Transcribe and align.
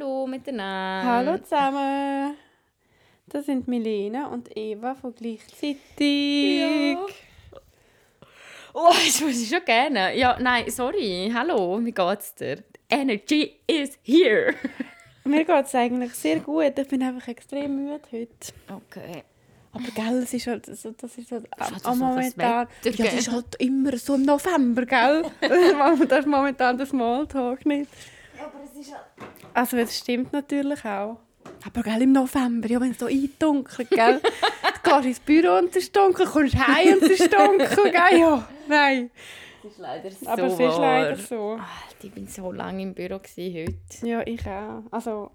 Hallo 0.00 0.26
miteinander. 0.26 1.04
Hallo 1.04 1.38
zusammen. 1.42 2.34
Das 3.26 3.44
sind 3.44 3.68
Milena 3.68 4.28
und 4.28 4.48
Eva 4.56 4.94
von 4.94 5.14
gleichzeitig. 5.14 6.58
Ja. 6.58 7.06
Oh, 8.72 8.94
das 8.94 9.20
muss 9.20 9.42
ich 9.42 9.48
schon 9.50 9.62
gerne. 9.62 10.16
Ja, 10.16 10.38
nein, 10.40 10.70
sorry. 10.70 11.30
Hallo, 11.34 11.84
wie 11.84 11.92
geht's 11.92 12.34
dir? 12.34 12.64
Energy 12.88 13.56
is 13.66 13.98
here. 14.02 14.54
Mir 15.24 15.44
geht 15.44 15.66
es 15.66 15.74
eigentlich 15.74 16.14
sehr 16.14 16.40
gut. 16.40 16.78
Ich 16.78 16.88
bin 16.88 17.02
einfach 17.02 17.28
extrem 17.28 17.84
müde 17.84 18.00
heute. 18.10 18.54
Okay. 18.72 19.24
Aber 19.72 19.90
gell, 19.94 20.22
es 20.22 20.32
ist 20.32 20.46
halt 20.46 20.64
so, 20.64 20.92
das 20.92 21.18
ist 21.18 21.30
halt 21.30 21.46
halt 21.58 21.82
so 21.82 21.90
am 21.90 21.98
momentan. 21.98 22.68
das 22.82 22.96
Ja, 22.96 23.04
das 23.04 23.14
ist 23.14 23.30
halt 23.30 23.54
immer 23.58 23.94
so 23.98 24.14
im 24.14 24.22
November, 24.22 24.86
gell? 24.86 25.24
das 26.08 26.20
ist 26.20 26.26
momentan 26.26 26.78
der 26.78 26.86
Smalltalk 26.86 27.66
nicht. 27.66 27.90
Aber 28.42 28.64
es 28.64 28.78
ist 28.78 28.90
ja... 28.90 29.04
Also 29.54 29.76
das 29.76 29.96
stimmt 29.96 30.32
natürlich 30.32 30.84
auch. 30.84 31.18
Aber 31.66 31.82
gell, 31.82 32.02
im 32.02 32.12
November, 32.12 32.68
ja, 32.68 32.80
wenn 32.80 32.92
es 32.92 32.98
so 32.98 33.06
eindunkelt, 33.06 33.90
gell? 33.90 34.20
du 34.84 34.90
gehst 34.90 35.04
ins 35.06 35.20
Büro 35.20 35.58
und 35.58 35.70
es 35.70 35.76
ist 35.84 35.96
dunkel, 35.96 36.26
kommst 36.26 36.54
heim 36.56 36.94
und 36.94 37.02
es 37.02 37.20
ist 37.20 37.32
dunkel, 37.32 37.90
gell? 37.90 38.18
Ja, 38.20 38.48
nein. 38.68 39.10
Es 39.62 39.72
ist 39.72 39.78
leider 39.78 40.10
so 40.10 40.26
Aber 40.26 40.42
es 40.44 40.52
ist 40.54 40.78
leider 40.78 41.16
so. 41.16 41.58
Ah, 41.60 41.66
Ich 42.02 42.12
bin 42.12 42.26
so 42.26 42.50
lange 42.52 42.82
im 42.82 42.94
Büro 42.94 43.16
heute. 43.16 43.74
Ja, 44.02 44.26
ich 44.26 44.46
auch. 44.46 44.82
Also, 44.90 45.30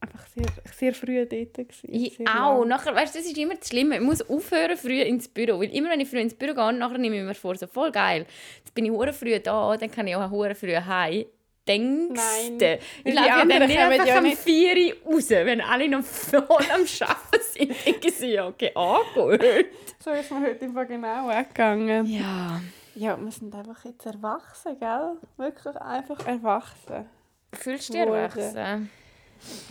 einfach 0.00 0.26
sehr, 0.28 0.46
sehr 0.74 0.94
früh 0.94 1.26
dort. 1.26 1.54
Gewesen. 1.54 1.88
Ich 1.92 2.20
auch. 2.20 2.60
lang. 2.60 2.68
Nachher, 2.68 2.94
weißt, 2.94 3.14
du, 3.14 3.18
das 3.18 3.26
ist 3.28 3.36
immer 3.36 3.54
das 3.56 3.68
Schlimme. 3.68 3.96
Ich 3.96 4.02
muss 4.02 4.22
aufhören 4.22 4.76
früh 4.78 5.02
ins 5.02 5.28
Büro. 5.28 5.60
Weil 5.60 5.74
immer, 5.74 5.90
wenn 5.90 6.00
ich 6.00 6.08
früh 6.08 6.20
ins 6.20 6.34
Büro 6.34 6.54
gehe, 6.54 6.72
nachher 6.72 6.98
nehme 6.98 7.18
ich 7.18 7.22
mir 7.22 7.34
vor, 7.34 7.54
so 7.56 7.66
voll 7.66 7.92
geil. 7.92 8.24
Jetzt 8.58 8.74
bin 8.74 8.86
ich 8.86 8.90
hure 8.90 9.12
früh 9.12 9.38
da, 9.40 9.76
dann 9.76 9.90
kann 9.90 10.06
ich 10.06 10.16
auch 10.16 10.30
hure 10.30 10.54
früh 10.54 10.74
heim. 10.74 11.26
Denkst 11.68 12.20
Nein. 12.58 12.78
Ich 13.04 13.14
laufe 13.14 13.28
ja 13.28 13.44
dann 13.44 13.66
nicht 13.68 13.78
einfach 13.78 14.06
ja 14.06 14.16
am 14.18 14.24
nicht- 14.24 14.38
4 14.38 14.94
Uhr 15.04 15.14
raus, 15.14 15.30
wenn 15.30 15.60
alle 15.60 15.88
noch 15.88 16.02
voll 16.02 16.40
am 16.40 16.80
Arbeiten 16.80 17.44
sind. 17.52 17.74
Denke 17.86 18.08
ich 18.08 18.16
so, 18.16 18.24
ja, 18.26 18.46
okay, 18.48 18.72
angeholt. 18.74 19.66
So 20.00 20.10
ist 20.10 20.30
mir 20.30 20.40
heute 20.40 20.64
einfach 20.64 20.88
genau 20.88 21.28
weggegangen. 21.28 22.06
Ja. 22.06 22.60
Ja, 22.94 23.16
wir 23.20 23.30
sind 23.30 23.54
einfach 23.54 23.84
jetzt 23.84 24.06
erwachsen, 24.06 24.76
gell? 24.80 25.16
Wirklich 25.36 25.76
einfach 25.76 26.26
erwachsen. 26.26 27.06
Fühlst 27.52 27.90
du 27.90 27.92
dich 27.92 28.02
erwachsen? 28.02 28.90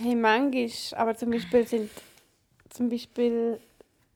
Hey, 0.02 0.14
manchmal, 0.14 1.00
aber 1.00 1.14
zum 1.16 1.30
Beispiel 1.30 1.66
sind, 1.66 1.90
zum 2.70 2.88
Beispiel 2.88 3.60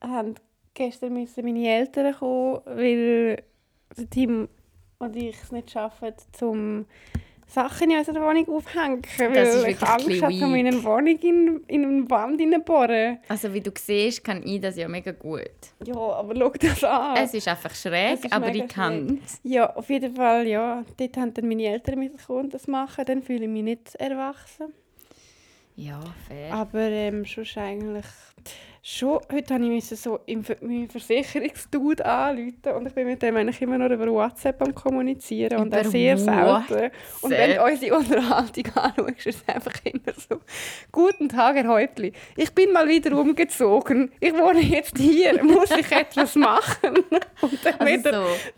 haben 0.01 0.33
gestern 0.73 1.13
müssen 1.13 1.45
meine 1.45 1.67
Eltern 1.67 2.15
kommen, 2.15 2.61
weil 2.65 3.43
der 3.95 4.09
Team 4.09 4.49
und 4.97 5.15
ich 5.15 5.35
es 5.43 5.51
nicht 5.51 5.69
schaffen, 5.69 6.13
zum 6.31 6.85
Sachen 7.53 7.91
in 7.91 7.97
unserer 7.99 8.21
Wohnung 8.21 8.49
aufhängen, 8.49 9.01
weil 9.17 9.69
ich 9.69 9.81
Angst 9.81 10.21
habe, 10.23 10.45
um 10.45 10.55
in 10.55 10.67
eine 10.67 10.83
Wohnung 10.83 11.19
in, 11.19 11.63
in 11.67 11.85
eine 11.85 12.09
Wand 12.09 12.41
hineinbohren. 12.41 13.19
Also, 13.27 13.53
wie 13.53 13.61
du 13.61 13.71
siehst, 13.77 14.23
kann 14.23 14.41
ich 14.43 14.59
das 14.59 14.75
ja 14.75 14.87
mega 14.87 15.11
gut. 15.11 15.51
Ja, 15.85 15.95
aber 15.95 16.35
schau 16.35 16.49
das 16.49 16.83
an. 16.83 17.17
Es 17.17 17.33
ist 17.33 17.47
einfach 17.47 17.75
schräg, 17.75 18.25
ist 18.25 18.33
aber 18.33 18.49
ich 18.49 18.67
kann 18.67 19.21
es. 19.23 19.39
Ja, 19.43 19.71
auf 19.75 19.89
jeden 19.89 20.15
Fall, 20.15 20.47
ja. 20.47 20.83
Dort 20.97 21.17
haben 21.17 21.33
dann 21.33 21.47
meine 21.47 21.65
Eltern 21.65 21.99
müssen 21.99 22.17
kommen 22.17 22.45
und 22.45 22.53
das 22.53 22.67
machen. 22.67 23.05
Dann 23.05 23.21
fühle 23.21 23.43
ich 23.43 23.49
mich 23.49 23.63
nicht 23.63 23.95
erwachsen. 23.95 24.73
Ja, 25.75 25.99
fair. 26.27 26.53
Aber 26.53 26.79
ähm, 26.79 27.23
schon 27.25 27.45
eigentlich... 27.55 28.05
Schon, 28.85 29.21
heute 29.31 29.53
habe 29.53 29.63
ich 29.73 29.85
so 29.85 30.19
meinen 30.27 30.89
Versicherungsdude 30.89 32.05
anrufen 32.05 32.73
und 32.75 32.85
ich 32.85 32.93
bin 32.93 33.07
mit 33.07 33.21
dem 33.21 33.37
eigentlich 33.37 33.61
immer 33.61 33.77
noch 33.77 33.89
über 33.89 34.07
WhatsApp 34.07 34.61
am 34.61 34.75
kommunizieren 34.75 35.57
und 35.61 35.73
auch 35.73 35.85
sehr 35.85 36.17
selten. 36.17 36.91
Und 37.21 37.31
wenn 37.31 37.55
du 37.55 37.63
unsere 37.63 37.97
Unterhaltung 37.97 38.65
anschaust, 38.75 39.25
ist 39.25 39.27
es 39.47 39.47
einfach 39.55 39.71
immer 39.85 40.13
so 40.17 40.41
«Guten 40.91 41.29
Tag, 41.29 41.55
Herr 41.55 41.69
Häuptli. 41.69 42.11
Ich 42.35 42.53
bin 42.53 42.73
mal 42.73 42.85
wieder 42.89 43.17
umgezogen. 43.17 44.11
Ich 44.19 44.33
wohne 44.33 44.59
jetzt 44.59 44.97
hier. 44.97 45.41
Muss 45.41 45.71
ich 45.71 45.89
etwas 45.89 46.35
machen?» 46.35 47.05
Und 47.41 47.59
dann 47.65 47.79
Also 47.79 47.93
wieder 47.93 48.11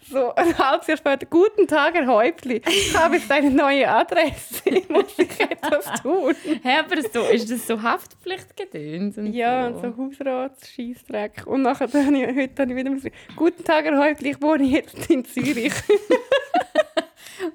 so. 0.09 0.11
so 0.11 0.33
ein 0.33 0.57
halbes 0.57 0.87
Jahr 0.87 0.97
später, 0.97 1.27
guten 1.27 1.67
Tag, 1.67 1.93
Herr 1.93 2.07
Häuptli. 2.07 2.63
Ich 2.67 2.97
habe 2.97 3.17
jetzt 3.17 3.31
eine 3.31 3.51
neue 3.51 3.87
Adresse. 3.87 4.63
Muss 4.89 5.19
ich 5.19 5.39
etwas 5.39 6.01
tun? 6.01 6.33
Hä, 6.63 6.79
aber 6.79 6.99
so, 7.13 7.25
ist 7.31 7.51
das 7.51 7.67
so 7.67 7.79
Haftpflichtgedöns? 7.79 9.17
Ja, 9.31 9.67
und 9.67 9.81
so 9.81 10.14
Hausratsscheissdreck. 10.19 11.45
Und 11.45 11.61
nachher 11.63 11.87
habe 11.87 12.17
ich, 12.17 12.35
heute 12.35 12.61
habe 12.61 12.71
ich 12.71 12.77
wieder 12.77 12.91
gesagt, 12.91 13.15
guten 13.35 13.63
Tag, 13.63 13.85
Herr 13.85 13.97
Häuptli, 13.97 14.31
ich 14.31 14.41
wohne 14.41 14.63
jetzt 14.63 15.09
in 15.09 15.25
Zürich. 15.25 15.73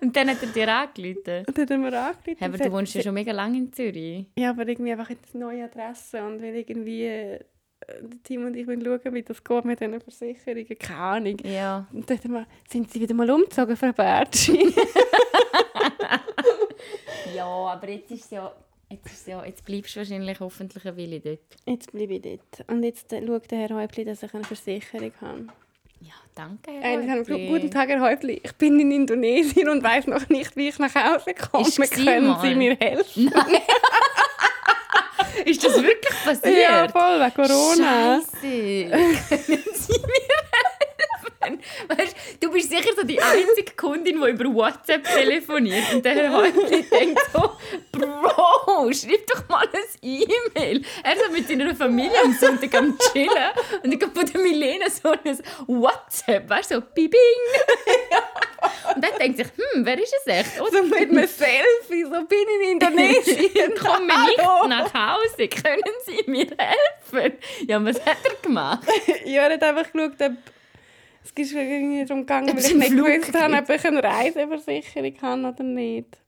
Und 0.01 0.15
dann 0.15 0.31
hat 0.31 0.43
er 0.43 0.49
dir 0.49 0.69
angerufen. 0.73 1.45
Und 1.47 1.59
dann 1.59 1.69
haben 1.69 1.83
wir 1.83 2.03
angerufen. 2.03 2.37
Hä, 2.39 2.45
aber 2.45 2.59
du 2.59 2.73
wohnst 2.73 2.95
ja 2.95 3.03
schon 3.03 3.15
mega 3.15 3.33
lange 3.33 3.59
in 3.59 3.73
Zürich. 3.73 4.27
Ja, 4.39 4.51
aber 4.51 4.69
irgendwie 4.69 4.93
einfach 4.93 5.09
eine 5.11 5.19
neue 5.33 5.65
Adresse. 5.65 6.23
Und 6.23 6.41
wenn 6.43 6.55
irgendwie 6.55 7.07
äh, 7.07 7.41
der 7.89 8.23
Team 8.23 8.45
und 8.45 8.57
ich 8.57 8.67
wollen 8.67 8.85
schauen, 8.85 9.15
wie 9.15 9.23
das 9.23 9.43
geht 9.43 9.65
mit 9.65 9.81
diesen 9.81 10.01
Versicherungen, 10.01 10.79
keine 10.79 11.01
Ahnung. 11.01 11.37
Ja. 11.45 11.87
Und 11.93 12.09
dann 12.09 12.19
haben 12.19 12.33
wir, 12.33 12.47
sind 12.69 12.91
Sie 12.93 13.01
wieder 13.01 13.15
mal 13.15 13.31
umgezogen, 13.31 13.77
Frau 13.77 13.93
Bertschi? 13.93 14.75
Ja, 17.35 17.47
aber 17.47 17.89
jetzt 17.89 18.11
ist 18.11 18.31
ja... 18.33 18.53
Jetzt, 18.91 19.29
ja, 19.29 19.45
jetzt 19.45 19.65
bleibst 19.65 19.95
du 19.95 20.01
wahrscheinlich 20.01 20.41
hoffentlich 20.41 20.85
eine 20.85 20.97
Weile 20.97 21.21
dort. 21.21 21.39
Jetzt 21.65 21.93
bleibe 21.93 22.15
ich 22.15 22.23
dort. 22.23 22.69
Und 22.69 22.83
jetzt 22.83 23.13
äh, 23.13 23.25
schaut 23.25 23.49
der 23.51 23.59
Herr 23.61 23.77
Häuptli, 23.77 24.05
dass 24.05 24.21
ich 24.23 24.35
eine 24.35 24.43
Versicherung 24.43 25.13
habe. 25.21 25.47
Ja, 26.01 26.15
danke, 26.35 26.73
Herr 26.81 26.97
gesagt, 26.99 27.29
Guten 27.29 27.71
Tag, 27.71 27.89
Herr 27.91 28.01
Häuptli. 28.01 28.41
Ich 28.43 28.53
bin 28.55 28.81
in 28.81 28.91
Indonesien 28.91 29.69
und 29.69 29.85
weiß 29.85 30.07
noch 30.09 30.29
nicht, 30.29 30.57
wie 30.57 30.69
ich 30.69 30.79
nach 30.79 30.95
Hause 30.95 31.35
komme. 31.35 31.69
Ist 31.69 31.79
Können 31.93 32.27
mal? 32.29 32.41
Sie 32.41 32.55
mir 32.55 32.75
helfen? 32.77 33.31
Ist 35.45 35.63
das 35.65 35.83
wirklich 35.83 36.25
passiert? 36.25 36.59
Ja, 36.59 36.89
voll, 36.89 37.21
wegen 37.21 37.35
Corona. 37.35 38.21
Scheiße. 38.21 38.41
Können 39.47 39.63
Sie 39.75 40.01
mir? 40.01 40.50
Weißt, 41.41 42.17
du 42.41 42.51
bist 42.53 42.69
sicher 42.69 42.91
so 42.95 43.03
die 43.03 43.21
einzige 43.21 43.73
Kundin, 43.75 44.21
die 44.21 44.31
über 44.31 44.45
WhatsApp 44.55 45.05
telefoniert. 45.05 45.95
Und 45.95 46.05
der 46.05 46.31
Häuptli 46.33 46.83
denkt 46.83 47.21
so, 47.33 47.53
Bro, 47.93 48.93
schreib 48.93 49.27
doch 49.27 49.49
mal 49.49 49.67
ein 49.73 49.81
E-Mail. 50.03 50.85
Er 51.03 51.13
ist 51.15 51.33
mit 51.33 51.49
seiner 51.49 51.75
Familie 51.75 52.23
am 52.23 52.33
Sonntag 52.35 52.75
am 52.75 52.97
Chillen. 52.99 53.51
Und 53.83 53.93
ich 53.93 54.03
habe 54.03 54.13
von 54.15 54.31
der 54.31 54.41
Milena 54.41 54.91
so 54.91 55.11
ein 55.11 55.39
WhatsApp, 55.67 56.49
weißt 56.49 56.73
du, 56.73 56.75
so 56.77 56.83
bibing. 56.95 57.19
Und 58.95 59.05
dann 59.05 59.19
denkt 59.19 59.39
sich, 59.39 59.47
hm, 59.47 59.87
wer 59.87 59.99
ist 59.99 60.15
es 60.25 60.27
echt? 60.27 60.61
Oder 60.61 60.79
So 60.79 60.83
mit 60.83 61.11
einem 61.11 61.27
Selfie, 61.27 62.05
so 62.05 62.25
bin 62.27 62.39
ich 62.61 62.67
in 62.67 62.73
Indonesien. 62.73 63.75
komme 63.81 64.07
nicht 64.07 64.69
nach 64.69 64.93
Hause. 64.93 65.49
Können 65.49 65.95
Sie 66.05 66.23
mir 66.27 66.47
helfen? 66.59 67.39
Ja, 67.67 67.83
was 67.85 68.01
hat 68.05 68.19
er 68.25 68.35
gemacht? 68.43 68.87
Ja, 69.25 69.43
er 69.49 69.55
hat 69.55 69.63
einfach 69.63 69.91
geschaut, 69.93 70.21
ob... 70.21 70.33
Es 71.23 71.31
ist 71.33 71.53
irgendwie 71.53 72.05
darum 72.05 72.23
gegangen, 72.23 72.51
Ob 72.51 72.57
weil 72.57 72.65
ich 72.65 72.75
nicht 72.75 72.91
gewusst 72.97 73.35
habe, 73.35 73.55
ob 73.57 73.69
ich 73.71 73.87
eine 73.87 74.03
Reiseversicherung 74.03 75.15
habe 75.23 75.49
oder 75.49 75.63
nicht. 75.65 76.19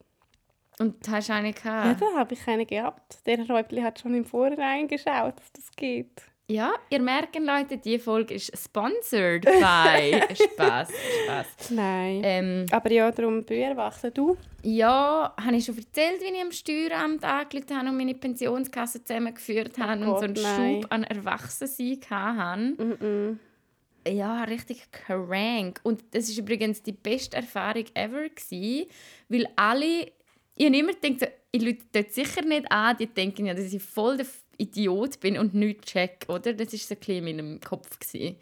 Und 0.78 0.96
hast 1.08 1.28
du 1.28 1.32
eine 1.34 1.48
Ja, 1.48 1.54
gehabt? 1.54 2.00
da 2.02 2.06
habe 2.18 2.34
ich 2.34 2.44
keine 2.44 2.66
gehabt. 2.66 3.18
Der 3.26 3.38
Herr 3.38 3.48
Häuptli 3.48 3.80
hat 3.82 4.00
schon 4.00 4.14
im 4.14 4.24
Vorhinein 4.24 4.88
geschaut, 4.88 5.36
dass 5.38 5.52
das 5.52 5.70
geht. 5.76 6.22
Ja, 6.48 6.72
ihr 6.90 7.00
merkt, 7.00 7.38
Leute, 7.38 7.78
die 7.78 7.98
Folge 7.98 8.34
ist 8.34 8.52
sponsored 8.58 9.42
by 9.44 10.20
Spaß. 10.34 10.88
Spaß. 11.24 11.70
Nein. 11.70 12.20
Ähm, 12.24 12.66
Aber 12.70 12.90
ja, 12.90 13.10
darum 13.10 13.44
erwachsen. 13.46 14.12
Du? 14.12 14.36
ja, 14.62 15.32
habe 15.42 15.56
ich 15.56 15.64
schon 15.64 15.78
erzählt, 15.78 16.20
wie 16.20 16.34
ich 16.34 16.42
am 16.42 16.52
Steueramt 16.52 17.24
angerufen 17.24 17.76
habe 17.78 17.88
und 17.88 17.96
meine 17.96 18.14
Pensionskasse 18.14 19.02
zusammengeführt 19.04 19.78
habe 19.78 20.04
und 20.04 20.18
so 20.18 20.24
einen 20.24 20.34
nein. 20.34 20.82
Schub 20.82 20.92
an 20.92 21.04
Erwachsensein 21.04 22.00
hatte? 22.10 22.60
Mm 22.84 23.38
Ja, 24.06 24.44
richtig 24.44 24.90
crank. 24.90 25.80
Und 25.82 26.02
das 26.12 26.28
ist 26.28 26.38
übrigens 26.38 26.82
die 26.82 26.92
beste 26.92 27.36
Erfahrung 27.36 27.84
ever 27.94 28.28
gewesen, 28.28 28.86
weil 29.28 29.46
alle, 29.56 30.10
ich 30.56 30.66
habe 30.66 30.76
immer 30.76 30.92
gedacht, 30.92 31.20
so, 31.20 31.26
ich 31.52 31.62
rufe 31.62 31.84
dort 31.92 32.12
sicher 32.12 32.42
nicht 32.42 32.70
an, 32.70 32.96
die 32.96 33.06
denken 33.06 33.46
ja, 33.46 33.54
dass 33.54 33.72
ich 33.72 33.82
voll 33.82 34.16
der 34.16 34.26
Idiot 34.58 35.20
bin 35.20 35.38
und 35.38 35.54
nichts 35.54 35.86
check, 35.92 36.24
oder? 36.28 36.52
Das 36.54 36.72
war 36.72 36.78
so 36.78 36.94
ein 36.94 36.98
bisschen 36.98 37.26
in 37.26 37.36
meinem 37.36 37.60
Kopf. 37.60 37.98
Gewesen. 37.98 38.36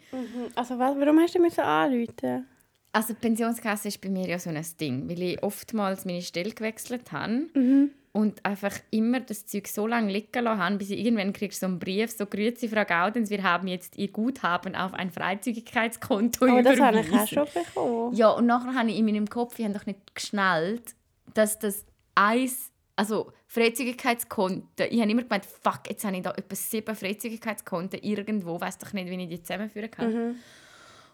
Also 0.55 0.77
wa- 0.79 0.95
warum 0.97 1.19
hast 1.19 1.35
du 1.35 1.39
mich 1.39 1.53
so 1.53 1.61
anrufen? 1.61 2.45
Also 2.93 3.13
die 3.13 3.19
Pensionskasse 3.19 3.87
ist 3.87 4.01
bei 4.01 4.09
mir 4.09 4.27
ja 4.27 4.37
so 4.37 4.49
ein 4.49 4.65
Ding, 4.79 5.09
weil 5.09 5.21
ich 5.21 5.41
oftmals 5.43 6.03
meine 6.05 6.21
Stelle 6.21 6.51
gewechselt 6.51 7.11
habe 7.11 7.47
und 8.13 8.45
einfach 8.45 8.77
immer 8.89 9.21
das 9.21 9.45
Zeug 9.45 9.67
so 9.67 9.87
lange 9.87 10.11
liegen 10.11 10.43
lassen 10.43 10.77
bis 10.77 10.89
ich 10.89 10.99
irgendwann 10.99 11.33
kriegst 11.33 11.61
so 11.61 11.65
einen 11.65 11.79
Brief, 11.79 12.11
so 12.11 12.25
«Grüezi, 12.25 12.67
Frau 12.67 12.83
Gaudens, 12.83 13.29
wir 13.29 13.43
haben 13.43 13.67
jetzt 13.67 13.97
Ihr 13.97 14.09
Guthaben 14.09 14.75
auf 14.75 14.93
ein 14.93 15.11
Freizügigkeitskonto 15.11 16.45
Aber 16.45 16.61
das 16.61 16.79
habe 16.79 16.99
überwiesen.» 16.99 17.13
ich 17.13 17.39
auch 17.39 17.47
schon 17.47 17.63
bekommen. 17.63 18.15
Ja, 18.15 18.29
und 18.31 18.45
nachher 18.45 18.75
habe 18.75 18.89
ich 18.89 18.97
in 18.97 19.05
meinem 19.05 19.29
Kopf, 19.29 19.57
ich 19.59 19.65
habe 19.65 19.73
doch 19.73 19.85
nicht 19.85 20.13
geschnallt, 20.13 20.95
dass 21.33 21.59
das 21.59 21.85
eins, 22.15 22.71
also 22.97 23.31
Freizügigkeitskonten, 23.47 24.87
ich 24.89 24.99
habe 24.99 25.11
immer 25.11 25.23
gemeint, 25.23 25.45
fuck, 25.45 25.81
jetzt 25.89 26.03
habe 26.03 26.17
ich 26.17 26.23
da 26.23 26.31
etwa 26.31 26.55
sieben 26.55 26.95
Freizügigkeitskonten 26.95 28.01
irgendwo, 28.01 28.59
weiß 28.59 28.77
doch 28.77 28.91
nicht, 28.91 29.09
wie 29.09 29.23
ich 29.23 29.29
die 29.29 29.41
zusammenführen 29.41 29.91
kann. 29.91 30.35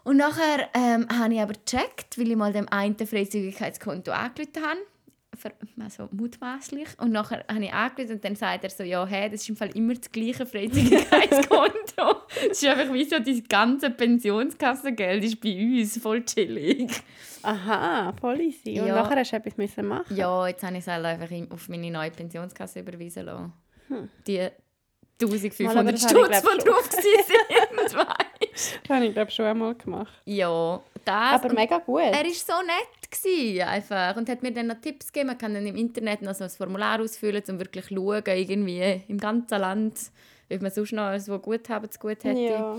Und 0.04 0.16
nachher 0.16 0.68
ähm, 0.74 1.06
habe 1.10 1.34
ich 1.34 1.40
aber 1.40 1.52
gecheckt, 1.52 2.18
weil 2.18 2.30
ich 2.30 2.36
mal 2.36 2.52
dem 2.52 2.68
einen 2.68 2.96
Freizügigkeitskonto 2.96 4.10
angerufen 4.10 4.62
habe, 4.62 4.78
also 5.80 6.08
mutmaßlich. 6.12 6.88
Und 6.98 7.12
nachher 7.12 7.44
habe 7.48 7.64
ich 7.64 7.72
angeschaut 7.72 8.10
und 8.10 8.24
dann 8.24 8.36
sagt 8.36 8.64
er 8.64 8.70
so, 8.70 8.82
ja, 8.82 9.06
hey, 9.06 9.30
das 9.30 9.42
ist 9.42 9.48
im 9.48 9.56
Fall 9.56 9.70
immer 9.76 9.94
das 9.94 10.10
gleiche 10.10 10.46
Freizügigkeitskonto. 10.46 12.22
Es 12.50 12.62
ist 12.62 12.66
einfach 12.66 12.92
wie 12.92 13.04
so, 13.04 13.18
dein 13.18 13.44
ganze 13.48 13.90
Pensionskassengeld 13.90 15.24
ist 15.24 15.40
bei 15.40 15.54
uns 15.80 15.98
voll 15.98 16.24
chillig. 16.24 16.90
Aha, 17.42 18.12
voll 18.20 18.40
easy. 18.40 18.80
Und 18.80 18.86
Ja. 18.88 18.96
nachher 19.02 19.16
hast 19.18 19.32
du 19.32 19.36
etwas 19.36 19.56
müssen 19.56 19.86
machen. 19.86 20.16
Ja, 20.16 20.46
jetzt 20.48 20.62
habe 20.62 20.74
ich 20.74 20.80
es 20.80 20.86
halt 20.88 21.04
einfach 21.04 21.28
auf 21.50 21.68
meine 21.68 21.90
neue 21.90 22.10
Pensionskasse 22.10 22.80
überweisen 22.80 23.24
lassen. 23.26 23.52
Die 24.26 24.48
1500 25.20 25.74
Mal, 25.74 25.80
aber 25.80 25.92
das 25.92 26.04
habe 26.06 26.18
ich, 26.30 26.36
Stutz, 26.36 26.54
die 26.64 26.68
drauf 26.68 27.96
waren, 27.96 28.16
Das 28.58 28.74
habe 28.90 29.06
ich 29.06 29.12
glaube 29.12 29.30
schon 29.30 29.46
einmal 29.46 29.74
gemacht. 29.74 30.12
Ja, 30.24 30.80
das. 31.04 31.44
Aber 31.44 31.52
mega 31.52 31.78
gut. 31.78 32.02
Er 32.02 32.12
war 32.12 32.24
so 32.24 32.52
nett 32.66 33.10
gewesen, 33.10 33.62
einfach 33.62 34.16
und 34.16 34.28
hat 34.28 34.42
mir 34.42 34.52
dann 34.52 34.66
noch 34.66 34.80
Tipps 34.80 35.12
gegeben. 35.12 35.28
Man 35.28 35.38
kann 35.38 35.54
dann 35.54 35.66
im 35.66 35.76
Internet 35.76 36.22
noch 36.22 36.34
so 36.34 36.44
ein 36.44 36.50
Formular 36.50 37.00
ausfüllen, 37.00 37.42
um 37.48 37.58
wirklich 37.58 37.86
zu 37.86 37.94
schauen, 37.94 38.22
irgendwie 38.26 39.02
im 39.08 39.18
ganzen 39.18 39.58
Land, 39.58 39.94
ob 40.50 40.62
man 40.62 40.70
sonst 40.70 40.92
noch 40.92 41.18
so 41.18 41.38
gut 41.38 41.68
haben 41.68 41.90
zu 41.90 41.98
gut 41.98 42.24
hätte. 42.24 42.40
Ja. 42.40 42.76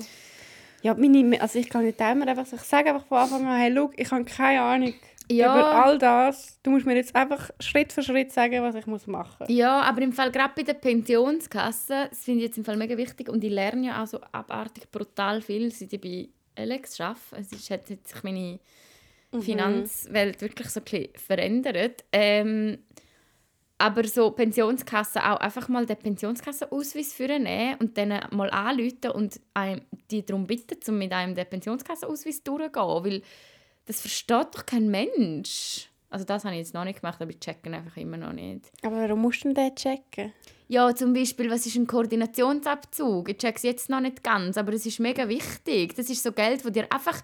Ja, 0.81 0.93
meine, 0.93 1.41
also 1.41 1.59
ich 1.59 1.69
kann 1.69 1.83
nicht 1.83 1.99
immer 1.99 2.27
einfach 2.27 2.45
ich 2.51 2.61
sage 2.61 2.89
einfach 2.89 3.05
von 3.05 3.17
Anfang 3.17 3.45
an, 3.45 3.57
hey, 3.57 3.73
schau, 3.75 3.91
ich 3.97 4.11
habe 4.11 4.23
keine 4.23 4.61
Ahnung 4.61 4.93
Ja. 5.31 5.55
über 5.55 5.85
all 5.85 5.97
das. 5.97 6.59
Du 6.63 6.71
musst 6.71 6.85
mir 6.85 6.95
jetzt 6.95 7.15
einfach 7.15 7.49
Schritt 7.59 7.93
für 7.93 8.01
Schritt 8.01 8.31
sagen, 8.31 8.63
was 8.63 8.75
ich 8.75 8.87
muss 8.87 9.07
machen 9.07 9.37
muss. 9.39 9.49
Ja, 9.49 9.81
aber 9.81 10.01
im 10.01 10.11
Fall 10.11 10.31
gerade 10.31 10.53
bei 10.55 10.63
der 10.63 10.73
Pensionskasse, 10.73 12.07
das 12.09 12.23
finde 12.23 12.39
ich 12.39 12.47
jetzt 12.47 12.57
im 12.57 12.65
Fall 12.65 12.77
mega 12.77 12.97
wichtig 12.97 13.29
und 13.29 13.43
ich 13.43 13.51
lerne 13.51 13.87
ja 13.87 14.03
auch 14.03 14.07
so 14.07 14.19
abartig 14.31 14.89
brutal 14.91 15.41
viel, 15.41 15.71
seit 15.71 15.93
ich 15.93 16.01
bei 16.01 16.29
Alex 16.55 16.99
arbeite. 16.99 17.19
Es 17.37 17.69
hat 17.69 17.87
sich 17.87 18.23
meine 18.23 18.59
Finanzwelt 19.39 20.41
wirklich 20.41 20.69
so 20.69 20.79
ein 20.79 20.83
bisschen 20.83 21.09
verändert. 21.15 22.03
Ähm, 22.11 22.79
aber 23.81 24.03
so 24.05 24.31
Pensionskasse 24.31 25.23
auch 25.23 25.37
einfach 25.37 25.69
mal 25.69 25.85
den 25.85 25.95
Pensionskassenausweis 25.95 27.17
nehmen 27.17 27.75
und 27.79 27.97
dann 27.97 28.19
mal 28.31 28.49
anrufen 28.49 29.11
und 29.13 29.39
einem 29.53 29.81
die 30.11 30.25
darum 30.25 30.47
bitten, 30.47 30.77
um 30.89 30.97
mit 30.97 31.13
einem 31.13 31.33
den 31.33 31.45
Pensionskassenausweis 31.45 32.43
durchzugehen, 32.43 33.05
weil 33.05 33.21
das 33.89 34.01
versteht 34.01 34.53
doch 34.53 34.67
kein 34.67 34.87
Mensch. 34.91 35.89
Also 36.11 36.23
das 36.23 36.45
habe 36.45 36.53
ich 36.53 36.59
jetzt 36.59 36.75
noch 36.75 36.83
nicht 36.83 37.01
gemacht, 37.01 37.19
aber 37.19 37.31
ich 37.31 37.39
checke 37.39 37.71
einfach 37.73 37.97
immer 37.97 38.17
noch 38.17 38.33
nicht. 38.33 38.71
Aber 38.83 38.97
warum 38.97 39.23
musst 39.23 39.43
du 39.43 39.51
denn 39.51 39.55
den 39.55 39.75
checken? 39.75 40.31
Ja, 40.67 40.93
zum 40.93 41.11
Beispiel, 41.11 41.49
was 41.49 41.65
ist 41.65 41.75
ein 41.75 41.87
Koordinationsabzug? 41.87 43.29
Ich 43.29 43.37
check 43.37 43.55
es 43.55 43.63
jetzt 43.63 43.89
noch 43.89 43.99
nicht 43.99 44.23
ganz, 44.23 44.57
aber 44.59 44.73
es 44.73 44.85
ist 44.85 44.99
mega 44.99 45.27
wichtig. 45.27 45.95
Das 45.95 46.07
ist 46.07 46.21
so 46.21 46.31
Geld, 46.31 46.63
das 46.63 46.71
dir 46.71 46.85
einfach 46.91 47.19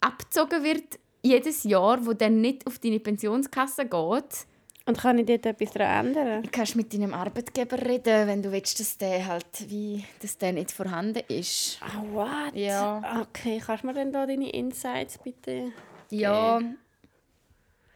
abgezogen 0.00 0.62
wird 0.62 0.98
jedes 1.22 1.64
Jahr, 1.64 2.04
wo 2.04 2.12
dann 2.12 2.42
nicht 2.42 2.66
auf 2.66 2.78
deine 2.78 3.00
Pensionskasse 3.00 3.86
geht. 3.86 4.46
Und 4.84 4.98
kann 4.98 5.16
ich 5.16 5.24
dort 5.24 5.46
etwas 5.46 5.72
daran 5.72 6.08
ändern? 6.08 6.42
Du 6.42 6.50
kannst 6.50 6.76
mit 6.76 6.92
deinem 6.92 7.14
Arbeitgeber 7.14 7.80
reden, 7.80 8.28
wenn 8.28 8.42
du 8.42 8.52
willst, 8.52 8.78
dass 8.78 8.98
der 8.98 9.26
halt 9.26 9.46
wie, 9.68 10.04
dass 10.20 10.36
der 10.36 10.52
nicht 10.52 10.70
vorhanden 10.70 11.22
ist. 11.28 11.78
Ah, 11.80 12.02
what? 12.12 12.54
Ja. 12.54 13.22
Okay, 13.22 13.62
kannst 13.64 13.84
du 13.84 13.86
mir 13.86 13.94
denn 13.94 14.12
da 14.12 14.26
deine 14.26 14.50
Insights 14.50 15.16
bitte... 15.16 15.72
Ja. 16.18 16.60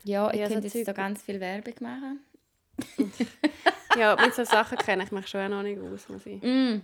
Ja, 0.04 0.30
ich 0.32 0.40
Ja, 0.40 0.46
so 0.46 0.52
könnte 0.54 0.66
jetzt 0.68 0.72
Zeug- 0.76 0.84
da 0.86 0.92
ganz 0.92 1.22
viel 1.22 1.40
Werbung 1.40 1.74
machen. 1.80 2.20
Ja, 3.98 4.16
mit 4.16 4.34
solchen 4.34 4.50
Sachen 4.50 4.78
kenne 4.78 5.04
ich 5.04 5.10
mich 5.10 5.26
schon 5.26 5.40
auch 5.40 5.48
noch 5.48 5.62
nicht 5.62 5.80
aus, 5.80 6.08
muss 6.08 6.24
ich. 6.26 6.42
Mm. 6.42 6.80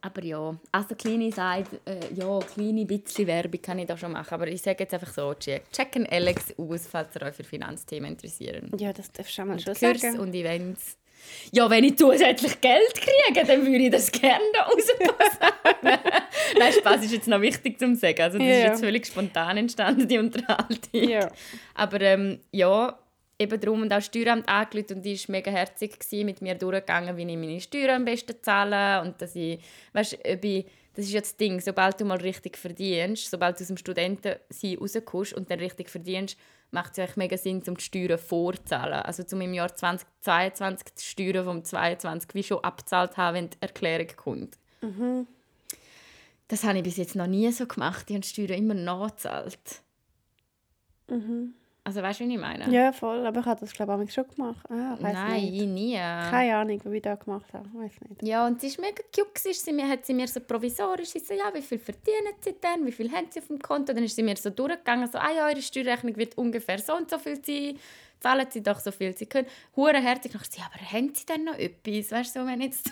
Aber 0.00 0.22
ja, 0.22 0.54
also 0.70 0.94
kleine 0.94 1.32
Seite, 1.32 1.80
äh, 1.84 2.12
ja, 2.14 2.38
kleine 2.40 2.84
bisschen 2.86 3.26
Werbung 3.26 3.60
kann 3.60 3.78
ich 3.80 3.86
da 3.86 3.96
schon 3.96 4.12
machen. 4.12 4.32
Aber 4.32 4.46
ich 4.46 4.62
sage 4.62 4.84
jetzt 4.84 4.94
einfach 4.94 5.12
so, 5.12 5.34
check, 5.34 5.70
checken 5.72 6.06
Alex 6.08 6.54
aus, 6.56 6.86
falls 6.86 7.16
ihr 7.16 7.22
euch 7.22 7.34
für 7.34 7.42
Finanzthemen 7.42 8.12
interessieren. 8.12 8.70
Ja, 8.78 8.92
das 8.92 9.10
darfst 9.10 9.32
du 9.32 9.34
schon 9.34 9.48
mal 9.48 9.58
schon 9.58 9.74
Kurs 9.74 10.00
sagen. 10.00 10.20
und 10.20 10.34
Events. 10.34 10.96
Ja, 11.50 11.68
wenn 11.68 11.82
ich 11.82 11.98
zusätzlich 11.98 12.60
Geld 12.60 12.94
kriege, 12.94 13.44
dann 13.44 13.62
würde 13.66 13.78
ich 13.86 13.90
das 13.90 14.12
gerne 14.12 14.44
da 14.52 14.62
rauspassen. 14.62 15.98
Nein, 16.58 16.72
Spaß 16.72 17.04
ist 17.04 17.12
jetzt 17.12 17.28
noch 17.28 17.40
wichtig 17.40 17.78
zu 17.78 17.94
sagen. 17.94 18.22
Also 18.22 18.38
das 18.38 18.46
Ja, 18.46 18.54
ist 18.54 18.62
jetzt 18.62 18.80
völlig 18.80 19.06
spontan 19.06 19.56
entstanden, 19.56 20.06
die 20.06 20.18
Unterhaltung. 20.18 21.08
Ja. 21.08 21.30
Aber 21.74 22.00
ähm, 22.00 22.40
ja, 22.52 22.98
eben 23.38 23.60
darum 23.60 23.82
und 23.82 23.92
auch 23.92 23.96
das 23.96 24.06
Steueramt 24.06 24.48
angerufen 24.48 24.96
und 24.96 25.02
die 25.04 25.16
war 25.16 25.24
mega 25.28 25.50
herzig 25.50 25.98
gewesen, 25.98 26.26
mit 26.26 26.42
mir 26.42 26.54
durchgegangen, 26.54 27.16
wie 27.16 27.22
ich 27.22 27.36
meine 27.36 27.60
Steuern 27.60 27.96
am 27.96 28.04
besten 28.04 28.36
zahle 28.42 29.06
und 29.06 29.20
dass 29.22 29.36
ich, 29.36 29.60
weißt, 29.92 30.18
ob 30.24 30.44
ich, 30.44 30.66
das 30.94 31.04
ist 31.06 31.12
ja 31.12 31.20
das 31.20 31.36
Ding, 31.36 31.60
sobald 31.60 32.00
du 32.00 32.04
mal 32.04 32.18
richtig 32.18 32.56
verdienst, 32.56 33.30
sobald 33.30 33.58
du 33.58 33.62
aus 33.62 33.68
dem 33.68 33.76
Studentensein 33.76 34.78
rauskommst 34.80 35.32
und 35.34 35.50
dann 35.50 35.60
richtig 35.60 35.88
verdienst, 35.90 36.36
macht 36.70 36.92
es 36.92 36.98
eigentlich 36.98 37.16
mega 37.16 37.36
Sinn, 37.36 37.62
um 37.66 37.76
die 37.76 37.84
Steuern 37.84 38.18
vorzahlen. 38.18 39.00
Also 39.02 39.22
zum 39.22 39.40
im 39.40 39.54
Jahr 39.54 39.74
2022 39.74 40.86
die 40.94 41.02
Steuern 41.02 41.44
vom 41.44 41.64
22 41.64 42.34
wie 42.34 42.42
schon 42.42 42.64
abzahlt 42.64 43.16
haben, 43.16 43.36
wenn 43.36 43.50
die 43.50 43.56
Erklärung 43.60 44.08
kommt. 44.16 44.58
Das 46.48 46.64
habe 46.64 46.78
ich 46.78 46.84
bis 46.84 46.96
jetzt 46.96 47.14
noch 47.14 47.26
nie 47.26 47.50
so 47.52 47.66
gemacht. 47.66 48.06
Ich 48.08 48.14
habe 48.14 48.20
die 48.20 48.28
Steuern 48.28 48.58
immer 48.58 48.74
nachgezahlt. 48.74 49.82
Also 51.84 52.02
weißt 52.02 52.20
du, 52.20 52.28
wie 52.28 52.34
ich 52.34 52.40
meine? 52.40 52.70
Ja, 52.70 52.92
voll. 52.92 53.26
Aber 53.26 53.40
ich 53.40 53.46
habe 53.46 53.60
das, 53.60 53.72
glaube 53.72 54.04
ich, 54.04 54.12
schon 54.12 54.26
gemacht. 54.28 54.62
Ah, 54.70 54.96
Nein, 55.00 55.42
nicht. 55.42 55.66
nie. 55.66 55.94
Keine 55.94 56.56
Ahnung, 56.56 56.80
wie 56.84 56.96
ich 56.96 57.02
das 57.02 57.18
gemacht 57.20 57.46
habe. 57.54 57.66
Weiß 57.72 57.92
nicht. 58.06 58.22
Ja, 58.22 58.46
und 58.46 58.60
sie 58.60 58.76
war 58.76 58.84
mega 58.84 59.02
cute. 59.14 59.54
Sie 59.54 59.72
mir, 59.72 59.88
hat 59.88 60.04
sie 60.04 60.12
mir 60.12 60.28
so 60.28 60.40
provisorisch 60.40 61.08
sie 61.08 61.20
so, 61.20 61.32
ja, 61.32 61.50
wie 61.54 61.62
viel 61.62 61.78
verdienen 61.78 62.34
sie 62.40 62.54
denn? 62.62 62.84
Wie 62.84 62.92
viel 62.92 63.10
haben 63.10 63.28
sie 63.30 63.40
auf 63.40 63.46
dem 63.46 63.58
Konto? 63.58 63.94
Dann 63.94 64.04
ist 64.04 64.16
sie 64.16 64.22
mir 64.22 64.36
so 64.36 64.50
durchgegangen, 64.50 65.10
so, 65.10 65.16
ah 65.16 65.32
ja, 65.34 65.46
eure 65.46 65.62
Steuerrechnung 65.62 66.14
wird 66.16 66.36
ungefähr 66.36 66.78
so 66.78 66.94
und 66.94 67.08
so 67.08 67.18
viel 67.18 67.42
sein. 67.42 67.78
Zahlen 68.20 68.46
sie 68.50 68.62
doch 68.62 68.80
so 68.80 68.90
viel 68.90 69.16
sie 69.16 69.24
können. 69.26 69.48
Hure 69.74 69.98
herzig. 70.02 70.34
Ich, 70.34 70.58
ja, 70.58 70.64
aber 70.66 70.84
haben 70.92 71.14
sie 71.14 71.24
denn 71.24 71.44
noch 71.44 71.54
etwas? 71.54 72.12
Weißt 72.12 72.36
du, 72.36 72.40
so, 72.40 72.46
wenn 72.46 72.60
jetzt... 72.60 72.90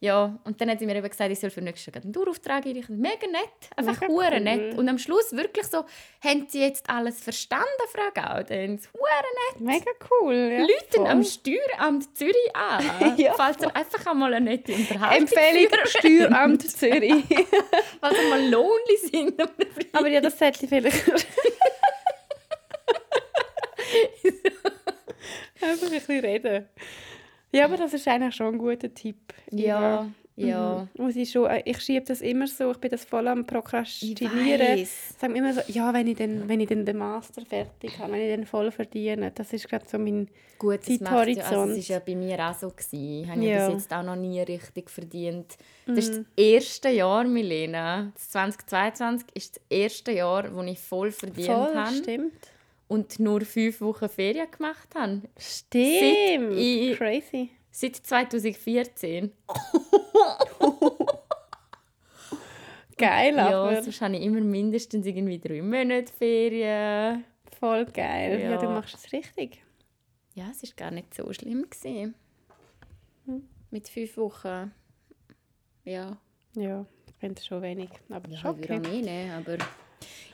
ja, 0.00 0.38
und 0.44 0.60
dann 0.60 0.68
hat 0.70 0.80
sie 0.80 0.86
mir 0.86 0.96
eben 0.96 1.08
gesagt, 1.08 1.30
ich 1.30 1.40
soll 1.40 1.48
für 1.48 1.62
nächstes 1.62 1.94
Jahr 1.94 2.02
einen 2.02 2.12
Dauerauftrag 2.12 2.66
einreichen. 2.66 2.98
Mega 3.00 3.26
nett. 3.26 3.48
Einfach 3.74 4.00
Mega 4.02 4.12
cool. 4.12 4.40
nett. 4.40 4.76
Und 4.76 4.86
am 4.88 4.98
Schluss 4.98 5.32
wirklich 5.32 5.66
so, 5.66 5.84
haben 6.22 6.46
sie 6.48 6.60
jetzt 6.60 6.90
alles 6.90 7.20
verstanden, 7.22 7.64
Frau 7.90 8.10
Gaudens? 8.12 8.88
Hure 8.92 9.56
nett. 9.56 9.60
Mega 9.60 9.90
cool. 10.10 10.34
Ja, 10.34 10.60
Leute 10.60 10.96
voll. 10.96 11.06
am 11.06 11.24
Steueramt 11.24 12.16
Zürich 12.16 12.34
an. 12.54 13.14
Ja, 13.16 13.32
falls 13.34 13.62
ihr 13.62 13.74
einfach 13.74 14.06
einmal 14.06 14.34
eine 14.34 14.44
nette 14.50 14.72
Unterhaltung 14.74 15.26
Empfehlung 15.26 15.72
Steueramt 15.86 16.62
Zürich. 16.70 17.24
falls 18.00 18.18
ihr 18.18 18.28
mal 18.28 18.50
lonely 18.50 18.96
sind. 19.10 19.40
Aber 19.92 20.08
ja, 20.08 20.20
das 20.20 20.38
sollte 20.38 20.64
ich 20.64 20.68
vielleicht. 20.68 21.10
Einfach 25.60 25.86
ein 25.86 25.92
bisschen 25.92 26.20
reden. 26.20 26.68
Ja, 27.54 27.66
aber 27.66 27.76
das 27.76 27.94
ist 27.94 28.06
eigentlich 28.08 28.34
schon 28.34 28.54
ein 28.54 28.58
guter 28.58 28.92
Tipp. 28.92 29.32
ja, 29.50 30.08
ja. 30.36 30.88
Mhm. 30.96 31.04
Muss 31.04 31.16
ich, 31.16 31.30
schon, 31.30 31.48
äh, 31.48 31.62
ich 31.64 31.80
schiebe 31.80 32.04
das 32.04 32.20
immer 32.20 32.46
so, 32.46 32.72
ich 32.72 32.78
bin 32.78 32.90
das 32.90 33.04
voll 33.04 33.28
am 33.28 33.40
Ich 33.42 33.46
Prokrastinieren. 33.46 34.78
weiss. 34.78 35.14
Sag 35.18 35.30
mir 35.30 35.38
immer 35.38 35.52
so, 35.52 35.60
ja, 35.68 35.92
wenn 35.94 36.08
ich, 36.08 36.16
dann, 36.16 36.48
wenn 36.48 36.60
ich 36.60 36.68
dann 36.68 36.84
den 36.84 36.98
Master 36.98 37.42
fertig 37.46 37.98
habe, 37.98 38.12
wenn 38.12 38.20
ich 38.20 38.36
dann 38.36 38.46
voll 38.46 38.70
verdiene, 38.72 39.30
das 39.32 39.52
ist 39.52 39.68
gerade 39.68 39.84
so 39.88 39.98
mein... 39.98 40.28
Gut, 40.58 40.80
das 40.88 41.00
macht 41.00 41.12
ja, 41.12 41.18
also 41.18 41.34
Zeithorizont. 41.40 41.78
es 41.78 41.88
war 41.88 41.96
ja 41.96 42.02
bei 42.04 42.14
mir 42.16 42.48
auch 42.48 42.54
so. 42.54 42.70
Gewesen. 42.70 43.22
Ich 43.22 43.28
habe 43.28 43.40
ja. 43.42 43.56
Ja. 43.58 43.68
bis 43.68 43.82
jetzt 43.82 43.92
auch 43.92 44.02
noch 44.02 44.16
nie 44.16 44.40
richtig 44.40 44.90
verdient. 44.90 45.56
Das 45.86 45.98
ist 45.98 46.18
das 46.18 46.24
erste 46.36 46.88
Jahr, 46.88 47.24
Milena. 47.24 48.10
Das 48.14 48.30
2022 48.30 49.28
ist 49.34 49.56
das 49.56 49.62
erste 49.68 50.12
Jahr, 50.12 50.54
wo 50.54 50.62
ich 50.62 50.78
voll 50.78 51.12
verdient 51.12 51.46
Voll, 51.46 51.74
habe 51.74 51.94
stimmt. 51.94 52.32
Und 52.88 53.18
nur 53.18 53.40
fünf 53.42 53.80
Wochen 53.80 54.08
Ferien 54.08 54.50
gemacht 54.50 54.88
habe. 54.94 55.22
Stimmt. 55.38 56.56
ich- 56.56 56.96
Crazy. 56.96 57.50
Seit 57.70 57.96
2014. 57.96 59.32
Geil, 62.96 63.34
Ja, 63.34 63.48
aber 63.48 63.82
sonst 63.82 64.00
habe 64.00 64.16
ich 64.16 64.22
immer 64.22 64.40
mindestens 64.40 65.04
irgendwie 65.06 65.38
drei 65.40 65.60
Monate 65.62 66.12
Ferien. 66.12 67.24
voll 67.58 67.84
geil. 67.86 68.40
Ja. 68.40 68.50
Ja. 68.52 68.56
du 68.58 68.66
machst 68.68 68.94
es 68.94 69.12
richtig. 69.12 69.60
Ja, 70.34 70.44
es 70.50 70.62
war 70.62 70.70
gar 70.76 70.90
nicht 70.92 71.12
so 71.14 71.32
schlimm. 71.32 71.66
Gewesen. 71.68 72.14
Mit 73.70 73.88
fünf 73.88 74.16
Wochen. 74.16 74.72
Ja, 75.84 76.16
Ja, 76.54 76.86
ich 77.08 77.14
finde 77.18 77.42
schon 77.42 77.62
wenig, 77.62 77.90
aber 78.08 78.28
ja 78.30 78.36
ich 78.38 78.44
würde 78.44 78.60
okay. 78.62 78.76
auch 78.78 78.80
mehr 78.82 79.02
nehmen, 79.02 79.30
aber... 79.32 79.58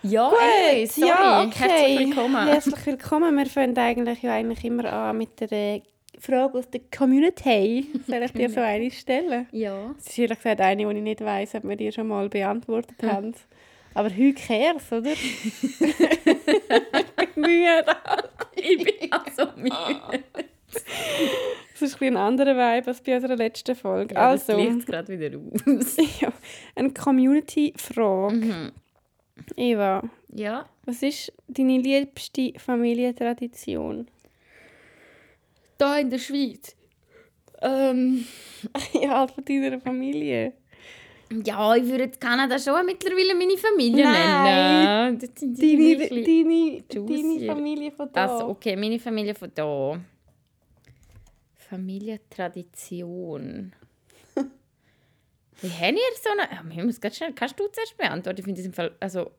Ja, 0.03 0.31
Gut, 0.31 0.39
anyway, 0.39 0.87
sorry. 0.87 1.09
ja, 1.09 1.45
okay. 1.45 1.69
Herzlich 1.69 1.99
willkommen. 1.99 2.47
Herzlich 2.47 2.87
willkommen. 2.87 3.37
Wir 3.37 3.47
fangen 3.47 3.77
eigentlich 3.77 4.23
ja 4.23 4.33
eigentlich 4.33 4.65
immer 4.65 4.91
an 4.91 5.19
mit 5.19 5.39
der 5.41 5.53
äh, 5.53 5.83
Frage 6.19 6.59
aus 6.59 6.71
der 6.71 6.81
Community. 6.97 7.87
Soll 8.07 8.23
ich 8.23 8.33
dir 8.33 8.49
so 8.49 8.61
eine 8.61 8.91
stellen? 8.91 9.47
Ja. 9.53 9.95
Das 9.97 10.07
ist 10.07 10.19
ehrlich 10.19 10.39
gesagt 10.39 10.61
eine, 10.61 10.87
die 10.87 10.97
ich 10.97 11.03
nicht 11.03 11.21
weiss, 11.23 11.55
ob 11.55 11.65
wir 11.65 11.77
die 11.77 11.93
schon 11.93 12.09
mal 12.09 12.29
beantwortet 12.31 12.97
haben. 13.03 13.35
Aber 13.95 14.11
who 14.11 14.33
cares, 14.35 14.91
oder? 14.93 15.11
Mühe. 17.35 17.85
Ich 18.57 18.85
bin 18.85 19.13
auch 19.13 19.27
so 19.37 19.47
müde. 19.57 19.75
Das 21.73 21.83
ist 21.83 22.01
ein, 22.01 22.09
ein 22.09 22.17
anderer 22.17 22.55
Vibe 22.55 22.87
als 22.89 23.01
bei 23.01 23.17
unserer 23.17 23.37
letzten 23.37 23.75
Folge. 23.75 24.15
Ja, 24.15 24.33
das 24.33 24.49
also, 24.49 24.63
gleicht 24.63 24.87
gerade 24.87 25.19
wieder 25.19 25.39
aus. 25.39 25.97
ja, 26.21 26.33
eine 26.77 26.93
Community-Frage. 26.93 28.35
Mhm. 28.37 28.73
Eva, 29.57 30.03
Ja. 30.35 30.69
was 30.85 31.03
ist 31.03 31.33
deine 31.49 31.79
liebste 31.79 32.53
Familientradition? 32.59 34.07
Da 35.79 35.99
in 35.99 36.11
der 36.11 36.19
Schweiz. 36.19 36.77
Ähm, 37.63 38.25
ja, 39.03 39.27
von 39.27 39.45
deiner 39.45 39.81
Familie. 39.81 40.53
ja, 41.45 41.75
ich 41.77 41.85
würde 41.85 42.09
Kanada 42.19 42.59
schon 42.59 42.85
mittlerweile 42.87 43.35
meine 43.35 43.57
Familie 43.57 44.05
Nein. 44.05 44.45
nennen. 44.45 45.19
Das 45.19 45.31
sind 45.41 45.59
die 45.61 45.77
Deine, 45.77 45.97
deine, 46.09 46.83
deine 47.07 47.47
Familie 47.47 47.91
von 47.93 48.09
da. 48.13 48.27
Das, 48.27 48.43
okay, 48.43 48.77
meine 48.77 48.99
Familie 48.99 49.35
von 49.35 49.51
da. 49.55 49.99
Familientradition. 51.57 53.73
Wie 55.61 55.71
haben 55.71 55.97
ihr 55.97 56.03
so 56.23 56.31
eine... 56.31 56.43
Ja, 56.43 56.63
wir 56.65 56.85
müssen 56.85 57.01
ganz 57.01 57.17
schnell... 57.17 57.33
Kannst 57.33 57.59
du 57.59 57.67
zuerst 57.69 57.97
beantworten? 57.97 58.39
Ich 58.39 58.45
finde 58.45 58.61
das 58.61 58.67
im 58.67 58.73
Fall... 58.73 58.97
Also, 59.01 59.31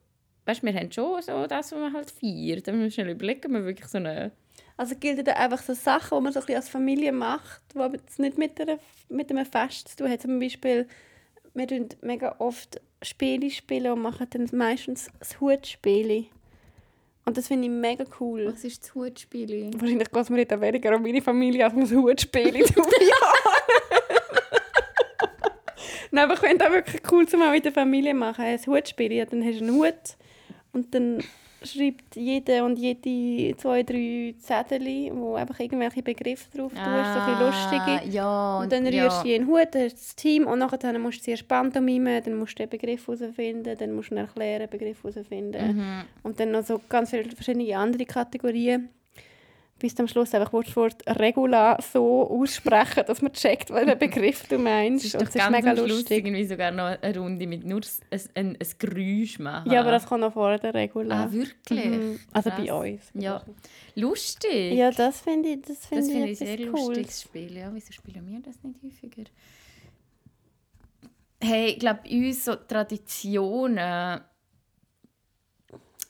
weißt 0.46 0.62
du, 0.62 0.66
wir 0.66 0.74
haben 0.74 0.92
schon 0.92 1.22
so 1.22 1.46
das, 1.46 1.72
was 1.72 1.78
man 1.78 1.92
halt 1.92 2.10
feiert. 2.10 2.66
Dann 2.66 2.76
müssen 2.76 2.84
wir 2.84 2.90
schnell 2.90 3.10
überlegen, 3.10 3.46
ob 3.46 3.52
wir 3.52 3.64
wirklich 3.64 3.88
so 3.88 3.98
eine... 3.98 4.32
Also 4.76 4.94
gilt 4.96 5.26
da 5.26 5.32
einfach 5.32 5.62
so 5.62 5.74
Sachen, 5.74 6.18
die 6.18 6.22
man 6.22 6.32
so 6.32 6.40
ein 6.40 6.46
bisschen 6.46 6.56
als 6.56 6.68
Familie 6.68 7.12
macht, 7.12 7.62
die 7.74 7.78
jetzt 7.78 8.18
nicht 8.18 8.38
mit, 8.38 8.60
einer, 8.60 8.78
mit 9.08 9.30
einem 9.30 9.46
Fest 9.46 9.88
zu 9.88 9.96
tun 9.96 10.10
haben. 10.10 10.20
Zum 10.20 10.40
Beispiel, 10.40 10.88
wir 11.54 11.64
spielen 11.64 11.88
mega 12.00 12.36
oft 12.38 12.80
Spiele 13.02 13.50
spielen 13.50 13.92
und 13.92 14.02
machen 14.02 14.26
dann 14.30 14.48
meistens 14.52 15.10
das 15.18 15.40
Hutspiel. 15.40 16.26
Und 17.24 17.36
das 17.36 17.48
finde 17.48 17.66
ich 17.68 17.72
mega 17.72 18.04
cool. 18.20 18.46
Was 18.52 18.64
ist 18.64 18.82
das 18.82 18.94
Hutspiel? 18.94 19.70
Wahrscheinlich 19.74 20.10
geht 20.10 20.22
es 20.22 20.30
mir 20.30 20.36
nicht 20.36 20.60
weniger 20.60 20.96
um 20.96 21.02
meine 21.02 21.22
Familie 21.22 21.64
als 21.64 21.74
um 21.74 21.82
das 21.82 21.92
Hutspiel 21.92 22.64
Nein, 26.12 26.24
aber 26.24 26.34
ich 26.34 26.40
finde 26.40 26.66
auch 26.66 26.72
wirklich 26.72 27.02
cool, 27.10 27.26
zum 27.26 27.42
auch 27.42 27.50
mit 27.50 27.64
der 27.64 27.72
Familie 27.72 28.14
machen. 28.14 28.44
Ein 28.44 28.58
Hutspiel, 28.66 29.12
ja, 29.12 29.24
dann 29.24 29.42
hast 29.42 29.60
du 29.60 29.64
einen 29.64 29.74
Hut 29.74 30.16
und 30.72 30.94
dann 30.94 31.22
schreibt 31.64 32.16
jeder 32.16 32.64
und 32.64 32.78
jede 32.78 33.56
zwei, 33.56 33.82
drei 33.82 34.34
Zettel, 34.38 35.10
wo 35.14 35.36
einfach 35.36 35.58
irgendwelche 35.58 36.02
Begriffe 36.02 36.50
drauf 36.54 36.72
tust, 36.72 36.84
so 36.84 36.90
ein 36.90 37.26
bisschen 37.26 37.46
lustige. 37.46 38.00
Ah, 38.00 38.04
Ja. 38.10 38.58
Und 38.60 38.72
dann 38.72 38.86
ja. 38.86 39.04
rührst 39.04 39.24
du 39.24 39.28
jeden 39.28 39.46
Hut, 39.46 39.68
dann 39.72 39.84
hast 39.84 39.94
du 39.94 39.98
das 39.98 40.16
Team 40.16 40.46
und 40.46 40.58
nachher 40.58 40.98
musst 40.98 41.20
du 41.20 41.22
zuerst 41.22 41.48
Pantomime, 41.48 42.20
dann 42.20 42.34
musst 42.36 42.58
du 42.58 42.64
den 42.64 42.68
Begriff 42.68 43.06
herausfinden, 43.06 43.76
dann 43.78 43.92
musst 43.92 44.10
du 44.10 44.16
einen 44.16 44.26
erklären, 44.26 44.68
Begriff 44.68 45.02
herausfinden. 45.02 45.76
Mhm. 45.76 46.02
Und 46.22 46.38
dann 46.38 46.50
noch 46.50 46.64
so 46.64 46.78
ganz 46.88 47.10
viele 47.10 47.30
verschiedene 47.30 47.76
andere 47.76 48.04
Kategorien. 48.04 48.90
Bis 49.82 49.98
am 49.98 50.06
Schluss 50.06 50.32
einfach 50.32 50.52
Wort 50.52 50.68
für 50.68 50.76
Wort 50.82 51.02
Regula 51.18 51.76
so 51.82 52.30
aussprechen, 52.30 53.02
dass 53.04 53.20
man 53.20 53.32
checkt, 53.32 53.68
welchen 53.70 53.98
Begriff 53.98 54.46
du 54.46 54.56
meinst. 54.56 55.06
ist 55.06 55.16
Und 55.16 55.22
es 55.28 55.34
ist 55.34 55.50
mega 55.50 55.70
am 55.72 55.76
Schluss 55.76 55.88
lustig. 55.88 56.18
irgendwie 56.18 56.44
sogar 56.44 56.70
noch 56.70 56.96
eine 57.02 57.18
Runde 57.18 57.48
mit 57.48 57.64
nur 57.64 57.80
ein, 58.12 58.20
ein, 58.36 58.56
ein 58.60 58.68
Geräusch 58.78 59.40
machen. 59.40 59.72
Ja, 59.72 59.80
aber 59.80 59.90
das 59.90 60.06
kommt 60.06 60.20
noch 60.20 60.32
vor 60.32 60.56
der 60.56 60.72
Regula. 60.72 61.24
Ah, 61.24 61.32
wirklich? 61.32 61.84
Mhm. 61.84 62.20
Also 62.32 62.50
Krass. 62.50 62.60
bei 62.64 62.72
uns. 62.72 63.02
Ja. 63.14 63.42
Lustig. 63.96 64.74
Ja, 64.74 64.92
das 64.92 65.20
finde 65.20 65.48
ich, 65.48 65.62
das 65.62 65.84
finde 65.84 66.02
das 66.04 66.06
ich, 66.06 66.14
finde 66.14 66.30
ich 66.30 66.38
sehr 66.38 66.56
Cooles. 66.70 66.86
lustiges 66.86 67.22
Spiel. 67.22 67.56
Ja, 67.56 67.70
wieso 67.74 67.92
spielen 67.92 68.24
wir 68.24 68.40
das 68.40 68.62
nicht 68.62 68.76
häufiger? 68.84 69.28
Hey, 71.42 71.70
ich 71.70 71.80
glaube, 71.80 72.02
uns 72.08 72.44
so 72.44 72.54
Traditionen. 72.54 74.20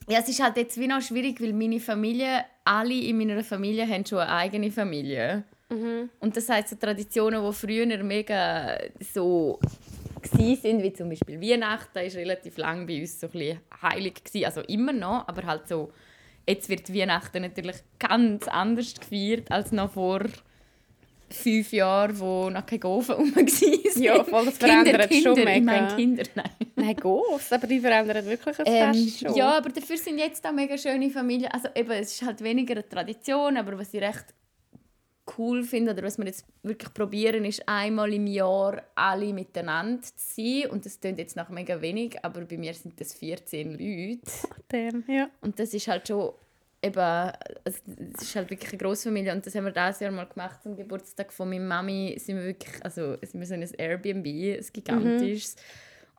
Ja, 0.09 0.19
es 0.19 0.29
ist 0.29 0.43
halt 0.43 0.59
jetzt 0.59 0.79
wie 0.79 0.88
noch 0.88 1.00
schwierig, 1.00 1.41
weil 1.41 1.55
meine 1.55 1.81
Familie, 1.81 2.45
alle 2.64 2.95
in 2.95 3.19
meiner 3.19 3.42
Familie 3.42 3.87
haben 3.87 4.04
schon 4.07 4.19
eine 4.19 4.33
eigene 4.33 4.71
Familie. 4.71 5.45
Mhm. 5.69 6.11
Und 6.21 6.37
das 6.37 6.49
heißt 6.49 6.69
so 6.69 6.76
Traditionen, 6.76 7.45
die 7.45 7.52
früher 7.52 8.02
mega 8.02 8.78
so 9.00 9.59
sind, 10.25 10.83
wie 10.83 10.92
zum 10.92 11.09
Beispiel 11.09 11.40
Weihnachten, 11.40 11.99
ist 11.99 12.16
relativ 12.16 12.57
lang 12.57 12.87
bei 12.87 13.00
uns 13.00 13.19
so 13.19 13.26
ein 13.26 13.33
bisschen 13.33 13.61
heilig 13.83 14.23
gsi, 14.25 14.45
also 14.45 14.61
immer 14.62 14.92
noch, 14.92 15.26
aber 15.26 15.45
halt 15.45 15.69
so 15.69 15.92
jetzt 16.49 16.69
wird 16.69 16.92
Weihnachten 16.95 17.42
natürlich 17.42 17.76
ganz 17.99 18.49
anders 18.49 18.95
gefeiert 18.95 19.50
als 19.50 19.73
noch 19.73 19.92
vor 19.92 20.21
fünf 21.33 21.73
Jahren, 21.73 22.19
wo 22.19 22.51
noch 22.51 22.65
keine 22.67 22.85
Ofen 22.87 23.15
rum 23.15 23.35
waren. 23.37 23.47
Ja, 24.03 24.23
voll, 24.25 24.45
das 24.47 24.59
verändert 24.59 25.09
Kinder, 25.09 25.29
schon 25.31 25.37
Kinder, 25.37 25.55
Ich 25.55 25.61
mega. 25.61 25.81
meine 25.83 25.97
Kinder, 25.97 26.23
nein. 26.35 26.51
Nein, 26.77 26.97
groß, 26.97 27.53
aber 27.53 27.67
die 27.67 27.81
verändern 27.81 28.25
wirklich 28.27 28.59
ein 28.59 28.65
Ähm, 28.67 28.95
Fest 28.95 29.19
schon. 29.21 29.35
ja, 29.35 29.57
aber 29.59 29.69
dafür 29.71 29.97
sind 29.97 30.19
jetzt 30.19 30.47
auch 30.47 30.53
mega 30.53 30.77
schöne 30.79 31.11
Familien. 31.11 31.51
Also 31.53 31.69
eben, 31.75 31.91
es 31.93 32.12
ist 32.15 32.23
halt 32.23 32.43
weniger 32.43 32.73
eine 32.75 32.89
Tradition, 32.89 33.57
aber 33.57 33.79
was 33.79 33.93
ich 33.95 34.01
recht 34.03 34.27
cool 35.39 35.62
finde 35.62 35.93
oder 35.93 36.03
was 36.03 36.19
wir 36.19 36.27
jetzt 36.27 36.45
wirklich 36.65 36.93
probieren, 36.93 37.45
ist 37.45 37.62
einmal 37.69 38.12
im 38.12 38.27
Jahr 38.27 38.83
alle 38.97 39.33
miteinander 39.33 40.03
zu 40.03 40.12
sein. 40.17 40.71
Und 40.71 40.85
das 40.85 40.99
klingt 41.01 41.19
jetzt 41.19 41.37
nach 41.37 41.49
mega 41.49 41.81
wenig, 41.81 42.17
aber 42.25 42.41
bei 42.43 42.59
mir 42.59 42.75
sind 42.75 43.01
das 43.01 43.15
14 43.15 43.73
Leute. 43.73 44.21
Damn, 44.69 45.05
ja. 45.07 45.31
Und 45.41 45.59
das 45.61 45.73
ist 45.75 45.87
halt 45.87 46.09
schon 46.09 46.33
eben, 46.83 46.99
also 46.99 47.79
es 48.15 48.23
ist 48.23 48.37
halt 48.37 48.51
wirklich 48.51 48.71
eine 48.73 48.79
Grossfamilie 48.79 49.33
und 49.33 49.47
das 49.47 49.55
haben 49.55 49.65
wir 49.65 49.73
dieses 49.73 50.01
Jahr 50.01 50.11
mal 50.11 50.25
gemacht 50.27 50.62
zum 50.62 50.77
Geburtstag 50.77 51.33
von 51.33 51.49
meiner 51.49 51.65
Mami. 51.65 52.17
Sind 52.19 52.37
wir 52.37 52.45
wirklich, 52.45 52.85
also 52.85 53.17
sind 53.23 53.41
wir 53.41 53.47
so 53.47 53.55
in 53.55 53.62
ein 53.62 53.75
Airbnb, 53.79 54.27
ein 54.27 54.67
gigantisches. 54.73 55.57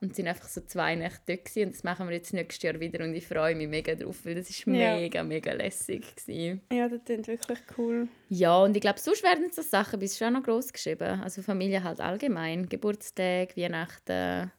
Und 0.00 0.14
sind 0.14 0.26
einfach 0.26 0.48
so 0.48 0.60
zwei 0.60 0.96
Nächte 0.96 1.20
dort 1.28 1.44
gewesen. 1.46 1.66
und 1.68 1.74
das 1.74 1.84
machen 1.84 2.08
wir 2.08 2.16
jetzt 2.16 2.34
nächstes 2.34 2.62
Jahr 2.62 2.78
wieder 2.78 3.02
und 3.04 3.14
ich 3.14 3.26
freue 3.26 3.54
mich 3.54 3.68
mega 3.68 3.94
drauf, 3.94 4.26
weil 4.26 4.34
das 4.34 4.50
ist 4.50 4.66
Ja. 4.66 4.96
mega, 4.96 5.22
mega 5.22 5.52
lässig 5.52 6.16
gewesen. 6.16 6.60
Ja, 6.70 6.88
das 6.88 7.04
klingt 7.04 7.26
wirklich 7.26 7.60
cool. 7.78 8.08
Ja, 8.28 8.58
und 8.58 8.76
ich 8.76 8.82
glaube, 8.82 8.98
sonst 8.98 9.22
werden 9.22 9.50
so 9.52 9.62
Sachen 9.62 10.00
bis 10.00 10.18
schon 10.18 10.32
noch 10.34 10.42
groß 10.42 10.72
geschrieben. 10.72 11.22
Also 11.22 11.40
Familie 11.42 11.82
halt 11.84 12.00
allgemein, 12.00 12.68
Geburtstag, 12.68 13.56
Weihnachten. 13.56 14.50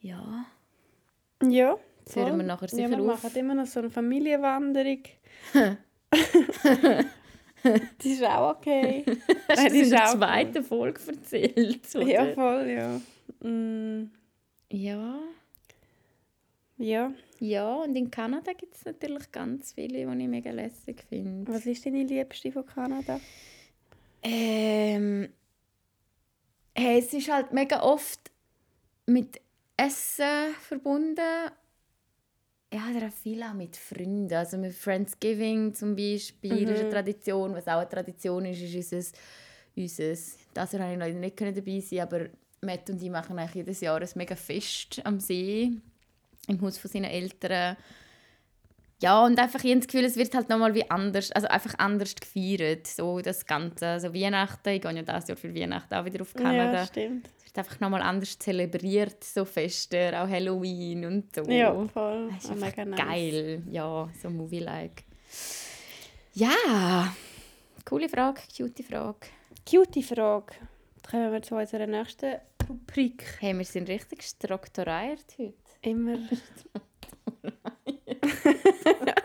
Ja, 0.00 0.46
Ja, 1.42 1.78
das 2.08 2.16
hören 2.16 2.26
wir 2.26 2.36
voll. 2.36 2.44
nachher 2.46 2.68
Ja, 2.68 2.76
sicher 2.76 2.90
wir 2.90 3.00
auf. 3.00 3.22
machen 3.22 3.36
immer 3.36 3.54
noch 3.54 3.66
so 3.66 3.80
eine 3.80 3.90
Familienwanderung. 3.90 5.02
die 8.02 8.10
ist 8.10 8.24
auch 8.24 8.56
okay. 8.56 9.04
Hast 9.48 9.64
du 9.66 9.68
das 9.68 9.72
in 9.72 9.90
der 9.90 10.04
zweiten 10.06 10.64
Folge 10.64 11.00
erzählt? 11.06 11.80
cool. 11.94 12.02
Oder? 12.02 12.10
Ja, 12.10 12.34
voll, 12.34 12.68
ja. 12.70 13.00
Mm, 13.48 14.10
ja. 14.70 15.18
ja. 16.78 17.12
Ja, 17.40 17.74
und 17.76 17.94
in 17.94 18.10
Kanada 18.10 18.52
gibt 18.52 18.74
es 18.74 18.84
natürlich 18.84 19.30
ganz 19.30 19.72
viele, 19.72 20.04
die 20.06 20.22
ich 20.22 20.28
mega 20.28 20.50
lässig 20.50 21.04
finde. 21.08 21.52
Was 21.52 21.66
ist 21.66 21.86
deine 21.86 22.02
Liebste 22.02 22.50
von 22.50 22.66
Kanada? 22.66 23.20
Ähm, 24.22 25.28
hey, 26.74 26.98
es 26.98 27.12
ist 27.12 27.30
halt 27.30 27.52
mega 27.52 27.82
oft 27.82 28.30
mit 29.06 29.40
Essen 29.76 30.54
verbunden. 30.60 31.20
Ja, 32.72 32.80
oder 32.94 33.10
viel 33.10 33.42
auch 33.42 33.54
mit 33.54 33.76
Freunden. 33.76 34.32
Also 34.34 34.58
mit 34.58 34.74
Friendsgiving 34.74 35.74
zum 35.74 35.96
Beispiel 35.96 36.68
ist 36.68 36.80
eine 36.80 36.90
Tradition. 36.90 37.54
Was 37.54 37.66
auch 37.66 37.78
eine 37.78 37.88
Tradition 37.88 38.44
ist, 38.44 38.60
ist 38.60 39.16
unser, 39.74 40.10
unser 40.10 40.14
das 40.54 40.70
konnte 40.70 40.92
ich 40.92 40.98
leider 40.98 41.18
nicht 41.18 41.40
dabei 41.40 41.80
sein, 41.80 42.00
aber 42.00 42.26
Matt 42.60 42.90
und 42.90 43.02
ich 43.02 43.10
machen 43.10 43.38
eigentlich 43.38 43.54
jedes 43.54 43.80
Jahr 43.80 44.00
ein 44.00 44.08
mega 44.16 44.36
Fest 44.36 45.00
am 45.04 45.20
See 45.20 45.72
im 46.48 46.60
Haus 46.60 46.78
von 46.78 46.90
seinen 46.90 47.04
Eltern. 47.04 47.76
Ja, 49.00 49.24
und 49.24 49.38
einfach, 49.38 49.62
ich 49.62 49.70
habe 49.70 49.78
das 49.80 49.86
Gefühl, 49.86 50.04
es 50.04 50.16
wird 50.16 50.34
halt 50.34 50.48
nochmal 50.48 50.74
wie 50.74 50.90
anders, 50.90 51.30
also 51.30 51.46
einfach 51.46 51.74
anders 51.78 52.16
gefeiert, 52.16 52.88
so 52.88 53.20
das 53.20 53.46
Ganze. 53.46 53.86
Also 53.86 54.12
Weihnachten, 54.12 54.70
ich 54.70 54.82
gehe 54.82 54.92
ja 54.92 55.02
dieses 55.02 55.28
Jahr 55.28 55.36
für 55.36 55.54
Weihnachten 55.54 55.94
auch 55.94 56.04
wieder 56.04 56.20
auf 56.22 56.34
Kanada. 56.34 56.72
Ja, 56.72 56.86
stimmt. 56.86 57.30
Einfach 57.58 57.80
nochmal 57.80 58.02
anders 58.02 58.38
zelebriert, 58.38 59.24
so 59.24 59.44
Feste, 59.44 60.12
auch 60.20 60.28
Halloween 60.28 61.04
und 61.04 61.34
so. 61.34 61.42
Ja, 61.50 61.74
voll. 61.88 62.30
Das 62.32 62.44
ist 62.44 62.50
Oh, 62.52 62.54
mega 62.54 62.84
nice. 62.84 63.00
geil, 63.00 63.62
ja, 63.70 64.08
so 64.22 64.30
Movie-like. 64.30 65.02
Ja, 66.34 67.12
coole 67.84 68.08
Frage, 68.08 68.42
cute 68.56 68.84
Frage. 68.84 69.26
Gute 69.68 70.02
Frage. 70.02 70.54
Dann 71.02 71.10
kommen 71.10 71.32
wir 71.32 71.42
zu 71.42 71.56
unserer 71.56 71.86
nächsten 71.88 72.36
Rubrik. 72.68 73.24
Hey, 73.40 73.58
wir 73.58 73.64
sind 73.64 73.88
richtig 73.88 74.22
strukturiert 74.22 75.24
heute. 75.36 75.54
Immer. 75.82 76.18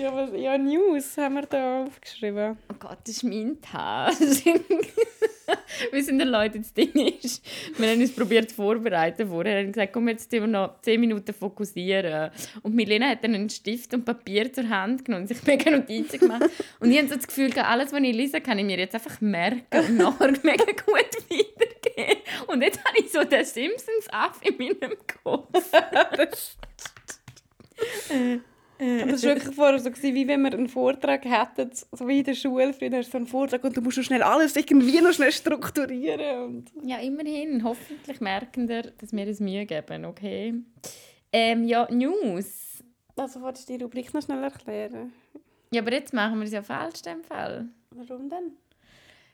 ja, 0.00 0.14
was, 0.14 0.30
ja, 0.34 0.56
News 0.56 1.16
haben 1.18 1.34
wir 1.34 1.42
da 1.42 1.84
aufgeschrieben. 1.84 2.56
Oh 2.70 2.74
Gott, 2.78 2.98
das 3.04 3.16
ist 3.16 3.22
mein 3.24 3.60
Tag. 3.60 4.14
Wie 5.92 6.02
sind 6.02 6.18
die 6.18 6.24
Leute 6.24 6.58
jetzt 6.58 6.76
Ding 6.76 6.92
ist? 6.92 7.44
Wir 7.76 7.90
haben 7.90 8.00
uns 8.00 8.14
probiert 8.14 8.50
vorzubereiten 8.52 9.28
vorher. 9.28 9.56
Wir 9.56 9.62
haben 9.62 9.72
gesagt, 9.72 9.92
komm, 9.92 10.08
jetzt 10.08 10.30
wir 10.32 10.46
noch 10.46 10.80
10 10.80 11.00
Minuten 11.00 11.34
fokussieren. 11.34 12.30
Und 12.62 12.74
Milena 12.74 13.08
hat 13.08 13.24
dann 13.24 13.34
einen 13.34 13.50
Stift 13.50 13.92
und 13.94 14.04
Papier 14.04 14.52
zur 14.52 14.68
Hand 14.68 15.04
genommen 15.04 15.22
und 15.22 15.28
sich 15.28 15.42
mega 15.46 15.70
Notizen 15.70 16.20
gemacht. 16.20 16.50
Und 16.78 16.90
ich 16.90 16.98
habe 16.98 17.08
so 17.08 17.16
das 17.16 17.26
Gefühl, 17.26 17.52
alles, 17.58 17.92
was 17.92 18.00
ich 18.00 18.14
lese, 18.14 18.40
kann 18.40 18.58
ich 18.58 18.64
mir 18.64 18.78
jetzt 18.78 18.94
einfach 18.94 19.20
merken 19.20 19.78
und 19.78 19.96
nachher 19.96 20.32
mega 20.42 20.64
gut 20.64 21.28
wiedergeben. 21.28 22.22
Und 22.46 22.62
jetzt 22.62 22.82
habe 22.84 22.98
ich 22.98 23.10
so 23.12 23.22
den 23.24 23.44
Simpsons-Aff 23.44 24.40
in 24.42 24.56
meinem 24.56 24.96
Kopf. 25.22 25.72
Das 28.80 29.22
war 29.22 29.34
wirklich 29.34 29.54
vorher 29.54 29.78
so, 29.78 29.90
gewesen, 29.90 30.14
wie 30.14 30.26
wenn 30.26 30.40
wir 30.42 30.54
einen 30.54 30.68
Vortrag 30.68 31.24
hätten, 31.24 31.70
so 31.92 32.08
wie 32.08 32.20
in 32.20 32.24
der 32.24 32.34
Schule. 32.34 32.72
Früher 32.72 32.90
hast 32.96 33.08
du 33.08 33.12
so 33.12 33.16
einen 33.18 33.26
Vortrag 33.26 33.62
und 33.62 33.76
du 33.76 33.82
musst 33.82 33.98
noch 33.98 34.04
schnell 34.04 34.22
alles 34.22 34.56
irgendwie 34.56 35.00
noch 35.02 35.12
schnell 35.12 35.32
strukturieren. 35.32 36.44
Und 36.44 36.72
Ja, 36.82 36.98
immerhin. 36.98 37.62
Hoffentlich 37.62 38.20
merken 38.20 38.68
wir, 38.68 38.82
dass 38.82 39.12
wir 39.12 39.26
uns 39.26 39.40
Mühe 39.40 39.66
geben, 39.66 40.06
okay? 40.06 40.54
Ähm, 41.32 41.64
ja, 41.64 41.86
News. 41.90 42.82
also, 43.16 43.42
wolltest 43.42 43.68
du 43.68 43.76
die 43.76 43.84
Rubrik 43.84 44.14
noch 44.14 44.22
schnell 44.22 44.42
erklären? 44.42 45.12
Ja, 45.72 45.82
aber 45.82 45.92
jetzt 45.92 46.12
machen 46.14 46.38
wir 46.38 46.46
es 46.46 46.52
ja 46.52 46.62
falsch 46.62 47.00
in 47.04 47.12
dem 47.12 47.24
Fall. 47.24 47.68
Warum 47.90 48.28
denn? 48.28 48.52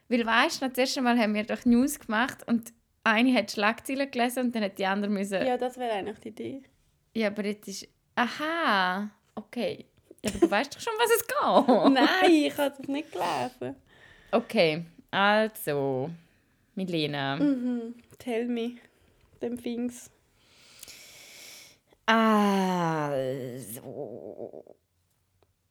Weil 0.08 0.26
weißt 0.26 0.62
du, 0.62 0.68
das 0.68 0.78
erste 0.78 1.02
Mal 1.02 1.18
haben 1.18 1.34
wir 1.34 1.44
doch 1.44 1.64
News 1.64 1.98
gemacht 1.98 2.38
und 2.46 2.72
eine 3.04 3.32
hat 3.34 3.52
Schlagzeilen 3.52 4.10
gelesen 4.10 4.46
und 4.46 4.54
dann 4.54 4.64
hat 4.64 4.78
die 4.78 4.86
andere 4.86 5.10
müssen. 5.10 5.46
Ja, 5.46 5.56
das 5.56 5.78
wäre 5.78 5.92
eigentlich 5.92 6.18
die 6.18 6.28
Idee. 6.28 6.62
Ja, 7.14 7.28
aber 7.28 7.44
jetzt 7.44 7.68
ist. 7.68 7.88
Aha, 8.16 9.10
okay. 9.36 9.86
Aber 10.24 10.38
du 10.38 10.50
weißt 10.50 10.74
doch 10.74 10.80
schon, 10.80 10.94
was 10.98 11.10
es 11.16 11.26
geht. 11.26 11.36
Nein, 11.92 12.30
ich 12.30 12.58
habe 12.58 12.74
das 12.76 12.88
nicht 12.88 13.12
gelesen. 13.12 13.76
Okay, 14.32 14.84
also. 15.10 16.10
Milena. 16.74 17.36
Mhm. 17.36 17.94
Tell 18.18 18.46
me. 18.46 18.72
Dem 19.40 19.62
Things. 19.62 20.10
Also. 22.06 23.84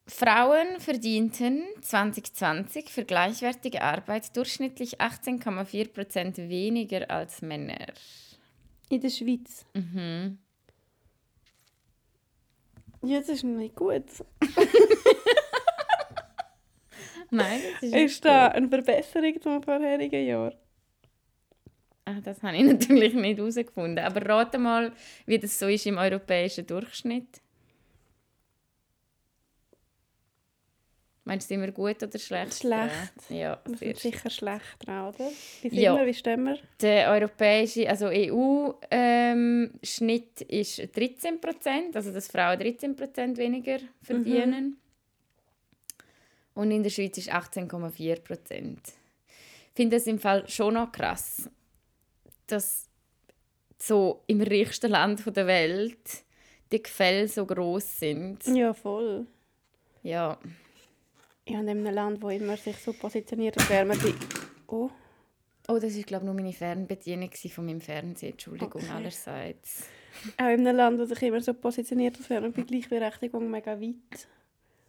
Frauen 0.08 0.80
verdienten 0.80 1.64
2020 1.82 2.90
für 2.90 3.06
gleichwertige 3.06 3.82
Arbeit 3.82 4.36
durchschnittlich 4.38 5.02
18,4% 5.02 6.50
weniger 6.50 7.10
als 7.10 7.42
Männer. 7.42 7.88
In 8.90 9.02
der 9.02 9.10
Schweiz. 9.10 9.66
Mhm. 9.74 10.38
Ja, 13.06 13.20
das 13.20 13.30
ist 13.30 13.44
nicht 13.44 13.76
gut. 13.76 14.04
Nein, 17.32 17.62
das 17.74 17.84
ist 17.84 17.96
Ist 17.96 18.26
da 18.26 18.48
eine 18.48 18.70
Verbesserung 18.70 19.42
zum 19.42 19.64
vorherigen 19.64 20.26
Jahr? 20.26 20.54
Ah, 22.06 22.22
das 22.24 22.42
habe 22.44 22.56
ich 22.58 22.64
natürlich 22.74 23.14
nicht 23.14 23.38
herausgefunden. 23.38 24.04
Aber 24.04 24.26
rate 24.28 24.58
mal, 24.58 24.94
wie 25.26 25.40
das 25.40 25.58
so 25.58 25.68
ist 25.68 25.86
im 25.86 25.98
europäischen 25.98 26.66
Durchschnitt. 26.68 27.42
Meinst 31.28 31.50
du 31.50 31.56
immer 31.56 31.72
gut 31.72 32.04
oder 32.04 32.20
schlecht? 32.20 32.54
Schlecht. 32.60 33.14
Ja, 33.30 33.60
Wir 33.66 33.78
sind 33.78 33.98
sicher 33.98 34.30
schlecht 34.30 34.86
dran, 34.86 35.08
oder? 35.14 35.28
Wie 35.62 35.70
sind 35.70 35.80
Ja. 35.80 35.96
wir? 35.96 36.06
Wie 36.06 36.14
stehen 36.14 36.44
wir? 36.46 36.60
Der 36.82 37.10
europäische, 37.10 37.90
also 37.90 38.10
EU-Schnitt 38.92 40.42
ist 40.42 40.78
13 40.96 41.42
Prozent, 41.42 41.96
also 41.96 42.12
dass 42.12 42.28
Frauen 42.28 42.60
13 42.60 42.96
Prozent 42.96 43.38
weniger 43.38 43.80
verdienen. 44.04 44.78
Und 46.54 46.70
in 46.70 46.84
der 46.84 46.92
Schweiz 46.92 47.18
ist 47.18 47.34
18,4 47.34 48.20
Prozent. 48.22 48.80
Ich 49.70 49.76
finde 49.76 49.98
das 49.98 50.06
im 50.06 50.20
Fall 50.20 50.48
schon 50.48 50.76
noch 50.76 50.92
krass, 50.92 51.50
dass 52.46 52.88
so 53.80 54.22
im 54.28 54.42
reichsten 54.42 54.92
Land 54.92 55.24
der 55.36 55.48
Welt 55.48 56.24
die 56.72 56.82
Gefälle 56.84 57.28
so 57.28 57.46
groß 57.48 57.98
sind. 58.00 58.46
Ja, 58.48 58.74
voll. 58.74 59.26
Ja, 60.04 60.38
Ja, 61.48 61.60
in 61.60 61.70
einem 61.70 61.86
Land, 61.86 62.22
wo 62.22 62.30
immer 62.30 62.58
sich 62.58 62.78
so 62.78 62.94
positioniert, 62.94 63.58
wäre 63.70 63.86
man 63.86 64.00
die... 64.00 64.14
Oh, 64.68 64.90
oh, 65.68 65.74
das 65.80 65.96
ist 65.96 66.08
glaube 66.08 66.24
ich 66.24 66.26
nur 66.26 66.34
meine 66.34 66.54
Fernbedienung 66.54 67.30
von 67.32 67.66
meinem 67.66 67.82
Fernseher. 67.82 68.32
Entschuldigung 68.32 68.82
Okay. 68.82 68.92
allerseits. 68.92 69.86
auch 70.38 70.46
in 70.50 70.66
einem 70.68 70.76
Land, 70.76 71.00
das 71.00 71.10
sich 71.10 71.22
immer 71.24 71.42
so 71.42 71.54
positioniert, 71.54 72.18
als 72.18 72.30
wäre 72.30 72.42
man 72.42 72.54
bei 72.54 72.64
Gleichberechtigung 72.64 73.50
mega 73.50 73.80
weit. 73.80 74.28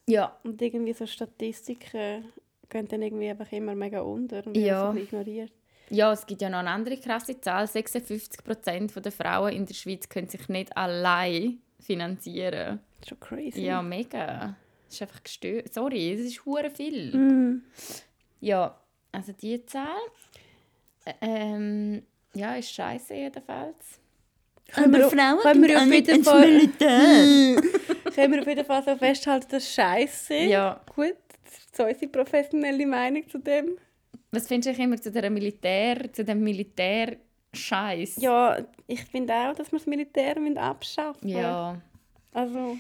Ja, 0.09 0.37
Und 0.45 0.63
irgendwie 0.63 0.93
so 0.93 1.07
Statistiken 1.07 2.25
gehen 2.69 2.89
dann 2.89 3.03
irgendwie 3.03 3.29
einfach 3.29 3.51
immer 3.53 3.75
mega 3.75 4.01
unter 4.01 4.39
und 4.39 4.55
werden 4.55 4.65
Ja. 4.65 4.93
so 4.93 4.99
ignoriert. 4.99 5.53
Ja, 5.91 6.13
es 6.13 6.27
gibt 6.27 6.43
ja 6.43 6.49
noch 6.49 6.59
eine 6.59 6.71
andere 6.71 6.97
krasse 6.97 7.41
Zahl. 7.41 7.67
56% 7.67 9.01
der 9.01 9.13
Frauen 9.13 9.53
in 9.53 9.67
der 9.67 9.75
Schweiz 9.75 10.09
können 10.09 10.29
sich 10.29 10.49
nicht 10.49 10.77
allein 10.77 11.59
finanzieren. 11.81 12.81
Das 13.01 13.03
ist 13.03 13.09
schon 13.11 13.21
crazy. 13.21 13.61
Ja, 13.61 13.83
mega. 13.83 14.57
Das 14.87 14.95
ist 14.95 15.03
einfach 15.03 15.23
gestört. 15.23 15.75
Sorry, 15.75 16.17
das 16.17 16.27
ist 16.27 16.45
hure 16.45 16.71
viel. 16.71 17.17
Mm. 17.17 17.63
Ja, 18.41 18.79
also 19.13 19.33
diese 19.33 19.65
Zahl. 19.67 19.97
Ähm, 21.21 22.03
ja, 22.35 22.55
ist 22.57 22.73
scheiße 22.73 23.15
jedenfalls. 23.15 24.01
Können 24.73 24.93
wir, 24.93 25.09
Frauen 25.09 25.39
können 25.43 25.63
wir 25.63 25.81
auf 25.81 25.93
jeden 25.93 26.25
Fall, 26.25 26.41
Militär. 26.51 27.57
können 28.15 28.33
wir 28.33 28.41
auf 28.41 28.47
jeden 28.47 28.65
Fall 28.65 28.83
so 28.83 28.97
festhalten, 28.97 29.47
dass 29.51 29.73
Scheiße. 29.73 30.35
Ja, 30.35 30.81
Gut, 30.95 31.15
das 31.45 31.55
ist 31.55 31.77
so 31.77 31.85
unsere 31.85 32.09
professionelle 32.09 32.87
Meinung 32.87 33.29
zu 33.29 33.39
dem. 33.39 33.77
was 34.33 34.49
findest 34.49 34.77
du 34.77 34.83
immer 34.83 35.01
zu 35.01 35.13
der 35.13 35.31
Militär, 35.31 36.13
zu 36.13 36.25
dem 36.25 36.43
Militär-Scheiß? 36.43 38.17
Ja, 38.21 38.59
ich 38.89 39.05
finde 39.05 39.33
auch, 39.35 39.55
dass 39.55 39.71
wir 39.71 39.79
das 39.79 39.87
Militär 39.87 40.39
müssen 40.41 40.59
abschaffen 40.59 41.29
Ja. 41.29 41.81
Also, 42.33 42.77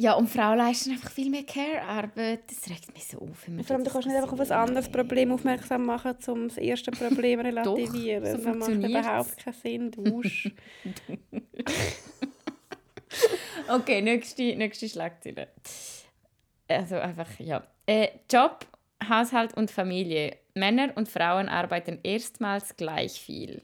Ja, 0.00 0.14
und 0.14 0.28
Frauen 0.28 0.56
leisten 0.56 0.92
einfach 0.92 1.10
viel 1.10 1.28
mehr 1.30 1.42
Care-Arbeit. 1.42 2.40
Das 2.48 2.70
regt 2.70 2.92
mich 2.94 3.06
so 3.06 3.18
auf. 3.18 3.46
vor 3.66 3.76
allem, 3.76 3.84
du 3.84 3.90
kannst 3.90 4.08
nicht 4.08 4.16
einfach 4.16 4.32
auf 4.32 4.40
ein 4.40 4.50
anderes. 4.50 4.90
Problem 4.90 5.30
aufmerksam 5.30 5.84
machen, 5.84 6.16
um 6.28 6.48
das 6.48 6.56
erste 6.56 6.90
Problem 6.90 7.40
relativieren. 7.40 8.24
so 8.24 8.38
das 8.38 8.56
macht 8.56 8.70
überhaupt 8.70 9.36
keinen 9.36 9.54
Sinn. 9.54 9.90
Du 9.90 10.10
Wusch. 10.12 10.50
Okay, 13.68 14.02
nächste, 14.02 14.42
nächste 14.56 14.88
Schlagzeile. 14.88 15.48
Also 16.66 16.96
einfach, 16.96 17.28
ja. 17.38 17.62
Äh, 17.86 18.08
Job, 18.30 18.66
Haushalt 19.08 19.56
und 19.56 19.70
Familie. 19.70 20.36
Männer 20.54 20.92
und 20.96 21.08
Frauen 21.08 21.48
arbeiten 21.48 22.00
erstmals 22.02 22.76
gleich 22.76 23.20
viel. 23.20 23.62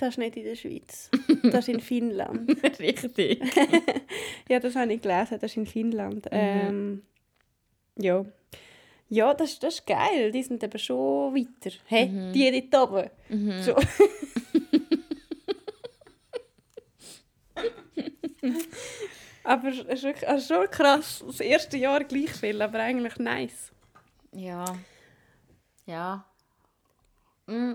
Das 0.00 0.14
ist 0.14 0.18
nicht 0.18 0.36
in 0.36 0.44
der 0.44 0.54
Schweiz. 0.56 1.10
Das 1.42 1.68
ist 1.68 1.74
in 1.74 1.80
Finnland. 1.80 2.50
Richtig. 2.78 3.40
Ja, 4.48 4.58
das 4.58 4.74
habe 4.74 4.92
ich 4.92 5.00
gelesen, 5.00 5.38
das 5.40 5.52
ist 5.52 5.56
in 5.58 5.66
Finnland. 5.66 6.24
Mhm. 6.26 6.30
Ähm, 6.32 7.02
ja. 7.96 8.24
Ja, 9.08 9.32
das, 9.34 9.58
das 9.60 9.74
ist 9.74 9.86
geil. 9.86 10.32
Die 10.32 10.42
sind 10.42 10.62
eben 10.64 10.78
schon 10.78 11.34
weiter. 11.36 11.76
Hey, 11.86 12.06
Mhm. 12.08 12.32
die 12.32 12.68
dort 12.70 12.90
oben. 12.90 13.10
So. 13.62 13.76
aber 19.44 19.68
es 19.68 19.78
ist 19.80 20.02
wirklich, 20.02 20.28
also 20.28 20.54
schon 20.54 20.70
krass. 20.70 21.22
Das 21.26 21.40
erste 21.40 21.76
Jahr 21.76 22.04
gleich 22.04 22.30
viel, 22.32 22.60
aber 22.62 22.78
eigentlich 22.80 23.16
nice. 23.18 23.72
Ja. 24.32 24.64
Ja. 25.86 26.24
Mm. 27.46 27.72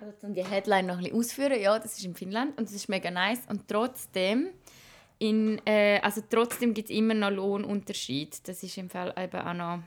Also 0.00 0.26
um 0.26 0.34
die 0.34 0.44
Headline 0.44 0.86
noch 0.86 0.96
ein 0.96 1.04
bisschen 1.04 1.18
ausführen, 1.18 1.60
ja, 1.60 1.78
das 1.78 1.98
ist 1.98 2.04
in 2.04 2.14
Finnland 2.14 2.56
und 2.58 2.68
das 2.68 2.74
ist 2.74 2.88
mega 2.88 3.10
nice. 3.10 3.40
Und 3.48 3.68
trotzdem, 3.68 4.48
in, 5.18 5.60
äh, 5.66 6.00
also 6.00 6.22
trotzdem 6.28 6.72
gibt 6.72 6.90
es 6.90 6.96
immer 6.96 7.14
noch 7.14 7.30
Lohnunterschied. 7.30 8.48
Das 8.48 8.62
ist 8.62 8.78
im 8.78 8.88
Fall 8.88 9.14
eben 9.18 9.40
auch 9.40 9.54
noch 9.54 9.82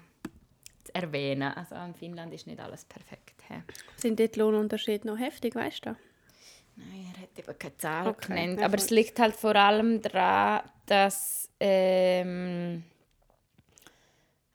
zu 0.83 0.93
erwähnen. 0.95 1.51
Also 1.53 1.75
in 1.75 1.95
Finnland 1.95 2.33
ist 2.33 2.45
nicht 2.45 2.59
alles 2.59 2.85
perfekt. 2.85 3.43
He. 3.47 3.55
Sind 3.97 4.19
dort 4.19 4.35
die 4.35 4.39
Lohnunterschiede 4.39 5.07
noch 5.07 5.17
heftig, 5.17 5.55
weißt 5.55 5.85
du? 5.87 5.95
Nein, 6.75 7.13
er 7.15 7.21
hat 7.21 7.39
eben 7.39 7.59
keine 7.59 7.77
Zahl 7.77 8.07
Okay, 8.07 8.27
genannt. 8.27 8.63
Aber 8.63 8.77
es 8.77 8.89
liegt 8.89 9.19
halt 9.19 9.35
vor 9.35 9.55
allem 9.55 10.01
daran, 10.01 10.63
dass. 10.85 11.49
Ähm, 11.59 12.83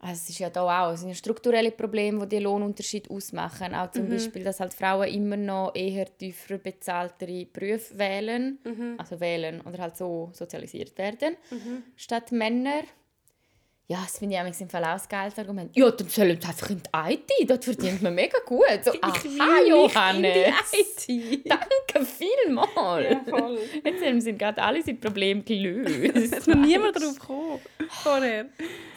also 0.00 0.12
es 0.14 0.28
ist 0.30 0.38
ja 0.38 0.48
da 0.50 0.62
auch 0.86 0.92
es 0.92 1.00
sind 1.00 1.08
ja 1.08 1.14
strukturelle 1.14 1.70
Probleme, 1.72 2.20
die 2.26 2.36
den 2.36 2.44
Lohnunterschied 2.44 3.10
ausmachen. 3.10 3.74
Auch 3.74 3.88
Mhm. 3.88 3.92
zum 3.92 4.08
Beispiel, 4.08 4.44
dass 4.44 4.60
halt 4.60 4.72
Frauen 4.74 5.08
immer 5.08 5.36
noch 5.36 5.74
eher 5.74 6.06
tiefer 6.16 6.58
bezahltere 6.58 7.46
Berufe 7.46 7.98
wählen, 7.98 8.58
Mhm. 8.64 8.94
also 8.98 9.18
wählen 9.20 9.60
oder 9.62 9.78
halt 9.78 9.96
so 9.96 10.30
sozialisiert 10.32 10.96
werden, 10.98 11.36
statt 11.96 12.30
Männer. 12.32 12.82
Ja, 13.90 14.02
das 14.02 14.18
finde 14.18 14.34
ich 14.34 14.40
eigentlich 14.40 14.60
im 14.60 14.68
Fall 14.68 14.84
auch 14.84 15.00
ein 15.00 15.08
geiles 15.08 15.38
Argument. 15.38 15.74
Ja, 15.74 15.90
dann 15.90 16.08
sollen 16.10 16.38
sie 16.38 16.46
einfach 16.46 16.68
in 16.68 16.82
die 16.82 17.14
IT, 17.14 17.50
dort 17.50 17.64
verdient 17.64 18.02
man 18.02 18.14
mega 18.14 18.36
gut. 18.44 18.84
So, 18.84 18.92
aha, 19.00 19.62
Johannes! 19.66 20.52
IT. 20.72 21.46
Danke 21.48 22.04
vielmals! 22.04 23.10
Ja, 23.10 23.20
voll. 23.26 23.58
Jetzt 23.82 24.04
haben 24.04 24.20
sie 24.20 24.34
gerade 24.34 24.62
alle 24.62 24.82
seine 24.82 24.98
Probleme 24.98 25.40
gelöst. 25.40 26.14
Es 26.14 26.32
ist 26.32 26.48
noch 26.48 26.56
niemand 26.56 26.96
drauf 26.96 27.18
gekommen. 27.18 27.60
Vorher. 27.88 28.46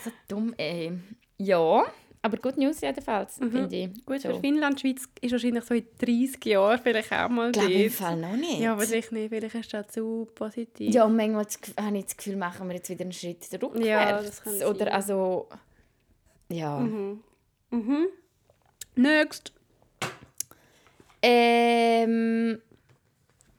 so 0.03 0.11
dumm, 0.27 0.53
ey. 0.57 0.91
Ja, 1.37 1.85
aber 2.23 2.37
Good 2.37 2.57
News 2.57 2.81
jedenfalls, 2.81 3.37
finde 3.37 3.75
ich. 3.75 3.87
Mhm. 3.87 4.05
Gut, 4.05 4.21
so. 4.21 4.29
für 4.29 4.39
Finnland, 4.39 4.79
Schweiz 4.79 5.07
ist 5.21 5.31
wahrscheinlich 5.31 5.63
so 5.63 5.73
in 5.73 5.85
30 5.97 6.45
Jahren 6.45 6.79
vielleicht 6.79 7.11
auch 7.11 7.29
mal 7.29 7.51
glaube 7.51 7.71
im. 7.71 7.91
Fall 7.91 8.17
noch 8.17 8.35
nicht. 8.35 8.59
Ja, 8.59 8.77
wahrscheinlich 8.77 9.11
nicht. 9.11 9.29
Vielleicht 9.29 9.55
ist 9.55 9.73
das 9.73 9.87
zu 9.87 10.27
positiv. 10.35 10.93
ja, 10.93 11.05
und 11.05 11.15
manchmal 11.15 11.45
habe 11.79 11.97
ich 11.97 12.05
das 12.05 12.17
Gefühl, 12.17 12.35
machen 12.35 12.67
wir 12.67 12.75
jetzt 12.75 12.89
wieder 12.89 13.01
einen 13.01 13.11
Schritt 13.11 13.47
rückwärts. 13.53 13.85
Ja, 13.85 14.21
das 14.21 14.43
kann 14.43 14.53
Oder 14.53 14.77
sein. 14.77 14.87
also... 14.89 15.47
Ja. 16.49 16.79
Mhm. 16.79 17.21
Next. 18.95 19.53
Ähm... 21.23 22.61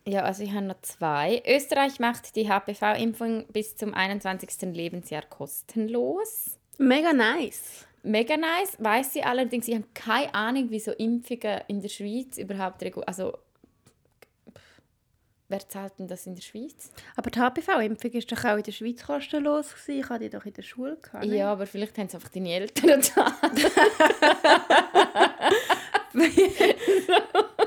Ja, 0.05 0.22
also 0.22 0.42
ich 0.42 0.53
habe 0.53 0.66
noch 0.66 0.81
zwei. 0.83 1.42
Österreich 1.46 2.01
macht 2.01 2.35
die 2.35 2.48
HPV-Impfung 2.48 3.46
bis 3.53 3.77
zum 3.77 3.94
21. 3.94 4.75
Lebensjahr 4.75 5.22
kostenlos. 5.22 6.59
Mega 6.79 7.12
nice. 7.12 7.87
Mega 8.04 8.36
nice, 8.36 8.76
weiß 8.78 9.12
sie 9.12 9.22
allerdings. 9.22 9.68
Ich 9.68 9.74
habe 9.74 9.84
keine 9.94 10.34
Ahnung, 10.34 10.66
wieso 10.70 10.90
Impfungen 10.92 11.60
in 11.68 11.80
der 11.80 11.88
Schweiz 11.88 12.36
überhaupt 12.38 12.82
regu- 12.82 13.02
also 13.06 13.32
wer 15.48 15.68
zahlt 15.68 15.92
denn 15.98 16.08
das 16.08 16.26
in 16.26 16.34
der 16.34 16.42
Schweiz? 16.42 16.90
Aber 17.14 17.30
die 17.30 17.38
HPV-Impfung 17.38 18.10
ist 18.12 18.32
doch 18.32 18.42
auch 18.44 18.56
in 18.56 18.62
der 18.62 18.72
Schweiz 18.72 19.04
kostenlos 19.06 19.72
gewesen. 19.74 20.00
Ich 20.00 20.08
hatte 20.08 20.24
die 20.24 20.30
doch 20.30 20.44
in 20.46 20.52
der 20.54 20.62
Schule 20.62 20.96
gehabt. 20.96 21.26
ne? 21.26 21.36
Ja, 21.36 21.52
aber 21.52 21.66
vielleicht 21.66 21.96
haben 21.98 22.06
es 22.06 22.14
einfach 22.14 22.30
deine 22.30 22.52
Eltern 22.54 22.86
gezahlt. 23.00 23.32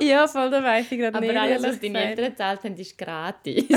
ja, 0.02 0.28
voll, 0.28 0.50
da 0.50 0.64
weiss 0.64 0.92
ich 0.92 0.98
gerade 1.00 1.18
aber 1.18 1.26
nicht. 1.28 1.38
alles, 1.38 1.64
was 1.64 1.80
deine. 1.80 2.04
Eltern 2.10 2.26
gezahlt 2.32 2.64
haben, 2.64 2.76
ist 2.76 2.98
gratis. 2.98 3.66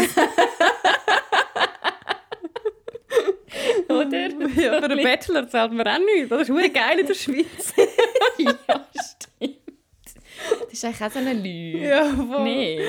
Oder? 4.07 4.29
Ja, 4.63 4.79
für 4.81 4.85
einen 4.91 5.03
Bachelor 5.03 5.49
zahlt 5.49 5.73
man 5.73 5.87
auch 5.87 5.99
nichts. 5.99 6.29
Das 6.31 6.41
ist 6.43 6.47
verdammt 6.49 6.75
geil 6.75 6.99
in 7.01 7.07
der 7.07 7.15
Schweiz. 7.15 7.75
ja, 8.39 8.55
stimmt. 8.93 9.57
Das 10.61 10.73
ist 10.73 10.85
eigentlich 10.85 11.03
auch 11.03 11.11
so 11.13 11.19
eine 11.19 11.33
Lüge. 11.35 11.89
ja, 11.89 12.05
voll. 12.05 12.45
Nicht. 12.45 12.83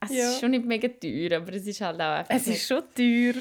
Es 0.00 0.10
Ja. 0.16 0.30
ist 0.30 0.40
schon 0.40 0.50
nicht 0.50 0.64
mega 0.64 0.88
teuer, 0.88 1.38
aber 1.38 1.52
es 1.54 1.66
ist 1.66 1.80
halt 1.80 2.00
auch 2.00 2.18
einfach 2.18 2.34
Es 2.34 2.46
ist 2.46 2.66
schon 2.66 2.82
teuer. 2.94 3.34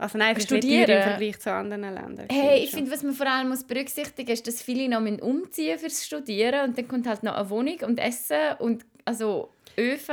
Also 0.00 0.16
nein, 0.16 0.36
es 0.36 0.44
ist 0.44 0.50
nicht 0.52 0.62
Studieren? 0.62 0.90
im 0.90 1.02
Vergleich 1.02 1.38
zu 1.40 1.52
anderen 1.52 1.82
Ländern. 1.92 2.26
Hey, 2.30 2.60
ich 2.62 2.70
schon. 2.70 2.78
finde, 2.80 2.92
was 2.92 3.02
man 3.02 3.14
vor 3.14 3.26
allem 3.26 3.48
muss 3.48 3.64
berücksichtigen 3.64 4.28
muss, 4.30 4.38
ist, 4.38 4.46
dass 4.46 4.62
viele 4.62 4.88
noch 4.88 5.00
umziehen 5.22 5.76
fürs 5.78 6.06
Studieren 6.06 6.68
und 6.68 6.78
dann 6.78 6.86
kommt 6.86 7.06
halt 7.08 7.24
noch 7.24 7.34
eine 7.34 7.50
Wohnung 7.50 7.78
und 7.84 7.98
Essen 7.98 8.36
und 8.60 8.84
also 9.04 9.50
ÖV 9.76 10.08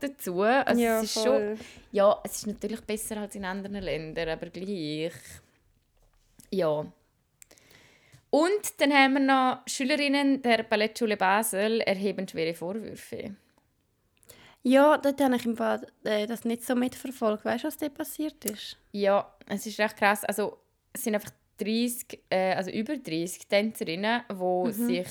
dazu. 0.00 0.40
Also 0.42 0.80
ja, 0.80 0.98
es 1.00 1.04
ist 1.04 1.14
schon, 1.14 1.24
voll. 1.24 1.56
ja, 1.92 2.18
es 2.24 2.36
ist 2.36 2.46
natürlich 2.46 2.80
besser 2.80 3.18
als 3.18 3.34
in 3.34 3.44
anderen 3.44 3.82
Ländern, 3.82 4.28
aber 4.30 4.46
gleich. 4.46 5.12
Ja. 6.50 6.86
Und 8.30 8.80
dann 8.80 8.92
haben 8.92 9.14
wir 9.14 9.20
noch 9.20 9.62
Schülerinnen 9.66 10.42
der 10.42 10.62
Ballettschule 10.62 11.16
Basel 11.16 11.80
erheben 11.80 12.28
schwere 12.28 12.54
Vorwürfe. 12.54 13.36
Ja, 14.62 14.98
dort 14.98 15.20
habe 15.20 15.36
ich 15.36 15.46
im 15.46 15.56
Fall 15.56 15.86
äh, 16.04 16.26
das 16.26 16.44
nicht 16.44 16.64
so 16.64 16.74
mitverfolgt. 16.74 17.44
Weißt 17.44 17.64
du, 17.64 17.68
was 17.68 17.76
da 17.78 17.88
passiert 17.88 18.44
ist? 18.44 18.76
Ja, 18.90 19.32
es 19.46 19.64
ist 19.66 19.78
recht 19.78 19.96
krass. 19.96 20.24
Also, 20.24 20.58
es 20.92 21.04
sind 21.04 21.14
einfach 21.14 21.30
30, 21.58 22.20
äh, 22.30 22.54
also 22.54 22.70
über 22.70 22.96
30 22.96 23.46
Tänzerinnen, 23.46 24.22
die 24.28 24.72
sich 24.72 25.08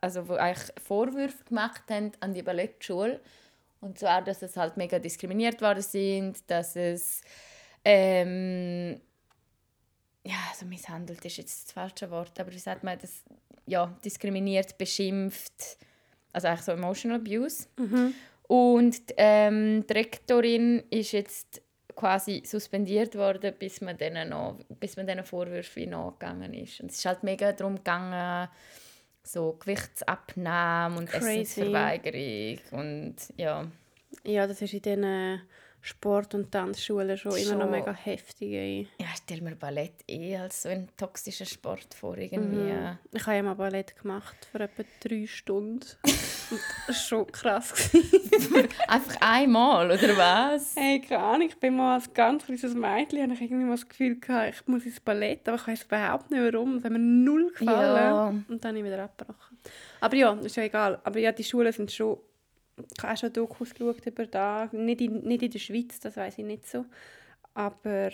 also 0.00 0.28
wo 0.28 0.34
eigentlich 0.34 0.72
Vorwürfe 0.82 1.44
gemacht 1.44 1.82
haben 1.90 2.12
an 2.20 2.34
die 2.34 2.42
Ballettschule. 2.42 3.20
Und 3.80 3.98
zwar, 3.98 4.22
dass 4.22 4.42
es 4.42 4.56
halt 4.56 4.76
mega 4.76 4.98
diskriminiert 4.98 5.62
worden 5.62 5.82
sind, 5.82 6.38
dass 6.50 6.76
es 6.76 7.22
ähm, 7.84 9.00
ja, 10.24 10.36
also 10.50 10.66
misshandelt 10.66 11.24
ist 11.24 11.38
jetzt 11.38 11.66
das 11.66 11.72
falsche 11.72 12.10
Wort, 12.10 12.38
aber 12.38 12.52
wie 12.52 12.58
sagt 12.58 12.84
man 12.84 12.98
das? 12.98 13.22
Ja, 13.66 13.94
diskriminiert, 14.04 14.76
beschimpft, 14.78 15.78
also 16.32 16.48
eigentlich 16.48 16.62
so 16.62 16.72
Emotional 16.72 17.18
Abuse. 17.18 17.68
Und 18.48 19.00
ähm, 19.16 19.86
die 19.86 19.92
Rektorin 19.92 20.82
ist 20.90 21.12
jetzt 21.12 21.62
quasi 21.94 22.42
suspendiert 22.44 23.14
worden, 23.14 23.54
bis 23.58 23.80
man 23.80 23.96
denen 23.96 24.30
noch, 24.30 24.58
bis 24.80 24.96
man 24.96 25.06
diesen 25.06 25.24
Vorwürfen 25.24 25.90
nachgegangen 25.90 26.54
ist. 26.54 26.80
Und 26.80 26.90
es 26.90 26.98
ist 26.98 27.04
halt 27.06 27.22
mega 27.22 27.52
darum 27.52 27.76
gegangen, 27.76 28.48
so 29.22 29.56
Gewichtsabnahme 29.60 30.98
und 30.98 31.08
Crazy. 31.08 31.40
Essensverweigerung 31.40 32.58
und 32.80 33.16
ja. 33.36 33.66
Ja, 34.24 34.46
das 34.46 34.62
ist 34.62 34.72
in 34.72 34.82
diesen 34.82 35.42
Sport- 35.82 36.34
und 36.34 36.52
Tanzschulen 36.52 37.16
schon, 37.16 37.36
immer 37.36 37.54
noch 37.54 37.62
Schon. 37.62 37.70
mega 37.70 37.92
heftig. 37.92 38.52
Ey. 38.52 38.88
Ja, 38.98 39.06
ich 39.12 39.18
stelle 39.18 39.40
mir 39.40 39.56
Ballett 39.56 40.04
eh 40.08 40.36
als 40.36 40.62
so 40.62 40.68
einen 40.68 40.88
toxischen 40.96 41.46
Sport 41.46 41.94
vor 41.94 42.18
irgendwie. 42.18 42.72
Ich 43.12 43.26
habe 43.26 43.36
ja 43.36 43.42
mal 43.42 43.54
Ballett 43.54 43.96
gemacht 43.96 44.48
für 44.50 44.60
etwa 44.60 44.82
drei 45.02 45.26
Stunden. 45.26 45.86
und 46.04 46.60
das 46.86 46.88
war 46.88 46.94
schon 46.94 47.32
krass. 47.32 47.90
Einfach 48.88 49.16
einmal, 49.20 49.86
oder 49.86 50.16
was? 50.16 50.76
hey, 50.76 51.00
keine 51.00 51.22
Ahnung, 51.22 51.48
ich 51.48 51.56
bin 51.56 51.76
mal 51.76 51.94
als 51.94 52.12
ganz 52.12 52.44
kleines 52.44 52.74
Mädchen 52.74 53.22
hatte 53.22 53.32
ich 53.32 53.50
irgendwie 53.50 53.64
mal 53.64 53.76
das 53.76 53.88
Gefühl, 53.88 54.20
gehabt, 54.20 54.54
ich 54.54 54.66
muss 54.66 54.84
ins 54.84 55.00
Ballett, 55.00 55.48
aber 55.48 55.56
ich 55.56 55.66
weiß 55.66 55.84
überhaupt 55.84 56.30
nicht 56.30 56.52
warum. 56.52 56.76
Es 56.76 56.84
hat 56.84 56.92
mir 56.92 56.98
null 56.98 57.50
gefallen. 57.52 57.96
Ja. 57.96 58.28
Und 58.28 58.64
dann 58.64 58.76
habe 58.76 58.78
ich 58.78 58.84
wieder 58.84 59.04
abgebrochen. 59.04 59.58
Aber 60.00 60.16
ja, 60.16 60.32
ist 60.32 60.56
ja 60.56 60.64
egal. 60.64 61.00
Aber 61.04 61.18
ja, 61.18 61.32
die 61.32 61.44
Schulen 61.44 61.72
sind 61.72 61.90
schon... 61.90 62.18
Ich 62.96 63.02
habe 63.02 63.12
auch 63.12 63.16
schon 63.16 63.32
Dokus 63.32 63.74
geschaut 63.74 64.06
über 64.06 64.26
da. 64.26 64.68
Nicht 64.72 65.00
in, 65.00 65.22
nicht 65.22 65.42
in 65.42 65.50
der 65.50 65.58
Schweiz, 65.58 66.00
das 66.00 66.16
weiß 66.16 66.38
ich 66.38 66.44
nicht 66.44 66.66
so. 66.66 66.84
Aber 67.54 68.08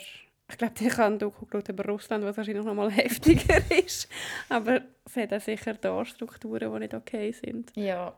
ich 0.49 0.57
glaube, 0.57 0.73
ich 0.79 0.97
habe 0.97 1.13
ein 1.13 1.19
Doku 1.19 1.45
geschaut 1.45 1.69
über 1.69 1.85
Russland, 1.85 2.23
was 2.23 2.37
wahrscheinlich 2.37 2.65
noch 2.65 2.73
mal 2.73 2.91
heftiger 2.91 3.61
ist. 3.71 4.07
Aber 4.49 4.81
es 5.05 5.15
hat 5.15 5.33
auch 5.33 5.41
sicher 5.41 5.73
da 5.73 6.05
Strukturen, 6.05 6.71
die 6.73 6.79
nicht 6.79 6.93
okay 6.93 7.31
sind. 7.31 7.71
Ja. 7.75 8.17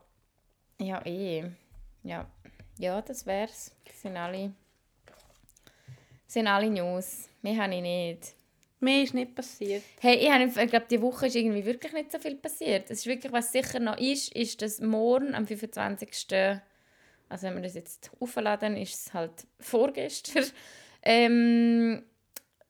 Ja, 0.80 1.04
eh. 1.04 1.50
Ja. 2.02 2.26
Ja, 2.78 3.02
das 3.02 3.26
wär's. 3.26 3.76
Das 3.84 4.00
sind 4.00 4.16
alle. 4.16 4.52
Das 5.06 6.34
sind 6.34 6.46
alle 6.46 6.70
News. 6.70 7.28
Mehr 7.42 7.62
habe 7.62 7.74
ich 7.74 7.82
nicht. 7.82 8.34
Mehr 8.80 9.02
ist 9.02 9.12
nicht 9.12 9.34
passiert. 9.34 9.82
Hey, 10.00 10.16
ich, 10.16 10.30
habe, 10.30 10.44
ich 10.44 10.70
glaube, 10.70 10.86
diese 10.90 11.02
Woche 11.02 11.26
ist 11.26 11.36
irgendwie 11.36 11.64
wirklich 11.66 11.92
nicht 11.92 12.10
so 12.10 12.18
viel 12.18 12.36
passiert. 12.36 12.90
Es 12.90 13.00
ist 13.00 13.06
wirklich, 13.06 13.30
was 13.30 13.52
sicher 13.52 13.78
noch 13.78 13.98
ist, 13.98 14.34
ist, 14.34 14.62
dass 14.62 14.80
morgen 14.80 15.34
am 15.34 15.46
25. 15.46 16.08
Also 17.28 17.46
wenn 17.46 17.54
wir 17.54 17.62
das 17.62 17.74
jetzt 17.74 18.10
aufladen, 18.18 18.76
ist 18.76 18.94
es 18.94 19.14
halt 19.14 19.46
vorgestern, 19.60 20.46
ähm, 21.02 22.02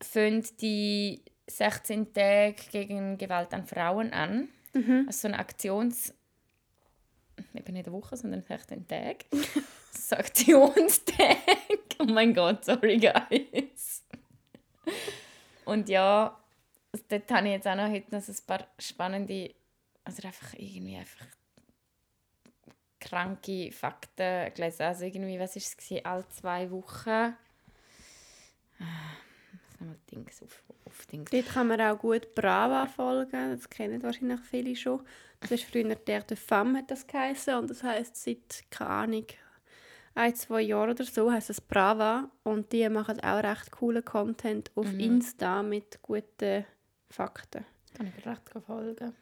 fängt 0.02 0.60
die 0.60 1.22
16 1.48 2.12
Tage 2.12 2.56
gegen 2.72 3.16
Gewalt 3.16 3.54
an 3.54 3.64
Frauen 3.64 4.12
an. 4.12 4.48
Also 5.06 5.20
so 5.20 5.28
eine 5.28 5.38
Aktions... 5.38 6.14
Eben 7.54 7.72
nicht 7.72 7.86
eine 7.86 7.96
Woche, 7.96 8.16
sondern 8.16 8.42
16 8.42 8.86
Tage. 8.86 9.24
so 9.92 10.16
Aktionstag. 10.16 11.36
Oh 12.02 12.04
mein 12.04 12.32
Gott, 12.32 12.64
sorry 12.64 12.96
guys. 12.96 14.02
Und 15.70 15.88
ja, 15.88 16.36
dort 17.08 17.30
habe 17.30 17.46
ich 17.46 17.52
jetzt 17.52 17.68
auch 17.68 17.76
noch 17.76 17.88
heute 17.88 18.10
noch 18.10 18.28
ein 18.28 18.36
paar 18.44 18.66
spannende, 18.80 19.54
also 20.02 20.26
einfach 20.26 20.54
irgendwie 20.54 20.96
einfach 20.96 21.24
kranke 22.98 23.70
Fakten 23.70 24.52
gelesen. 24.52 24.82
Also 24.82 25.04
irgendwie, 25.04 25.38
was 25.38 25.54
war 25.54 25.62
es? 25.62 25.76
gewesen? 25.76 26.04
Alle 26.04 26.28
zwei 26.30 26.68
Wochen. 26.72 27.36
Nochmal 29.78 29.96
Dings 30.10 30.42
auf, 30.42 30.64
auf 30.86 31.06
Dings. 31.06 31.30
Dort 31.30 31.46
kann 31.46 31.68
man 31.68 31.80
auch 31.80 31.96
gut 31.96 32.34
Brava 32.34 32.86
folgen. 32.86 33.52
Das 33.52 33.70
kennen 33.70 34.02
wahrscheinlich 34.02 34.40
viele 34.40 34.74
schon. 34.74 35.06
Das 35.38 35.52
ist 35.52 35.70
früher 35.70 35.94
der 35.94 36.22
de 36.22 36.36
Femme 36.36 36.78
hat 36.78 36.90
das 36.90 37.06
geheißen 37.06 37.54
und 37.54 37.70
das 37.70 37.84
heißt 37.84 38.16
seit 38.16 38.64
keine 38.70 38.90
Ahnung 38.90 39.26
ein 40.14 40.34
zwei 40.34 40.62
Jahren 40.62 40.90
oder 40.90 41.04
so 41.04 41.30
heißt 41.30 41.50
es 41.50 41.60
Brava 41.60 42.28
und 42.42 42.72
die 42.72 42.88
machen 42.88 43.20
auch 43.20 43.42
recht 43.42 43.70
coolen 43.70 44.04
Content 44.04 44.70
auf 44.74 44.92
Insta 44.98 45.62
mit 45.62 46.00
guten 46.02 46.64
Fakten. 47.08 47.64
Kann 47.94 48.12
ich 48.16 48.26
recht 48.26 48.42
folgen. 48.66 49.14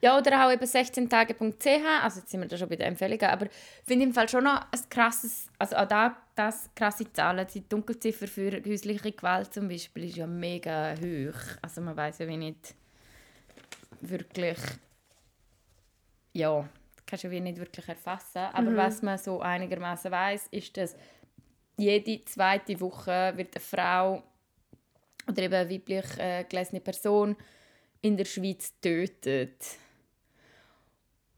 Ja, 0.00 0.16
oder 0.16 0.46
auch 0.46 0.52
eben 0.52 0.64
16tage.ch, 0.64 2.02
also 2.02 2.20
jetzt 2.20 2.30
sind 2.30 2.40
wir 2.40 2.48
da 2.48 2.56
schon 2.56 2.68
bei 2.68 2.76
den 2.76 2.86
Empfehlungen, 2.86 3.24
aber 3.24 3.46
ich 3.46 3.52
finde 3.84 4.04
im 4.04 4.14
Fall 4.14 4.28
schon 4.28 4.44
noch 4.44 4.60
ein 4.70 4.88
krasses, 4.88 5.48
also 5.58 5.76
auch 5.76 5.88
da, 5.88 6.16
das 6.36 6.70
krasse 6.74 7.12
Zahlen, 7.12 7.46
die 7.52 7.68
Dunkelziffer 7.68 8.28
für 8.28 8.62
häusliche 8.64 9.10
Gewalt 9.10 9.52
zum 9.52 9.68
Beispiel 9.68 10.04
ist 10.04 10.16
ja 10.16 10.26
mega 10.26 10.94
hoch. 10.94 11.58
Also 11.62 11.80
man 11.80 11.96
weiß 11.96 12.18
ja 12.18 12.28
wie 12.28 12.36
nicht 12.36 12.76
wirklich, 14.00 14.58
ja, 16.32 16.68
kannst 17.06 17.24
du 17.24 17.30
wie 17.30 17.40
nicht 17.40 17.58
wirklich 17.58 17.88
erfassen, 17.88 18.42
aber 18.52 18.76
was 18.76 19.02
man 19.02 19.18
so 19.18 19.40
einigermaßen 19.40 20.10
weiß, 20.10 20.48
ist, 20.50 20.76
dass 20.76 20.96
jede 21.76 22.24
zweite 22.24 22.80
Woche 22.80 23.32
wird 23.36 23.54
eine 23.54 23.60
Frau 23.64 24.22
oder 25.28 25.42
eben 25.42 25.54
eine 25.54 25.70
weiblich 25.70 26.18
äh, 26.18 26.44
gelesene 26.48 26.80
Person 26.80 27.36
in 28.02 28.16
der 28.16 28.24
Schweiz 28.24 28.72
tötet. 28.80 29.64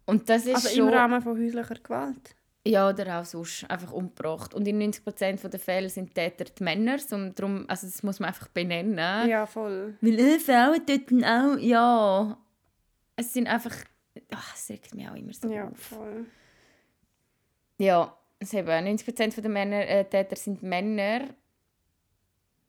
Und 0.06 0.28
das 0.28 0.46
ist 0.46 0.54
Also 0.54 0.68
schon... 0.70 0.88
im 0.88 0.94
Rahmen 0.94 1.20
von 1.22 1.38
häuslicher 1.38 1.74
Gewalt. 1.74 2.34
Ja, 2.66 2.88
oder 2.88 3.20
auch 3.20 3.24
sonst 3.24 3.64
einfach 3.70 3.92
umgebracht. 3.92 4.52
Und 4.52 4.68
in 4.68 4.80
90% 4.92 5.48
der 5.48 5.60
Fälle 5.60 5.88
sind 5.88 6.14
Täter 6.14 6.44
die 6.44 6.62
Männer. 6.62 6.98
Und 7.12 7.38
darum, 7.38 7.64
also 7.68 7.86
das 7.86 8.02
muss 8.02 8.20
man 8.20 8.28
einfach 8.28 8.48
benennen. 8.48 9.28
Ja, 9.28 9.46
voll. 9.46 9.96
Weil 10.00 10.18
äh, 10.18 10.38
Frauen 10.38 10.84
töten 10.84 11.24
auch, 11.24 11.56
ja. 11.58 12.38
Es 13.16 13.32
sind 13.32 13.46
einfach... 13.46 13.74
Ach, 14.30 14.54
es 14.54 14.68
regt 14.68 14.94
mich 14.94 15.08
auch 15.08 15.14
immer 15.14 15.32
so 15.32 15.50
Ja, 15.50 15.68
auf. 15.68 15.78
voll. 15.78 16.26
Ja, 17.78 18.16
eben, 18.52 18.68
90% 18.68 19.40
der 19.40 19.50
Männer, 19.50 19.86
äh, 19.86 20.04
Täter 20.04 20.36
sind 20.36 20.62
Männer. 20.62 21.28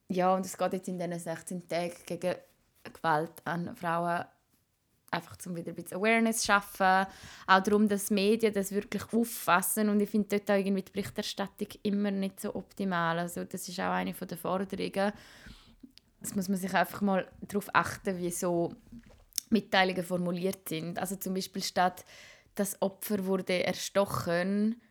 Ja, 0.07 0.33
und 0.35 0.45
es 0.45 0.57
geht 0.57 0.73
jetzt 0.73 0.87
in 0.87 0.97
diesen 0.97 1.19
16 1.19 1.67
Tagen 1.67 1.93
gegen 2.05 2.35
Gewalt 2.83 3.33
an 3.45 3.75
Frauen 3.75 4.25
einfach 5.11 5.37
zum 5.37 5.55
wieder 5.55 5.71
ein 5.71 5.75
bisschen 5.75 5.97
Awareness 5.97 6.45
schaffen. 6.45 7.07
Auch 7.47 7.63
darum, 7.63 7.87
dass 7.87 8.11
Medien 8.11 8.53
das 8.53 8.71
wirklich 8.71 9.03
auffassen. 9.11 9.89
Und 9.89 9.99
ich 9.99 10.09
finde 10.09 10.37
dort 10.37 10.51
auch 10.51 10.55
irgendwie 10.55 10.83
die 10.83 10.91
Berichterstattung 10.91 11.67
immer 11.83 12.11
nicht 12.11 12.39
so 12.39 12.55
optimal. 12.55 13.19
Also 13.19 13.43
das 13.43 13.67
ist 13.67 13.79
auch 13.79 13.91
eine 13.91 14.13
der 14.13 14.37
Forderungen. 14.37 15.11
Das 16.21 16.35
muss 16.35 16.49
man 16.49 16.57
sich 16.57 16.73
einfach 16.73 17.01
mal 17.01 17.27
darauf 17.41 17.69
achten, 17.73 18.17
wie 18.17 18.31
so 18.31 18.73
Mitteilungen 19.49 20.03
formuliert 20.03 20.67
sind. 20.69 20.99
Also 20.99 21.15
zum 21.15 21.33
Beispiel 21.33 21.63
statt 21.63 22.05
das 22.55 22.81
Opfer 22.81 23.25
wurde 23.25 23.63
erstochen, 23.63 24.81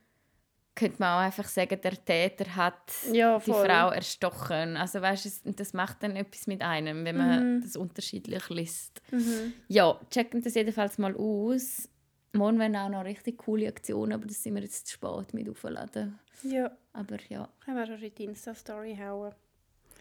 könnte 0.75 0.97
man 1.01 1.19
auch 1.19 1.25
einfach 1.27 1.49
sagen, 1.49 1.81
der 1.83 2.05
Täter 2.05 2.55
hat 2.57 2.93
Ja, 3.13 3.39
die. 3.39 3.51
Frau 3.53 3.91
erstochen. 3.91 4.77
Also 4.77 5.03
weißt 5.03 5.45
du, 5.47 5.53
das 5.53 5.73
macht 5.73 6.03
dann 6.03 6.15
etwas 6.17 6.47
mit 6.47 6.63
einem, 6.63 7.05
wenn 7.05 7.17
man 7.17 7.57
Mhm. 7.57 7.61
das 7.63 7.77
unterschiedlich 7.77 8.49
liest. 8.49 9.03
Mhm. 9.11 9.53
Ja, 9.67 10.01
checken 10.11 10.41
das 10.43 10.55
jedenfalls 10.55 10.99
mal 10.99 11.15
aus. 11.17 11.89
Morgen 12.33 12.59
werden 12.59 12.77
auch 12.77 12.89
noch 12.91 13.05
richtig 13.05 13.39
coole 13.39 13.67
Aktionen, 13.69 14.13
aber 14.13 14.27
das 14.27 14.43
sind 14.43 14.55
wir 14.55 14.63
jetzt 14.63 14.87
zu 14.87 14.95
spät 14.95 15.35
mit 15.35 15.49
aufladen. 15.49 16.19
Ja, 16.43 16.71
Aber 16.93 17.17
ja, 17.29 17.49
können 17.65 17.77
wir 17.77 17.87
schon 17.87 18.01
in 18.03 18.15
die 18.15 18.25
Insta-Story 18.25 18.97
hauen. 19.01 19.35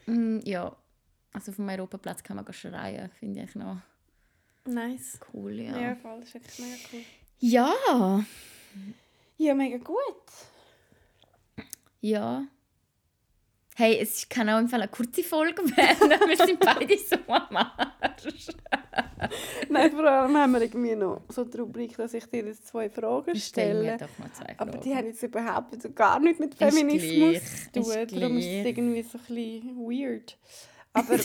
mm, 0.05 0.39
ja. 0.45 0.75
Also 1.33 1.51
vom 1.51 1.67
Europaplatz 1.69 2.21
kann 2.21 2.35
man 2.37 2.53
schreien, 2.53 3.09
finde 3.11 3.43
ich 3.43 3.55
noch 3.55 3.77
Nice. 4.67 5.19
cool, 5.33 5.53
Ja, 5.59 5.77
ja. 5.79 5.95
voll, 5.95 6.19
das 6.19 6.29
ist 6.29 6.33
wirklich 6.35 6.59
mega 6.59 6.75
cool. 6.93 7.01
Ja, 7.39 8.25
Ja, 9.37 9.53
mega 9.55 9.77
gut. 9.77 9.95
ja. 12.01 12.45
Hey, 13.79 13.99
es 13.99 14.27
kann 14.27 14.49
auch 14.49 14.57
im 14.57 14.67
Fall 14.69 14.81
eine 14.81 14.89
kurze 14.89 15.21
Folge 15.23 15.61
werden. 15.77 16.09
wir 16.27 16.35
sind 16.47 16.59
beide 16.59 16.97
so 16.97 17.15
am 17.27 17.55
Arsch. 17.57 18.47
Nein, 19.69 19.91
vor 19.91 20.03
allem 20.03 20.35
haben 20.35 20.51
wir 20.53 20.61
irgendwie 20.63 20.95
noch 20.95 21.21
so 21.29 21.43
die 21.43 21.59
Rubrik, 21.59 21.95
dass 21.95 22.15
ich 22.15 22.25
dir 22.25 22.43
jetzt 22.45 22.65
zwei 22.65 22.89
Fragen 22.89 23.35
Stell 23.35 23.83
stelle. 23.83 23.97
doch 23.99 24.17
mal 24.17 24.31
zwei 24.33 24.55
Aber 24.57 24.71
Fragen. 24.71 24.83
die 24.83 24.95
haben 24.95 25.05
jetzt 25.05 25.21
überhaupt 25.21 25.79
so 25.79 25.91
gar 25.91 26.19
nichts 26.19 26.39
mit 26.39 26.55
Feminismus 26.55 27.37
zu 27.71 27.71
tun. 27.71 27.81
ist 27.83 28.15
Darum 28.15 28.37
ist 28.39 28.45
es 28.47 28.65
irgendwie 28.65 29.03
so 29.03 29.19
ein 29.19 29.25
bisschen 29.35 29.77
weird. 29.77 30.37
Aber, 30.93 31.19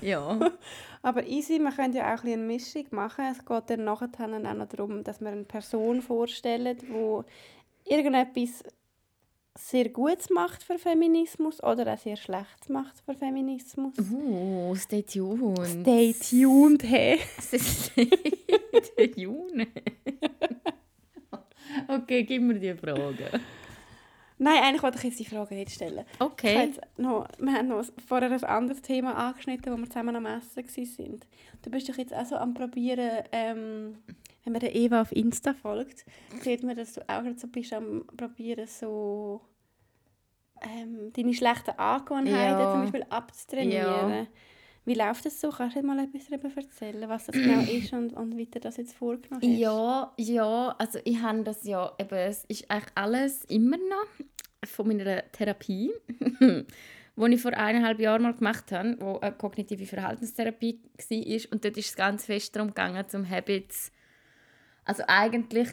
ja. 0.00 0.52
aber 1.02 1.26
easy, 1.26 1.58
man 1.58 1.74
könnte 1.74 1.98
ja 1.98 2.14
auch 2.14 2.22
ein 2.22 2.32
eine 2.32 2.42
Mischung 2.42 2.86
machen. 2.90 3.24
Es 3.30 3.44
geht 3.44 3.70
dann 3.70 3.84
nachher 3.84 4.08
auch 4.18 4.54
noch 4.54 4.68
darum, 4.68 5.02
dass 5.02 5.20
wir 5.20 5.28
eine 5.28 5.44
Person 5.44 6.00
vorstellen, 6.00 6.78
die 6.78 7.90
irgendetwas 7.90 8.62
sehr 9.58 9.88
Gutes 9.90 10.30
macht 10.30 10.62
für 10.62 10.78
Feminismus 10.78 11.62
oder 11.62 11.92
auch 11.92 11.98
sehr 11.98 12.16
Schlechtes 12.16 12.68
macht 12.68 13.00
für 13.04 13.14
Feminismus. 13.14 13.94
Uh, 13.98 14.74
stay 14.76 15.02
tuned. 15.02 15.82
Stay 15.82 16.14
tuned, 16.14 16.82
hey. 16.84 17.18
Stay 17.38 19.08
tuned. 19.08 19.66
okay, 21.88 22.22
gib 22.22 22.42
mir 22.42 22.58
die 22.58 22.74
Frage. 22.74 23.40
Nein, 24.42 24.62
eigentlich 24.64 24.82
wollte 24.82 24.98
ich 24.98 25.04
jetzt 25.04 25.20
die 25.20 25.24
Frage 25.24 25.54
nicht 25.54 25.70
stellen. 25.70 26.04
Okay. 26.18 26.72
noch, 26.96 27.28
wir 27.38 27.52
haben 27.52 27.68
noch 27.68 27.84
vorher 28.08 28.28
ein 28.30 28.44
anderes 28.44 28.82
Thema 28.82 29.14
angeschnitten, 29.14 29.72
wo 29.72 29.76
wir 29.76 29.86
zusammen 29.88 30.16
am 30.16 30.26
Essen 30.26 30.56
waren. 30.66 31.20
Du 31.62 31.70
bist 31.70 31.88
doch 31.88 31.96
jetzt 31.96 32.12
auch 32.12 32.26
so 32.26 32.34
am 32.36 32.52
probieren, 32.52 33.22
ähm, 33.30 33.98
wenn 34.42 34.52
man 34.52 34.60
der 34.60 34.74
Eva 34.74 35.02
auf 35.02 35.12
Insta 35.12 35.54
folgt, 35.54 36.04
sieht 36.40 36.64
man, 36.64 36.76
dass 36.76 36.94
du 36.94 37.02
auch 37.02 37.22
gerade 37.22 37.38
so 37.38 37.46
bist 37.46 37.72
am 37.72 38.04
probieren, 38.16 38.66
so 38.66 39.42
ähm, 40.60 41.12
deine 41.12 41.34
schlechten 41.34 41.78
Angewohnheiten 41.78 42.58
Ja. 42.58 42.72
zum 42.72 42.80
Beispiel 42.82 43.06
abzutrainieren. 43.10 44.10
Ja. 44.10 44.26
Wie 44.84 44.94
läuft 44.94 45.24
das 45.24 45.40
so? 45.40 45.50
Kannst 45.50 45.76
du 45.76 45.82
mal 45.82 45.98
etwas 46.00 46.26
darüber 46.28 46.48
erzählen, 46.56 47.08
was 47.08 47.26
das 47.26 47.36
genau 47.36 47.60
ist 47.72 47.92
und, 47.92 48.12
und 48.14 48.36
wie 48.36 48.46
du 48.46 48.58
das 48.58 48.78
jetzt 48.78 48.94
vorgenommen 48.94 49.40
hast? 49.40 49.58
Ja, 49.58 50.12
ja, 50.18 50.74
also 50.76 50.98
ich 51.04 51.20
habe 51.20 51.44
das 51.44 51.62
ja, 51.64 51.92
eben, 52.00 52.14
es 52.16 52.44
ist 52.46 52.68
eigentlich 52.68 52.92
alles 52.96 53.44
immer 53.44 53.76
noch 53.76 54.26
von 54.64 54.88
meiner 54.88 55.30
Therapie, 55.32 55.92
die 56.10 57.32
ich 57.34 57.40
vor 57.40 57.52
eineinhalb 57.52 58.00
Jahren 58.00 58.22
mal 58.22 58.34
gemacht 58.34 58.72
habe, 58.72 58.96
wo 59.00 59.18
eine 59.18 59.34
kognitive 59.34 59.86
Verhaltenstherapie 59.86 60.80
war. 60.96 61.52
Und 61.52 61.64
dort 61.64 61.76
ist 61.76 61.90
es 61.90 61.96
ganz 61.96 62.26
fest 62.26 62.54
darum 62.54 62.68
gegangen, 62.68 63.08
zum 63.08 63.28
Habits, 63.28 63.92
also 64.84 65.02
eigentlich 65.06 65.68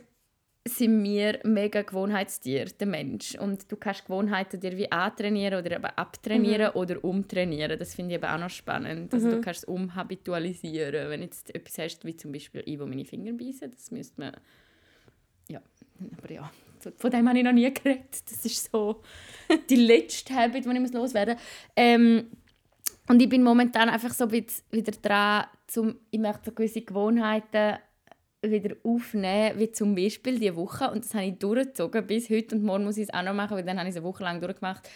sind 0.68 1.04
wir 1.04 1.40
mega 1.44 1.82
Gewohnheitstiere, 1.82 2.70
der 2.72 2.88
Mensch. 2.88 3.36
Und 3.36 3.72
du 3.72 3.78
kannst 3.78 4.06
Gewohnheiten 4.06 4.60
dir 4.60 4.78
wie 4.78 4.92
antrainieren 4.92 5.60
oder 5.60 5.76
eben 5.76 5.86
abtrainieren 5.86 6.72
oder 6.74 7.04
umtrainieren. 7.04 7.80
Das 7.80 7.96
finde 7.96 8.12
ich 8.12 8.22
eben 8.22 8.30
auch 8.30 8.38
noch 8.38 8.50
spannend. 8.50 9.14
Also 9.14 9.32
du 9.32 9.42
kannst 9.42 9.64
es 9.64 9.66
umhabitualisieren. 9.66 11.10
Wenn 11.10 11.22
jetzt 11.22 11.54
etwas 11.56 11.78
hast, 11.78 12.06
wie 12.06 12.16
zum 12.16 12.32
Beispiel 12.32 12.62
ich, 12.66 12.80
wo 12.80 12.86
meine 12.86 13.06
Finger 13.06 13.34
beißen, 13.34 13.72
das 13.72 13.90
müsste 13.92 14.22
man... 14.22 14.34
Ja, 15.48 15.62
aber 16.18 16.32
ja, 16.32 16.52
von 16.98 17.12
dem 17.12 17.28
habe 17.28 17.38
ich 17.38 17.44
noch 17.44 17.52
nie 17.52 17.74
geredet. 17.74 18.22
Das 18.30 18.46
ist 18.46 18.72
so 18.72 19.02
die 19.70 19.76
letzte 19.76 20.34
Habit, 20.34 20.66
die 20.66 20.70
ich 20.70 20.80
muss 20.80 20.94
loswerden 20.94 21.36
muss. 21.36 21.44
Ähm, 21.76 22.32
und 23.08 23.22
ich 23.22 23.30
bin 23.30 23.44
momentan 23.44 23.90
einfach 23.90 24.14
so 24.14 24.32
wieder 24.32 24.92
dran, 25.02 25.46
zum, 25.68 25.96
ich 26.12 26.20
möchte 26.20 26.42
so 26.46 26.52
gewisse 26.52 26.82
Gewohnheiten 26.82 27.80
wieder 28.42 28.76
aufnehmen, 28.84 29.60
wie 29.60 29.72
zum 29.72 29.96
Beispiel 29.96 30.40
diese 30.40 30.56
Woche. 30.56 30.92
Und 30.92 31.04
das 31.04 31.14
habe 31.14 31.26
ich 31.26 31.40
durchgezogen 31.40 32.06
bis 32.06 32.30
heute 32.30 32.56
und 32.56 32.64
morgen 32.64 32.86
muss 32.86 32.98
ich 32.98 33.04
es 33.10 33.14
auch 33.14 33.24
noch 33.24 33.34
machen, 33.34 33.58
weil 33.58 33.64
dann 33.64 33.78
habe 33.80 33.90
ich 33.90 33.96
es 33.96 33.98
eine 33.98 34.06
Woche 34.06 34.24
lang 34.24 34.40
durchgemacht. 34.40 34.88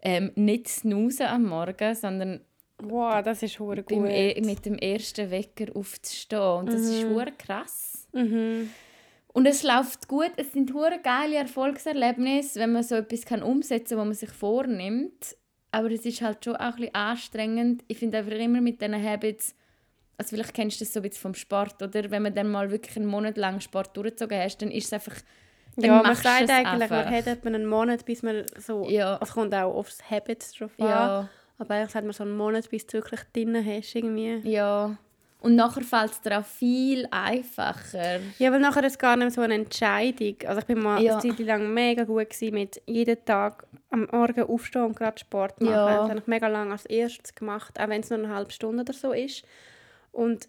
Ähm, 0.00 0.30
nicht 0.36 0.68
snoozen 0.68 1.26
am 1.26 1.44
Morgen, 1.44 1.94
sondern 1.94 2.40
Wow, 2.78 3.22
das 3.22 3.42
ist 3.42 3.58
hure 3.58 3.82
gut. 3.82 4.06
e 4.06 4.40
mit 4.42 4.66
dem 4.66 4.76
ersten 4.76 5.30
Wecker 5.30 5.74
aufzustehen. 5.74 6.40
Und 6.58 6.72
das 6.72 6.82
ist 6.82 7.04
hure 7.04 7.32
krass. 7.36 8.06
Mhm. 8.12 8.70
Und 9.36 9.44
es 9.44 9.62
läuft 9.62 10.08
gut. 10.08 10.32
Es 10.36 10.52
sind 10.52 10.72
hure 10.72 10.98
geile 11.02 11.36
Erfolgserlebnisse, 11.36 12.58
wenn 12.58 12.72
man 12.72 12.82
so 12.82 12.94
etwas 12.94 13.26
kann 13.26 13.42
umsetzen 13.42 13.90
kann, 13.90 13.98
was 13.98 14.06
man 14.06 14.14
sich 14.14 14.30
vornimmt. 14.30 15.36
Aber 15.72 15.90
es 15.90 16.06
ist 16.06 16.22
halt 16.22 16.42
schon 16.42 16.56
auch 16.56 16.60
ein 16.60 16.76
bisschen 16.76 16.94
anstrengend. 16.94 17.84
Ich 17.86 17.98
finde 17.98 18.16
einfach 18.16 18.32
immer 18.32 18.62
mit 18.62 18.80
diesen 18.80 18.94
Habits, 18.94 19.54
also 20.16 20.34
vielleicht 20.34 20.54
kennst 20.54 20.80
du 20.80 20.86
das 20.86 20.94
so 20.94 21.00
ein 21.00 21.02
bisschen 21.02 21.20
vom 21.20 21.34
Sport, 21.34 21.82
oder? 21.82 22.10
Wenn 22.10 22.22
man 22.22 22.34
dann 22.34 22.50
mal 22.50 22.70
wirklich 22.70 22.96
einen 22.96 23.04
Monat 23.04 23.36
lang 23.36 23.60
Sport 23.60 23.94
durchgezogen 23.94 24.38
hast, 24.38 24.62
dann 24.62 24.70
ist 24.70 24.86
es 24.86 24.92
einfach... 24.94 25.16
Dann 25.76 25.84
Ja, 25.84 26.02
man 26.02 26.14
sagt 26.14 26.48
eigentlich, 26.48 26.88
man 26.88 26.98
einfach. 26.98 27.10
hat 27.10 27.26
etwa 27.26 27.48
einen 27.48 27.66
Monat, 27.66 28.06
bis 28.06 28.22
man 28.22 28.46
so... 28.56 28.88
Ja. 28.88 29.18
Es 29.20 29.32
kommt 29.32 29.54
auch 29.54 29.74
aufs 29.74 30.10
Habit 30.10 30.46
drauf 30.58 30.70
an. 30.78 30.88
Ja, 30.88 31.28
Aber 31.58 31.74
eigentlich 31.74 31.90
sagt 31.90 32.06
man 32.06 32.14
so 32.14 32.22
einen 32.24 32.38
Monat, 32.38 32.70
bis 32.70 32.86
du 32.86 32.94
wirklich 32.94 33.20
drin 33.34 33.54
hast 33.62 33.94
irgendwie. 33.94 34.38
ja. 34.48 34.96
Und 35.46 35.54
nachher 35.54 35.82
fällt 35.82 36.10
es 36.10 36.20
dir 36.20 36.38
auch 36.40 36.44
viel 36.44 37.06
einfacher. 37.12 38.18
Ja, 38.38 38.50
weil 38.50 38.58
nachher 38.58 38.82
ist 38.84 38.94
es 38.94 38.98
gar 38.98 39.16
nicht 39.16 39.32
so 39.32 39.40
eine 39.42 39.54
Entscheidung. 39.54 40.34
Also 40.44 40.58
ich 40.60 40.66
bin 40.66 40.80
mal 40.82 41.00
Ja. 41.00 41.18
eine 41.18 41.22
Zeit 41.22 41.38
lang 41.38 41.72
mega 41.72 42.02
gut 42.04 42.30
gewesen 42.30 42.54
mit 42.54 42.82
jeden 42.86 43.24
Tag 43.24 43.64
am 43.90 44.08
Morgen 44.10 44.42
aufstehen 44.42 44.82
und 44.86 44.96
gerade 44.96 45.18
Sport 45.18 45.60
machen. 45.60 45.72
Ja. 45.72 45.98
Das 46.00 46.08
habe 46.10 46.18
ich 46.18 46.26
mega 46.26 46.48
lange 46.48 46.72
als 46.72 46.84
erstes 46.86 47.32
gemacht, 47.34 47.78
auch 47.80 47.88
wenn 47.88 48.00
es 48.00 48.10
nur 48.10 48.18
eine 48.18 48.34
halbe 48.34 48.50
Stunde 48.50 48.80
oder 48.82 48.92
so 48.92 49.12
ist. 49.12 49.44
Und 50.10 50.48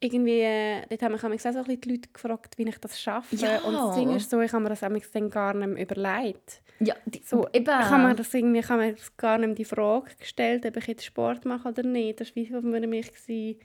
irgendwie, 0.00 0.40
äh, 0.40 0.82
dort 0.88 1.02
haben 1.02 1.12
mich 1.12 1.22
auch 1.24 1.38
so 1.38 1.48
ein 1.48 1.64
bisschen 1.64 1.80
die 1.80 1.90
Leute 1.90 2.08
gefragt, 2.12 2.58
wie 2.58 2.68
ich 2.68 2.78
das 2.78 3.00
schaffe. 3.00 3.36
Ja. 3.36 3.58
Und 3.60 3.74
das 3.74 3.96
Ding 3.96 4.14
ist 4.14 4.30
so, 4.30 4.40
ich 4.40 4.52
habe 4.52 4.62
mir 4.62 4.68
das 4.70 4.80
dann 5.12 5.30
gar 5.30 5.54
nicht 5.54 5.66
mehr 5.68 5.82
überlegt. 5.82 6.62
Ja, 6.80 6.94
die, 7.06 7.22
So, 7.24 7.46
eben. 7.52 7.64
Ich 7.64 7.70
habe 7.90 8.02
mir 8.02 8.14
das 8.14 8.32
irgendwie, 8.34 8.60
ich 8.60 8.68
habe 8.68 8.82
mir 8.82 8.92
das 8.94 9.16
gar 9.16 9.38
nicht 9.38 9.46
mehr 9.48 9.56
die 9.56 9.64
Frage 9.64 10.10
gestellt, 10.18 10.64
ob 10.66 10.76
ich 10.76 10.86
jetzt 10.86 11.04
Sport 11.04 11.44
mache 11.44 11.68
oder 11.68 11.82
nicht. 11.82 12.20
Das 12.20 12.28
war 12.28 12.36
wie 12.36 12.46
für 12.46 12.60
mich. 12.62 13.12
Gewesen. 13.12 13.60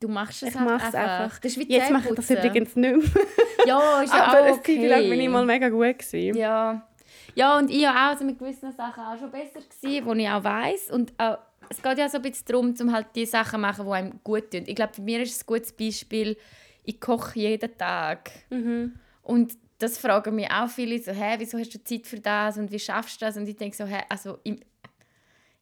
Du 0.00 0.08
machst 0.08 0.42
es 0.42 0.50
Ich 0.50 0.54
halt 0.54 0.68
mache 0.68 0.88
es 0.88 0.94
einfach. 0.94 1.20
einfach. 1.20 1.38
Das 1.38 1.52
ist 1.52 1.58
wie 1.58 1.72
Jetzt 1.72 1.90
mache 1.90 2.08
ich 2.08 2.14
das 2.14 2.30
übrigens 2.30 2.76
nicht 2.76 2.96
mehr. 2.96 3.24
Ja, 3.66 4.02
ist 4.02 4.12
ja 4.12 4.24
Aber 4.26 4.40
auch 4.40 4.44
eine 4.44 4.52
okay. 4.54 4.80
Zeit 4.80 4.90
lang 4.90 5.08
bin 5.08 5.20
ich 5.20 5.28
mal 5.28 5.44
mega 5.46 5.68
gut. 5.68 5.98
Gewesen. 5.98 6.36
Ja. 6.38 6.86
Ja, 7.34 7.58
und 7.58 7.70
ich 7.70 7.82
war 7.82 7.92
auch 7.94 8.10
also 8.10 8.24
mit 8.24 8.38
gewissen 8.38 8.72
Sachen 8.72 9.02
auch 9.02 9.18
schon 9.18 9.30
besser, 9.30 9.60
gewesen, 9.60 10.16
die 10.18 10.22
ich 10.22 10.28
auch 10.28 10.44
weiss. 10.44 10.90
Und 10.90 11.12
auch, 11.18 11.38
es 11.68 11.82
geht 11.82 11.98
ja 11.98 12.08
so 12.08 12.18
ein 12.18 12.22
bisschen 12.22 12.46
darum, 12.46 12.74
um 12.78 12.92
halt 12.92 13.06
die 13.14 13.26
Sachen 13.26 13.52
zu 13.56 13.58
machen, 13.58 13.86
die 13.86 13.92
einem 13.92 14.20
gut 14.22 14.50
tun. 14.50 14.64
Ich 14.66 14.76
glaube, 14.76 14.94
für 14.94 15.02
mich 15.02 15.18
ist 15.20 15.36
es 15.36 15.42
ein 15.42 15.46
gutes 15.46 15.72
Beispiel, 15.72 16.36
ich 16.84 17.00
koche 17.00 17.38
jeden 17.38 17.76
Tag. 17.76 18.30
Mhm. 18.50 18.94
Und 19.22 19.54
das 19.78 19.98
fragen 19.98 20.34
mich 20.34 20.50
auch 20.50 20.68
viele, 20.68 20.98
so, 20.98 21.12
hä, 21.12 21.34
wieso 21.38 21.58
hast 21.58 21.74
du 21.74 21.82
Zeit 21.82 22.06
für 22.06 22.20
das 22.20 22.56
und 22.58 22.70
wie 22.70 22.78
schaffst 22.78 23.20
du 23.20 23.24
das? 23.24 23.36
Und 23.36 23.48
ich 23.48 23.56
denke 23.56 23.76
so, 23.76 23.84
hä, 23.84 24.02
also 24.08 24.38
ich, 24.44 24.60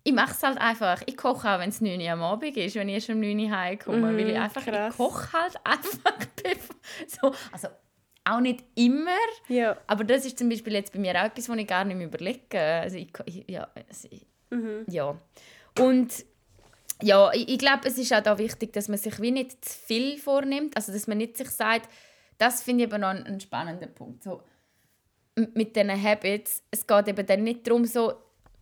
ich 0.05 0.13
mache 0.13 0.33
es 0.33 0.43
halt 0.43 0.59
einfach. 0.59 1.03
Ich 1.07 1.17
koche 1.17 1.49
auch, 1.49 1.59
wenn 1.59 1.69
es 1.69 1.81
9 1.81 2.01
Uhr 2.01 2.11
am 2.11 2.23
Abend 2.23 2.57
ist, 2.57 2.75
wenn 2.75 2.89
ich 2.89 2.95
erst 2.97 3.11
um 3.11 3.21
9 3.21 3.39
Uhr 3.39 3.51
heimkomme. 3.51 3.99
Mhm, 4.13 4.17
weil 4.19 4.31
ich 4.31 4.39
einfach, 4.39 4.65
krass. 4.65 4.91
ich 4.95 4.97
koche 4.97 5.33
halt 5.33 5.55
einfach. 5.65 6.13
so, 7.07 7.33
also 7.53 7.69
auch 8.25 8.41
nicht 8.41 8.65
immer, 8.77 9.11
Ja. 9.49 9.77
aber 9.87 10.05
das 10.05 10.25
ist 10.25 10.39
zum 10.39 10.49
Beispiel 10.49 10.75
jetzt 10.75 10.93
bei 10.93 10.99
mir 11.01 11.13
auch 11.21 11.25
etwas, 11.25 11.49
was 11.49 11.57
ich 11.57 11.67
gar 11.67 11.85
nicht 11.85 11.97
mehr 11.97 12.07
überlege. 12.07 12.61
Also 12.61 12.97
ich, 12.97 13.11
ja, 13.49 13.69
also 13.89 14.09
ich, 14.11 14.27
Mhm. 14.51 14.85
ja. 14.89 15.17
Und 15.79 16.13
ja, 17.01 17.33
ich, 17.33 17.49
ich 17.49 17.59
glaube, 17.59 17.89
es 17.89 17.97
ist 17.99 18.13
auch 18.13 18.23
da 18.23 18.37
wichtig, 18.39 18.73
dass 18.75 18.89
man 18.89 18.99
sich 18.99 19.19
wie 19.21 19.31
nicht 19.31 19.65
zu 19.65 19.73
viel 19.87 20.19
vornimmt. 20.19 20.77
Also, 20.77 20.93
dass 20.93 21.07
man 21.09 21.19
nicht 21.19 21.37
sich 21.39 21.49
sagt, 21.51 21.89
das 22.39 22.63
finde 22.63 22.85
ich 22.85 22.91
eben 22.93 23.01
noch 23.01 23.09
ein, 23.09 23.25
ein 23.27 23.41
spannender 23.41 23.87
Punkt. 23.87 24.23
So, 24.23 24.43
mit 25.55 25.75
diesen 25.75 25.91
Habits, 26.03 26.63
es 26.71 26.87
geht 26.87 27.09
eben 27.09 27.27
dann 27.27 27.43
nicht 27.45 27.67
darum, 27.67 27.87
so, 27.87 28.13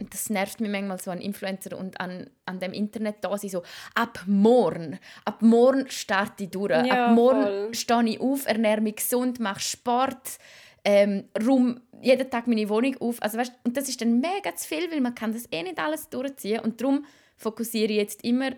das 0.09 0.31
nervt 0.31 0.61
mich 0.61 0.71
manchmal 0.71 0.99
so 1.01 1.11
an 1.11 1.21
Influencer 1.21 1.77
und 1.77 2.01
an, 2.01 2.31
an 2.47 2.59
dem 2.59 2.73
Internet 2.73 3.17
da 3.21 3.37
sind, 3.37 3.51
so, 3.51 3.63
ab 3.95 4.23
morgen, 4.27 4.99
ab 5.25 5.43
morgen 5.43 5.89
starte 5.91 6.45
ich 6.45 6.51
durch, 6.51 6.71
Ja, 6.71 7.09
ab 7.09 7.15
morgen 7.15 7.43
voll. 7.43 7.75
stehe 7.75 8.05
ich 8.09 8.21
auf, 8.21 8.47
ernähre 8.47 8.81
mich 8.81 8.97
gesund, 8.97 9.41
mache 9.41 9.61
Sport, 9.61 10.39
ähm, 10.85 11.25
rum 11.47 11.81
jeden 12.01 12.31
Tag 12.31 12.47
meine 12.47 12.67
Wohnung 12.71 12.97
auf. 13.01 13.23
Also, 13.23 13.37
weißt, 13.37 13.53
und 13.65 13.77
das 13.77 13.89
ist 13.91 14.01
dann 14.01 14.21
mega 14.21 14.55
zu 14.57 14.67
viel, 14.67 14.91
weil 14.91 15.03
man 15.03 15.15
kann 15.15 15.35
das 15.35 15.45
eh 15.53 15.63
nicht 15.63 15.79
alles 15.79 16.09
durchziehen 16.09 16.61
und 16.61 16.81
darum 16.81 17.05
fokussiere 17.37 17.93
ich 17.93 17.99
jetzt 17.99 18.25
immer 18.25 18.51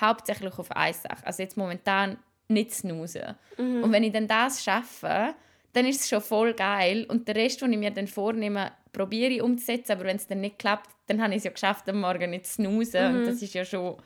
hauptsächlich 0.00 0.56
auf 0.58 0.70
eine 0.70 0.94
Sache. 0.94 1.24
Also 1.26 1.42
jetzt 1.42 1.56
momentan 1.56 2.18
nicht 2.48 2.72
snoozen. 2.72 3.34
Und 3.56 3.90
wenn 3.92 4.02
ich 4.04 4.12
dann 4.12 4.28
das 4.28 4.62
schaffe, 4.62 5.34
dann 5.72 5.86
ist 5.86 6.00
es 6.02 6.08
schon 6.08 6.20
voll 6.20 6.52
geil. 6.54 7.04
Und 7.08 7.26
der 7.26 7.36
Rest, 7.36 7.62
den 7.62 7.72
ich 7.72 7.78
mir 7.78 7.90
dann 7.90 8.06
vornehme, 8.06 8.70
probiere 8.94 9.30
ich 9.32 9.42
umzusetzen. 9.42 9.92
Aber 9.92 10.04
wenn 10.04 10.16
es 10.16 10.26
dann 10.26 10.40
nicht 10.40 10.58
klappt, 10.58 10.88
dann 11.08 11.20
habe 11.22 11.32
ich 11.32 11.38
es 11.38 11.44
ja 11.44 11.50
geschafft, 11.50 11.86
am 11.90 12.00
Morgen 12.00 12.30
nicht 12.30 12.46
zu 12.46 12.54
snoozen. 12.54 13.12
Mhm. 13.12 13.18
Und 13.18 13.26
das 13.26 13.42
ist 13.42 13.52
ja 13.52 13.66
schon 13.66 13.96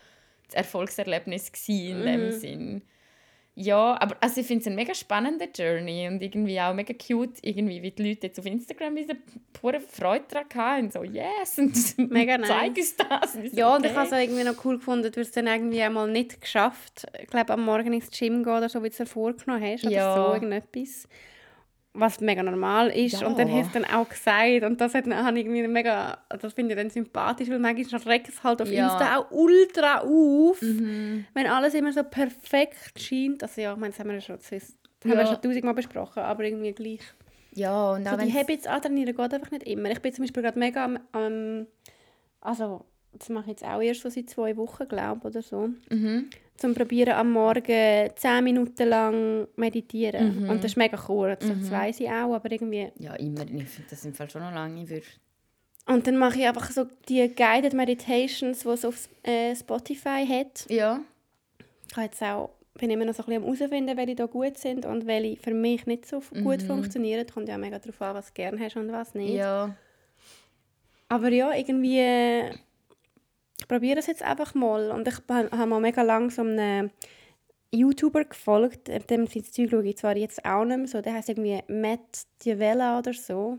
das 0.47 0.57
Erfolgserlebnis 0.57 1.53
in 1.69 2.03
dem 2.05 2.33
Sinn. 2.33 2.83
Ja, 3.61 4.01
aber 4.01 4.17
also 4.21 4.41
ich 4.41 4.47
finde 4.47 4.61
es 4.61 4.67
eine 4.69 4.77
mega 4.77 4.95
spannende 4.95 5.49
Journey 5.53 6.07
und 6.07 6.23
irgendwie 6.23 6.61
auch 6.61 6.73
mega 6.75 6.95
cute, 6.95 7.39
irgendwie, 7.43 7.83
wie 7.83 7.91
die 7.91 8.09
Leute 8.11 8.29
jetzt 8.29 8.39
auf 8.39 8.47
Instagram 8.47 8.95
diese 8.95 9.17
pure 9.53 9.81
Freude 9.81 10.27
daran 10.29 10.55
hatten. 10.55 10.91
So, 10.93 11.03
yes, 11.03 11.59
und 11.59 11.75
Mega 12.13 12.41
zeig 12.41 12.77
uns 12.77 12.95
das. 12.95 13.35
Und 13.35 13.53
Ja, 13.53 13.75
und 13.75 13.85
ich 13.85 13.91
okay. 13.91 13.99
habe 13.99 14.15
es 14.17 14.23
irgendwie 14.23 14.45
noch 14.45 14.65
cool 14.65 14.77
gefunden, 14.77 15.11
du 15.11 15.21
hast 15.21 15.27
es 15.27 15.33
dann 15.33 15.49
irgendwie 15.49 15.83
einmal 15.83 16.09
nicht 16.09 16.41
geschafft, 16.41 17.05
ich 17.21 17.27
glaube 17.27 17.53
am 17.53 17.65
Morgen 17.65 17.93
ins 17.93 18.11
Gym 18.17 18.45
gehen 18.45 18.53
oder 18.59 18.69
so, 18.69 18.81
wie 18.85 18.91
du 18.91 19.03
es 19.03 19.11
vorgenommen 19.11 19.61
hast 19.61 19.83
oder 19.85 19.93
Ja. 19.93 20.15
so, 20.15 20.35
irgendetwas. 20.35 21.09
Was 22.01 22.21
mega 22.21 22.43
normal 22.43 22.89
ist. 22.91 23.21
Ja. 23.21 23.27
Und 23.27 23.39
dann 23.39 23.51
hast 23.53 23.75
du 23.75 23.81
dann 23.81 23.91
auch 23.91 24.09
gesagt, 24.09 24.63
und 24.63 24.81
das 24.81 24.95
hat, 24.95 25.07
habe 25.07 25.39
ich 25.39 25.45
irgendwie 25.47 25.67
mega, 25.67 26.19
das 26.29 26.53
finde 26.53 26.75
ich 26.75 26.81
dann 26.81 26.91
sympathisch, 26.91 27.49
weil 27.51 27.59
manchmal 27.59 28.01
regt 28.03 28.29
es 28.29 28.43
halt 28.45 28.63
auf 28.63 28.71
Ja. 28.71 28.85
Insta 28.85 29.17
auch 29.19 29.31
ultra 29.31 30.01
auf, 30.03 30.63
Mhm. 30.63 31.27
wenn 31.35 31.47
alles 31.47 31.75
immer 31.75 31.93
so 31.93 32.05
perfekt 32.05 33.01
scheint. 33.01 33.43
Also 33.43 33.61
ja, 33.61 33.73
ich 33.73 33.79
meine, 33.79 33.91
das 33.91 33.99
haben 34.01 34.09
wir 34.09 34.15
ja 34.15 34.21
schon, 34.21 34.37
das 34.37 34.51
haben 34.53 34.71
wir 35.03 35.15
Ja. 35.17 35.27
schon 35.27 35.43
tausendmal 35.43 35.75
besprochen, 35.75 36.23
aber 36.23 36.45
irgendwie 36.45 36.73
gleich. 36.73 37.01
Ja, 37.55 37.93
und 37.93 38.05
So, 38.05 38.11
auch 38.11 38.17
die 38.19 38.27
wenn's- 38.27 38.35
Habits 38.37 38.67
antrainieren 38.67 39.17
geht 39.17 39.35
einfach 39.35 39.51
nicht 39.51 39.65
immer. 39.67 39.91
Ich 39.91 40.01
bin 40.01 40.13
zum 40.13 40.23
Beispiel 40.25 40.43
gerade 40.43 40.59
mega 40.59 40.85
am, 40.85 40.99
am 41.13 41.67
also 42.41 42.85
das 43.13 43.29
mache 43.31 43.45
ich 43.47 43.51
jetzt 43.61 43.65
auch 43.65 43.81
erst 43.81 44.03
so 44.03 44.11
seit 44.11 44.31
zwei 44.31 44.57
Wochen, 44.57 44.87
glaube 44.87 45.27
oder 45.27 45.43
so. 45.43 45.71
Mhm. 45.91 46.31
Zum 46.59 46.75
probieren 46.75 47.15
am 47.15 47.31
Morgen 47.33 48.11
10 48.15 48.45
Minuten 48.45 48.89
lang 48.89 49.47
meditieren. 49.57 50.43
Mhm. 50.43 50.51
Und 50.51 50.59
das 50.59 50.73
ist 50.73 50.77
mega 50.77 50.97
kurz, 50.97 51.47
das 51.47 51.71
weiß 51.71 52.01
ich 52.01 52.09
auch, 52.09 52.35
aber 52.35 52.51
irgendwie... 52.51 52.91
Ja, 52.99 53.15
immer. 53.15 53.43
Ich 53.43 53.69
finde 53.69 53.91
das 53.91 54.05
im 54.05 54.13
Fall 54.13 54.29
schon 54.29 54.43
noch 54.43 54.53
lange. 54.53 54.83
Ich 54.83 54.91
würde 54.91 55.07
Und 55.87 56.07
dann 56.07 56.17
mache 56.17 56.41
ich 56.41 56.47
einfach 56.49 56.69
so 56.71 56.85
die 57.09 57.33
Guided 57.33 57.75
Meditations, 57.75 58.59
die 58.61 58.69
es 58.69 58.85
auf 58.85 59.09
äh, 59.23 59.55
Spotify 59.55 60.27
hat. 60.27 60.67
ja. 60.69 61.01
Ich 61.91 61.97
habe 61.97 62.05
jetzt 62.05 62.23
auch, 62.23 62.51
bin 62.75 62.91
immer 62.91 63.07
noch 63.07 63.15
so 63.15 63.23
ein 63.23 63.27
bisschen 63.29 63.45
am 63.45 63.55
herausfinden, 63.55 63.97
welche 63.97 64.15
da 64.15 64.27
gut 64.27 64.59
sind 64.59 64.85
und 64.85 65.07
welche 65.07 65.41
für 65.41 65.55
mich 65.55 65.87
nicht 65.87 66.05
so 66.05 66.21
gut 66.43 66.61
funktionieren. 66.63 67.27
Kommt 67.27 67.49
ja 67.49 67.55
auch 67.55 67.59
mega 67.59 67.79
darauf 67.79 68.03
an, 68.03 68.15
was 68.17 68.27
du 68.27 68.33
gerne 68.35 68.61
hast 68.61 68.77
und 68.77 68.93
was 68.93 69.15
nicht. 69.15 69.33
Ja. 69.33 69.75
Aber 71.09 71.31
ja, 71.31 71.55
irgendwie. 71.55 72.43
Ich 73.71 73.75
probiere 73.77 73.99
es 73.99 74.07
jetzt 74.07 74.23
einfach 74.23 74.55
mal. 74.55 74.91
Und 74.91 75.07
ich 75.07 75.17
ha- 75.29 75.51
habe 75.51 75.67
mal 75.67 75.79
mega 75.79 76.01
lang 76.01 76.31
so 76.31 76.41
einem 76.41 76.91
YouTuber 77.71 78.25
gefolgt. 78.25 78.89
Dem 79.11 79.27
sein 79.27 79.45
Zeug 79.45 79.69
schaue 79.71 79.87
ich 79.87 79.99
zwar 79.99 80.17
jetzt 80.17 80.43
auch 80.43 80.65
nicht 80.65 80.79
mehr 80.79 80.87
so. 80.87 81.03
Der 81.03 81.13
heißt 81.13 81.29
irgendwie 81.29 81.61
Matt 81.69 82.23
Diavella 82.43 82.99
oder 82.99 83.13
so. 83.13 83.59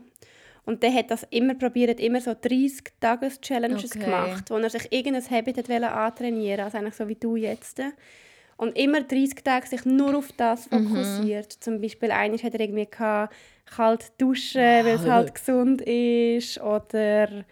Und 0.66 0.82
der 0.82 0.92
hat 0.94 1.12
das 1.12 1.24
immer 1.30 1.54
probiert, 1.54 2.00
immer 2.00 2.20
so 2.20 2.32
30-Tages-Challenges 2.32 3.92
Okay. 3.92 4.04
gemacht, 4.04 4.50
wo 4.50 4.56
er 4.56 4.68
sich 4.68 4.92
irgendein 4.92 5.30
Habit 5.30 5.58
hat 5.58 5.70
antrainieren 5.70 6.64
also 6.64 6.78
eigentlich 6.78 6.94
so 6.96 7.06
wie 7.06 7.14
du 7.14 7.36
jetzt. 7.36 7.80
Und 8.56 8.76
immer 8.76 9.02
30 9.02 9.44
Tage 9.44 9.68
sich 9.68 9.84
nur 9.84 10.16
auf 10.18 10.32
das 10.36 10.68
Mhm. 10.72 10.86
fokussiert. 10.88 11.52
Zum 11.52 11.80
Beispiel 11.80 12.10
eines 12.10 12.42
hat 12.42 12.54
er 12.54 12.60
irgendwie 12.60 12.86
gehabt, 12.90 13.32
kalt 13.64 14.10
duschen, 14.18 14.60
weil 14.60 14.96
es 14.96 15.06
halt 15.06 15.34
gesund 15.34 15.80
ist. 15.82 16.60
Oder 16.60 17.44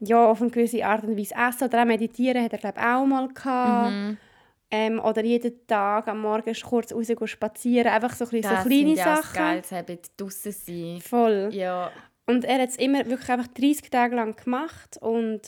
ja, 0.00 0.26
auf 0.26 0.40
eine 0.40 0.50
gewisse 0.50 0.84
Art 0.84 1.04
und 1.04 1.16
Weise 1.16 1.34
essen. 1.34 1.64
Oder 1.68 1.82
auch 1.82 1.86
meditieren 1.86 2.42
hat 2.42 2.52
er 2.52 2.58
glaube 2.58 2.80
auch 2.80 3.04
mal 3.06 3.28
gehabt. 3.28 3.92
Mhm. 3.92 4.16
Ähm, 4.70 5.00
oder 5.00 5.24
jeden 5.24 5.66
Tag 5.66 6.08
am 6.08 6.20
Morgen 6.20 6.54
kurz 6.62 6.92
raus 6.92 7.08
spazieren. 7.24 7.90
Einfach 7.90 8.14
so, 8.14 8.26
ein 8.26 8.42
Das 8.42 8.62
so 8.64 8.68
kleine 8.68 8.96
Sachen. 8.96 9.34
geil, 9.34 9.62
das 9.62 10.16
draussen 10.16 10.52
sein. 10.52 11.00
Voll. 11.00 11.48
Ja. 11.52 11.90
Und 12.26 12.44
er 12.44 12.60
hat 12.60 12.68
es 12.68 12.76
immer 12.76 13.06
wirklich 13.06 13.30
einfach 13.30 13.46
30 13.48 13.88
Tage 13.90 14.14
lang 14.14 14.36
gemacht 14.36 14.98
und 15.00 15.40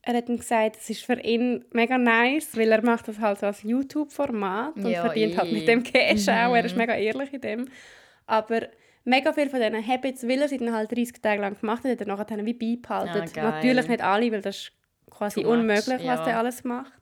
er 0.00 0.14
hat 0.14 0.28
ihm 0.30 0.38
gesagt, 0.38 0.76
es 0.80 0.88
ist 0.88 1.02
für 1.04 1.20
ihn 1.20 1.64
mega 1.72 1.98
nice, 1.98 2.56
weil 2.56 2.72
er 2.72 2.82
macht 2.82 3.06
das 3.08 3.18
halt 3.18 3.40
so 3.40 3.46
als 3.46 3.62
YouTube-Format 3.62 4.76
und 4.76 4.86
Ja, 4.88 5.02
verdient 5.02 5.36
halt 5.36 5.50
eh. 5.50 5.54
mit 5.54 5.68
dem 5.68 5.82
Cash 5.82 6.28
auch. 6.28 6.54
Er 6.54 6.64
ist 6.64 6.72
Mhm. 6.72 6.78
mega 6.78 6.94
ehrlich 6.94 7.32
in 7.34 7.40
dem. 7.42 7.68
Aber 8.26 8.62
mega 9.06 9.32
viele 9.32 9.48
von 9.48 9.60
diesen 9.60 9.86
Habits, 9.86 10.28
weil 10.28 10.42
er 10.42 10.48
sie 10.48 10.58
dann 10.58 10.74
halt 10.74 10.90
30 10.90 11.22
Tage 11.22 11.40
lang 11.40 11.58
gemacht 11.58 11.84
hat, 11.84 11.92
hat 11.92 12.00
er 12.00 12.06
nachher 12.06 12.44
wie 12.44 12.52
beibehalten. 12.52 13.38
Ah. 13.38 13.50
Natürlich 13.50 13.88
nicht 13.88 14.02
alle, 14.02 14.30
weil 14.32 14.42
das 14.42 14.56
ist 14.56 14.72
quasi 15.10 15.42
Too 15.42 15.48
much, 15.48 15.58
unmöglich, 15.58 15.86
was 15.86 16.20
ja. 16.20 16.26
er 16.26 16.38
alles 16.38 16.64
macht. 16.64 16.92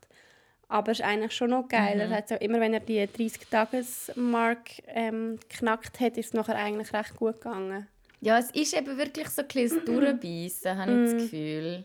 Aber 0.68 0.92
es 0.92 1.00
ist 1.00 1.04
eigentlich 1.04 1.32
schon 1.32 1.50
noch 1.50 1.68
geil. 1.68 1.96
Mhm. 1.96 2.12
Er 2.12 2.18
hat 2.18 2.28
so, 2.28 2.36
immer 2.36 2.60
wenn 2.60 2.74
er 2.74 2.80
die 2.80 3.00
30-Tages-Mark 3.00 4.70
ähm, 4.88 5.38
geknackt 5.48 6.00
hat, 6.00 6.16
ist 6.16 6.26
es 6.26 6.32
nachher 6.34 6.56
eigentlich 6.56 6.92
recht 6.92 7.16
gut 7.16 7.34
gegangen. 7.40 7.86
ja, 8.20 8.38
es 8.38 8.50
ist 8.50 8.74
eben 8.74 8.96
wirklich 8.96 9.28
so 9.28 9.42
ein 9.42 9.48
bisschen 9.48 9.84
Durchbeissen, 9.86 10.78
habe 10.78 10.92
ich 10.92 11.12
das 11.12 11.22
Gefühl. 11.22 11.84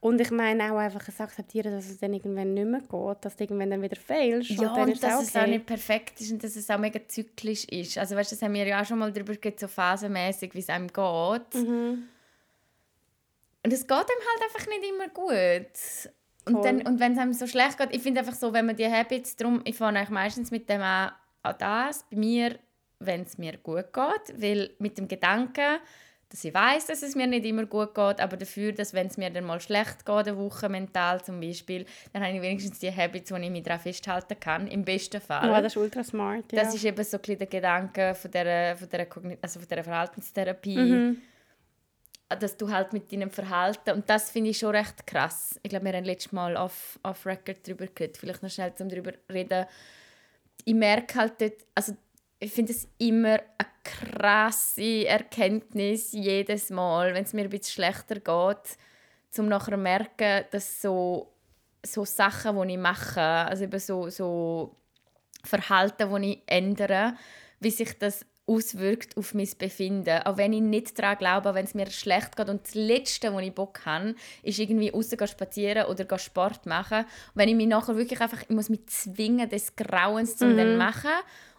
Und 0.00 0.20
ich 0.20 0.30
meine 0.30 0.72
auch 0.72 0.78
einfach 0.78 1.06
es 1.06 1.20
akzeptieren, 1.20 1.72
dass 1.72 1.88
es 1.88 1.98
dann 1.98 2.12
irgendwann 2.12 2.54
nicht 2.54 2.66
mehr 2.66 2.80
geht, 2.80 3.24
dass 3.24 3.36
du 3.36 3.44
irgendwann 3.44 3.70
dann 3.70 3.82
wieder 3.82 3.96
failst. 3.96 4.50
Ja, 4.50 4.68
und 4.68 4.76
dann 4.76 4.82
und 4.84 4.92
ist 4.92 5.02
dass 5.02 5.14
auch 5.14 5.22
es 5.22 5.36
auch 5.36 5.40
okay. 5.42 5.50
nicht 5.50 5.66
perfekt 5.66 6.20
ist 6.20 6.32
und 6.32 6.42
dass 6.42 6.56
es 6.56 6.68
auch 6.70 6.78
mega 6.78 7.00
zyklisch 7.06 7.64
ist. 7.64 7.98
Also 7.98 8.16
weißt, 8.16 8.32
du, 8.32 8.36
das 8.36 8.42
haben 8.42 8.54
wir 8.54 8.66
ja 8.66 8.80
auch 8.80 8.86
schon 8.86 8.98
mal 8.98 9.12
darüber 9.12 9.34
geredet, 9.34 9.60
so 9.60 9.68
phasenmäßig, 9.68 10.54
wie 10.54 10.58
es 10.58 10.68
einem 10.68 10.88
geht. 10.88 11.54
Mhm. 11.54 12.08
Und 13.64 13.72
es 13.72 13.86
geht 13.86 13.92
einem 13.92 14.08
halt 14.08 14.42
einfach 14.42 14.66
nicht 14.66 14.84
immer 14.88 15.08
gut. 15.08 16.10
Und, 16.44 16.64
dann, 16.64 16.82
und 16.82 16.98
wenn 16.98 17.12
es 17.12 17.18
einem 17.18 17.32
so 17.32 17.46
schlecht 17.46 17.78
geht, 17.78 17.94
ich 17.94 18.02
finde 18.02 18.20
einfach 18.20 18.34
so, 18.34 18.52
wenn 18.52 18.66
man 18.66 18.74
die 18.74 18.86
Habits, 18.86 19.36
drum, 19.36 19.60
ich 19.64 19.76
fange 19.76 19.98
eigentlich 19.98 20.10
meistens 20.10 20.50
mit 20.50 20.68
dem 20.68 20.82
an, 20.82 21.12
an 21.42 21.54
das, 21.58 22.04
bei 22.10 22.16
mir, 22.16 22.58
wenn 22.98 23.22
es 23.22 23.38
mir 23.38 23.56
gut 23.58 23.92
geht, 23.92 24.42
weil 24.42 24.70
mit 24.78 24.98
dem 24.98 25.06
Gedanken, 25.06 25.78
dass 26.32 26.44
ich 26.44 26.52
weiß, 26.54 26.86
dass 26.86 27.02
es 27.02 27.14
mir 27.14 27.26
nicht 27.26 27.44
immer 27.44 27.66
gut 27.66 27.94
geht, 27.94 28.20
aber 28.20 28.36
dafür, 28.36 28.72
dass 28.72 28.94
wenn 28.94 29.06
es 29.06 29.16
mir 29.16 29.30
dann 29.30 29.44
mal 29.44 29.60
schlecht 29.60 30.04
geht, 30.04 30.26
eine 30.28 30.36
Woche 30.36 30.68
mental 30.68 31.22
zum 31.22 31.40
Beispiel, 31.40 31.84
dann 32.12 32.24
habe 32.24 32.34
ich 32.34 32.42
wenigstens 32.42 32.78
die 32.78 32.90
Habits, 32.94 33.30
wo 33.30 33.36
ich 33.36 33.50
mich 33.50 33.62
daran 33.62 33.80
festhalten 33.80 34.40
kann, 34.40 34.66
im 34.66 34.84
besten 34.84 35.20
Fall. 35.20 35.48
Ja, 35.48 35.60
das 35.60 35.72
ist 35.74 35.76
ultra 35.76 36.02
smart. 36.02 36.50
Ja. 36.52 36.64
Das 36.64 36.74
ist 36.74 36.84
eben 36.84 37.04
so 37.04 37.18
ein 37.18 37.38
der 37.38 37.46
Gedanke 37.46 38.14
von 38.14 38.30
dieser, 38.30 38.76
von 38.76 38.88
dieser, 38.88 39.06
also 39.42 39.60
von 39.60 39.68
dieser 39.68 39.84
Verhaltenstherapie, 39.84 40.76
Mhm. 40.78 41.22
dass 42.38 42.56
du 42.56 42.70
halt 42.70 42.92
mit 42.94 43.12
deinem 43.12 43.30
Verhalten, 43.30 43.90
und 43.92 44.08
das 44.08 44.30
finde 44.30 44.50
ich 44.50 44.58
schon 44.58 44.74
recht 44.74 45.06
krass. 45.06 45.60
Ich 45.62 45.68
glaube, 45.68 45.84
wir 45.84 45.92
haben 45.92 46.04
letztes 46.04 46.32
Mal 46.32 46.56
off, 46.56 46.98
off 47.02 47.26
Record 47.26 47.58
darüber 47.66 47.86
geredet, 47.86 48.16
vielleicht 48.16 48.42
noch 48.42 48.50
schnell 48.50 48.74
zum 48.74 48.88
darüber 48.88 49.12
reden. 49.30 49.66
Ich 50.64 50.74
merke 50.74 51.18
halt 51.18 51.40
dort, 51.40 51.66
also 51.74 51.94
ich 52.38 52.52
finde 52.52 52.72
es 52.72 52.88
immer 52.98 53.38
eine 53.58 53.68
krasse 53.84 55.06
Erkenntnis 55.06 56.12
jedes 56.12 56.70
Mal, 56.70 57.14
wenn 57.14 57.24
es 57.24 57.32
mir 57.32 57.42
ein 57.42 57.50
bisschen 57.50 57.74
schlechter 57.74 58.16
geht, 58.16 58.76
zum 59.30 59.48
nachher 59.48 59.76
merken, 59.76 60.44
dass 60.50 60.82
so, 60.82 61.32
so 61.84 62.04
Sachen, 62.04 62.60
die 62.62 62.74
ich 62.74 62.78
mache, 62.78 63.20
also 63.20 63.64
eben 63.64 63.78
so, 63.78 64.08
so 64.08 64.76
Verhalten, 65.44 66.22
die 66.22 66.32
ich 66.32 66.42
ändere, 66.46 67.14
wie 67.60 67.70
sich 67.70 67.98
das 67.98 68.24
auswirkt 68.46 69.16
auf 69.16 69.34
mein 69.34 69.48
Befinden. 69.56 70.22
Auch 70.24 70.36
wenn 70.36 70.52
ich 70.52 70.60
nicht 70.60 70.98
daran 70.98 71.18
glaube, 71.18 71.54
wenn 71.54 71.64
es 71.64 71.74
mir 71.74 71.90
schlecht 71.90 72.36
geht. 72.36 72.48
Und 72.48 72.64
das 72.66 72.74
Letzte, 72.74 73.32
wo 73.32 73.38
ich 73.38 73.54
Bock 73.54 73.80
habe, 73.86 74.14
ist 74.42 74.58
irgendwie 74.58 74.90
rausgehen 74.90 75.28
spazieren 75.28 75.86
oder 75.86 76.18
Sport 76.18 76.66
machen. 76.66 76.98
Und 76.98 77.06
wenn 77.34 77.48
ich 77.48 77.54
mich 77.54 77.68
nachher 77.68 77.96
wirklich 77.96 78.20
einfach, 78.20 78.42
ich 78.42 78.50
muss 78.50 78.68
mich 78.68 78.86
zwingen, 78.86 79.48
des 79.48 79.76
Grauens 79.76 80.36
zu 80.36 80.56
dann 80.56 80.76
machen. 80.76 81.10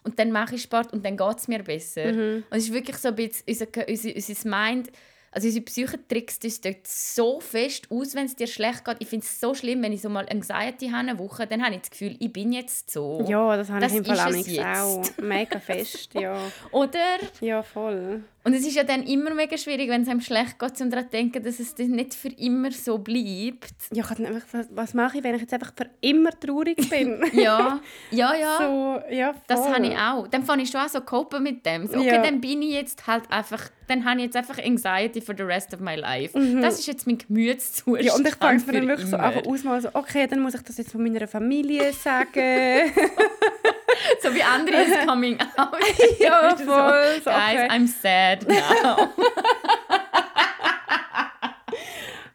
Und 0.04 0.18
dann 0.18 0.30
mache 0.30 0.54
ich 0.54 0.62
Sport 0.62 0.92
und 0.92 1.04
dann 1.04 1.16
geht 1.16 1.38
es 1.38 1.48
mir 1.48 1.62
besser. 1.62 2.04
Und 2.04 2.44
es 2.50 2.64
ist 2.64 2.72
wirklich 2.72 2.96
so 2.98 3.08
ein 3.08 3.14
bisschen 3.16 3.44
unser, 3.48 3.66
unser, 3.88 4.14
unser 4.14 4.48
Mind, 4.48 4.90
also 5.32 5.48
unsere 5.48 5.64
Psyche 5.64 5.98
trickst 6.06 6.44
uns 6.44 6.60
dort 6.60 6.86
so 6.86 7.40
fest 7.40 7.88
aus, 7.90 8.14
wenn 8.14 8.26
es 8.26 8.36
dir 8.36 8.46
schlecht 8.46 8.84
geht. 8.84 8.96
Ich 9.00 9.08
finde 9.08 9.24
es 9.26 9.40
so 9.40 9.52
schlimm, 9.54 9.82
wenn 9.82 9.92
ich 9.92 10.02
so 10.02 10.08
mal 10.08 10.28
Anxiety 10.28 10.90
habe, 10.90 11.08
eine 11.08 11.18
Woche, 11.18 11.46
dann 11.48 11.64
habe 11.64 11.74
ich 11.74 11.80
das 11.80 11.90
Gefühl, 11.90 12.14
ich 12.20 12.32
bin 12.32 12.52
jetzt 12.52 12.90
so. 12.90 13.24
ja, 13.26 13.56
das 13.56 13.68
habe 13.68 13.80
Das 13.80 13.92
ich 13.92 13.98
im 13.98 14.04
Fall 14.04 14.36
jetzt. 14.36 14.60
auch. 14.60 15.02
Mega 15.18 15.58
fest, 15.58 16.14
ja. 16.14 16.38
Oder? 16.70 17.18
Ja, 17.40 17.62
voll. 17.64 18.22
Und 18.46 18.52
es 18.52 18.66
ist 18.66 18.76
ja 18.76 18.84
dann 18.84 19.02
immer 19.04 19.34
mega 19.34 19.56
schwierig, 19.56 19.88
wenn 19.88 20.02
es 20.02 20.08
einem 20.08 20.20
schlecht 20.20 20.58
geht, 20.58 20.78
um 20.80 20.90
daran 20.90 21.06
zu 21.06 21.10
denken, 21.12 21.42
dass 21.42 21.58
es 21.60 21.74
dann 21.74 21.92
nicht 21.92 22.12
für 22.14 22.28
immer 22.28 22.70
so 22.72 22.98
bleibt. 22.98 23.72
Ja, 23.90 24.04
ich 24.04 24.10
einfach, 24.26 24.46
was, 24.52 24.66
was 24.70 24.92
mache 24.94 25.16
ich, 25.18 25.24
wenn 25.24 25.34
ich 25.34 25.40
jetzt 25.40 25.54
einfach 25.54 25.72
für 25.74 25.88
immer 26.02 26.30
traurig 26.38 26.76
bin? 26.90 27.22
Ja, 27.32 27.80
ja, 28.10 28.34
ja. 28.34 28.58
so, 28.58 29.00
ja, 29.14 29.32
voll. 29.32 29.42
Das 29.46 29.66
habe 29.68 29.86
ich 29.86 29.96
auch. 29.96 30.28
Dann 30.28 30.44
fange 30.44 30.62
ich 30.62 30.70
schon 30.70 30.80
an 30.82 30.88
so 30.90 31.00
copen 31.00 31.42
mit 31.42 31.64
dem. 31.64 31.86
So, 31.86 31.96
okay, 31.98 32.06
Ja. 32.16 32.22
dann 32.22 32.40
bin 32.42 32.60
ich 32.60 32.72
jetzt 32.72 33.06
halt 33.06 33.24
einfach, 33.30 33.70
dann 33.88 34.04
habe 34.04 34.18
ich 34.18 34.26
jetzt 34.26 34.36
einfach 34.36 34.58
Anxiety 34.62 35.22
for 35.22 35.34
the 35.36 35.42
rest 35.42 35.72
of 35.72 35.80
my 35.80 35.94
life. 35.94 36.38
Das 36.60 36.78
ist 36.78 36.86
jetzt 36.86 37.06
mein 37.06 37.16
Gemütszustand 37.18 38.00
Mhm. 38.00 38.06
Ja, 38.06 38.14
und 38.14 38.28
ich 38.28 38.34
fange 38.34 38.62
mir 38.66 38.72
dann 38.72 38.88
wirklich 38.88 39.08
so 39.08 39.16
immer. 39.16 39.24
einfach 39.26 39.46
aus, 39.46 39.64
mal 39.64 39.80
so, 39.80 39.88
okay, 39.94 40.26
dann 40.26 40.40
muss 40.40 40.54
ich 40.54 40.62
das 40.62 40.76
jetzt 40.76 40.92
von 40.92 41.02
meiner 41.02 41.26
Familie 41.26 41.92
sagen. 41.94 42.92
So 44.22 44.34
wie 44.34 44.42
andere 44.42 44.82
ist 44.82 45.06
coming 45.06 45.38
out. 45.56 45.76
Ja, 46.18 46.56
voll, 46.56 47.20
so, 47.22 47.30
Guys, 47.30 47.54
okay. 47.54 47.68
I'm 47.68 47.86
sad 47.86 48.46
now. 48.48 49.12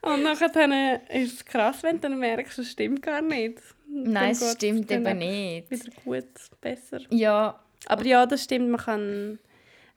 Und 0.02 0.24
nachher 0.24 0.50
dann 0.50 0.72
ist 1.10 1.34
es 1.34 1.46
krass, 1.46 1.84
wenn 1.84 1.98
du 1.98 2.10
dann 2.10 2.20
merkst, 2.20 2.60
es 2.60 2.72
stimmt 2.72 3.02
gar 3.02 3.22
nicht. 3.22 3.60
Und 3.88 4.04
Nein, 4.12 4.14
dann 4.14 4.32
es 4.32 4.52
stimmt 4.54 4.90
dann 4.90 5.06
eben 5.06 5.20
nicht. 5.20 5.72
Wieder 5.72 5.92
gut, 6.04 6.26
besser. 6.62 7.00
Ja, 7.10 7.60
Aber 7.86 8.06
ja, 8.06 8.26
das 8.26 8.44
stimmt, 8.44 8.70
man 8.70 8.80
kann 8.80 9.40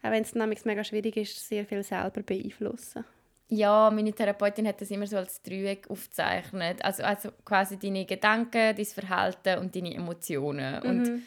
auch 0.02 0.10
wenn 0.10 0.22
es 0.22 0.34
nämlich 0.34 0.64
mega 0.64 0.82
schwierig 0.82 1.16
ist, 1.16 1.48
sehr 1.48 1.64
viel 1.64 1.82
selber 1.82 2.22
beeinflussen. 2.22 3.04
Ja, 3.48 3.90
meine 3.92 4.12
Therapeutin 4.12 4.66
hat 4.66 4.80
das 4.80 4.90
immer 4.90 5.06
so 5.06 5.16
als 5.16 5.42
Dreieck 5.42 5.88
aufgezeichnet. 5.88 6.84
Also, 6.84 7.02
also 7.02 7.28
quasi 7.44 7.78
deine 7.78 8.04
Gedanken, 8.04 8.74
dein 8.74 8.84
Verhalten 8.84 9.58
und 9.58 9.76
deine 9.76 9.94
Emotionen. 9.94 10.80
Mhm. 10.82 10.90
Und 10.90 11.22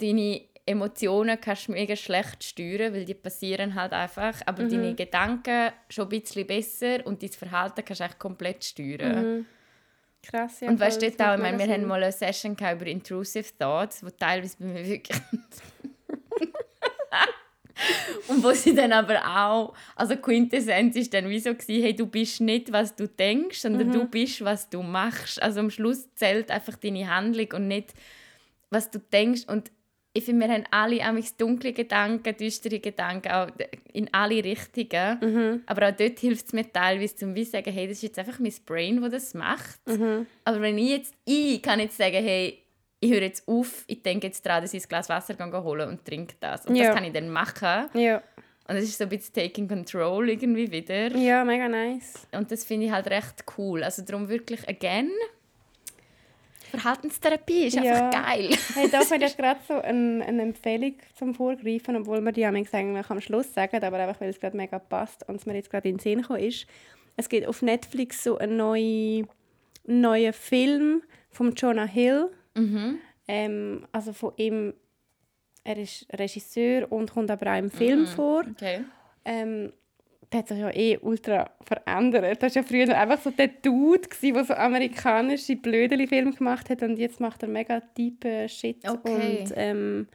deine 0.00 0.42
Emotionen 0.66 1.40
kannst 1.40 1.68
du 1.68 1.72
mega 1.72 1.96
schlecht 1.96 2.44
steuern, 2.44 2.92
weil 2.92 3.04
die 3.06 3.14
passieren 3.14 3.74
halt 3.74 3.92
einfach. 3.92 4.34
Aber 4.44 4.64
Mhm. 4.64 4.68
deine 4.70 4.94
Gedanken 4.94 5.70
schon 5.88 6.06
ein 6.06 6.20
bisschen 6.20 6.46
besser 6.46 7.06
und 7.06 7.22
dein 7.22 7.30
Verhalten 7.30 7.82
kannst 7.84 8.00
du 8.00 8.04
eigentlich 8.04 8.18
komplett 8.18 8.64
steuern. 8.64 9.38
Mhm. 9.38 9.46
Krass, 10.22 10.60
ja. 10.60 10.68
und 10.68 10.78
weißt 10.80 11.00
du, 11.00 11.06
auch, 11.06 11.10
ich 11.10 11.16
meine, 11.40 11.58
wir 11.58 11.66
mega 11.66 11.72
haben 11.72 11.86
mal 11.86 12.02
eine 12.02 12.12
Session 12.12 12.52
über 12.54 12.86
Intrusive 12.86 13.46
Thoughts, 13.58 14.04
wo 14.04 14.10
teilweise 14.10 14.56
bei 14.58 14.64
mir 14.66 14.86
wirklich... 14.86 15.18
und 18.28 18.42
wo 18.42 18.50
sie 18.52 18.74
dann 18.74 18.92
aber 18.92 19.20
auch, 19.24 19.74
also 19.94 20.16
Quintessenz 20.16 20.96
ist 20.96 21.14
dann 21.14 21.28
wie 21.28 21.38
so 21.38 21.54
gewesen, 21.54 21.82
hey, 21.82 21.94
du 21.94 22.06
bist 22.06 22.40
nicht, 22.40 22.72
was 22.72 22.94
du 22.96 23.06
denkst, 23.08 23.60
sondern 23.60 23.88
Mhm. 23.88 23.92
du 23.92 24.04
bist, 24.06 24.44
was 24.44 24.68
du 24.68 24.82
machst. 24.82 25.40
Also 25.40 25.60
am 25.60 25.70
Schluss 25.70 26.12
zählt 26.14 26.50
einfach 26.50 26.76
deine 26.76 27.08
Handlung 27.08 27.52
und 27.52 27.68
nicht, 27.68 27.94
was 28.70 28.90
du 28.90 28.98
denkst. 28.98 29.42
Und 29.46 29.70
ich 30.18 30.24
finde, 30.24 30.46
wir 30.46 30.54
haben 30.54 30.64
alle 30.70 31.02
amigs 31.02 31.36
dunkle 31.36 31.72
Gedanken, 31.72 32.36
düstere 32.36 32.78
Gedanken, 32.80 33.30
auch 33.32 33.48
in 33.92 34.12
alle 34.12 34.42
Richtungen. 34.44 35.18
Mhm. 35.20 35.62
Aber 35.66 35.88
auch 35.88 35.96
dort 35.96 36.18
hilft 36.18 36.46
es 36.46 36.52
mir 36.52 36.70
teilweise, 36.70 37.16
zum 37.16 37.34
wie 37.34 37.44
sagen, 37.44 37.72
hey, 37.72 37.86
das 37.88 37.98
ist 37.98 38.02
jetzt 38.02 38.18
einfach 38.18 38.38
mein 38.38 38.52
Brain, 38.66 39.00
das 39.00 39.10
das 39.12 39.34
macht. 39.34 39.80
Mhm. 39.86 40.26
Aber 40.44 40.60
wenn 40.60 40.76
ich 40.78 40.90
jetzt, 40.90 41.14
ich 41.24 41.62
kann 41.62 41.80
jetzt 41.80 41.96
sagen, 41.96 42.22
hey, 42.22 42.58
ich 43.00 43.12
höre 43.12 43.22
jetzt 43.22 43.46
auf, 43.46 43.84
ich 43.86 44.02
denke 44.02 44.26
jetzt 44.26 44.44
daran, 44.44 44.62
dass 44.62 44.74
ich 44.74 44.84
ein 44.84 44.88
Glas 44.88 45.08
Wasser 45.08 45.34
gehen 45.34 45.52
holen 45.52 45.88
und 45.88 46.04
trinke 46.04 46.34
das. 46.40 46.66
Und 46.66 46.74
Ja. 46.76 46.86
das 46.86 46.94
kann 46.96 47.04
ich 47.04 47.12
dann 47.12 47.30
machen. 47.30 47.88
Ja. 47.94 48.16
Und 48.66 48.74
das 48.74 48.84
ist 48.84 48.98
so 48.98 49.04
ein 49.04 49.10
bisschen 49.10 49.32
taking 49.34 49.66
control 49.68 50.28
irgendwie 50.28 50.70
wieder. 50.70 51.16
ja, 51.16 51.44
mega 51.44 51.68
nice. 51.68 52.26
Und 52.32 52.50
das 52.50 52.64
finde 52.64 52.86
ich 52.86 52.92
halt 52.92 53.08
recht 53.08 53.44
cool. 53.56 53.82
Also 53.82 54.02
darum 54.02 54.28
wirklich, 54.28 54.68
again, 54.68 55.10
Verhaltenstherapie 56.70 57.66
ist 57.66 57.76
Ja. 57.76 57.82
einfach 57.82 58.24
geil. 58.26 58.50
Hey, 58.74 58.88
da 58.90 58.98
habe 59.10 59.24
ich 59.24 59.36
gerade 59.36 59.60
so 59.66 59.74
eine, 59.74 60.24
eine 60.24 60.42
Empfehlung 60.42 60.94
zum 61.16 61.34
Vorgreifen, 61.34 61.96
obwohl 61.96 62.20
wir 62.20 62.32
die 62.32 62.44
eigentlich 62.44 62.72
am 63.10 63.20
Schluss 63.20 63.52
sagen, 63.54 63.82
aber 63.82 63.98
einfach, 63.98 64.20
weil 64.20 64.30
es 64.30 64.40
gerade 64.40 64.56
mega 64.56 64.78
passt 64.78 65.28
und 65.28 65.36
es 65.36 65.46
mir 65.46 65.54
jetzt 65.54 65.70
gerade 65.70 65.88
in 65.88 65.96
den 65.96 66.00
Sinn 66.00 66.22
gekommen 66.22 66.40
ist. 66.42 66.66
Es 67.16 67.28
gibt 67.28 67.46
auf 67.46 67.62
Netflix 67.62 68.22
so 68.24 68.38
einen 68.38 68.56
neuen, 68.56 69.26
neuen 69.84 70.32
Film 70.32 71.02
von 71.30 71.54
Jonah 71.54 71.86
Hill. 71.86 72.30
Mhm. 72.54 72.98
Ähm, 73.26 73.86
also 73.92 74.12
von 74.12 74.32
ihm, 74.36 74.74
er 75.64 75.76
ist 75.78 76.06
Regisseur 76.12 76.90
und 76.90 77.12
kommt 77.12 77.30
aber 77.30 77.52
auch 77.52 77.58
im 77.58 77.70
Film 77.70 78.06
vor. 78.06 78.44
Okay. 78.50 78.84
Ähm, 79.24 79.72
der 80.32 80.40
hat 80.40 80.48
sich 80.48 80.58
ja 80.58 80.70
eh 80.70 80.98
ultra 80.98 81.50
verändert. 81.62 82.42
Das 82.42 82.54
war 82.54 82.62
ja 82.62 82.68
früher 82.68 82.98
einfach 82.98 83.20
so 83.20 83.30
der 83.30 83.48
Dude, 83.48 84.08
gewesen, 84.08 84.34
der 84.34 84.44
so 84.44 84.54
amerikanische 84.54 85.56
Blödeli-Filme 85.56 86.32
gemacht 86.32 86.68
hat 86.70 86.82
und 86.82 86.98
jetzt 86.98 87.20
macht 87.20 87.42
er 87.42 87.48
mega 87.48 87.80
tiefe 87.80 88.48
Shit. 88.48 88.88
Okay. 88.88 89.40
Und 89.40 89.52
ähm, 89.56 90.08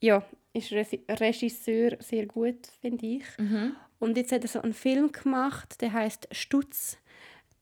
ja, 0.00 0.22
ist 0.52 0.72
Regisseur 0.72 1.96
sehr 2.00 2.26
gut, 2.26 2.66
finde 2.80 3.06
ich. 3.06 3.24
Mhm. 3.38 3.76
Und 3.98 4.16
jetzt 4.16 4.32
hat 4.32 4.42
er 4.42 4.48
so 4.48 4.60
einen 4.60 4.72
Film 4.72 5.12
gemacht, 5.12 5.80
der 5.80 5.92
heißt 5.92 6.28
Stutz. 6.32 6.98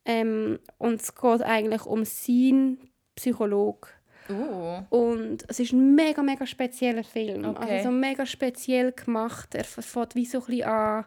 Ähm, 0.05 0.59
und 0.79 1.01
es 1.01 1.15
geht 1.15 1.43
eigentlich 1.43 1.85
um 1.85 2.05
seinen 2.05 2.79
Psychologe. 3.15 3.89
Uh. 4.31 4.83
Und 4.91 5.45
es 5.49 5.59
ist 5.59 5.73
ein 5.73 5.95
mega, 5.95 6.23
mega 6.23 6.47
spezieller 6.47 7.05
Film. 7.05 7.45
Okay. 7.45 7.79
Also 7.79 7.91
so 7.91 7.95
mega 7.95 8.27
speziell 8.27 8.93
gemacht. 8.93 9.55
Er 9.55 9.65
fängt 9.65 10.15
wie 10.15 10.25
so 10.25 10.39
ein 10.41 10.47
bisschen 10.47 10.65
an, 10.65 11.05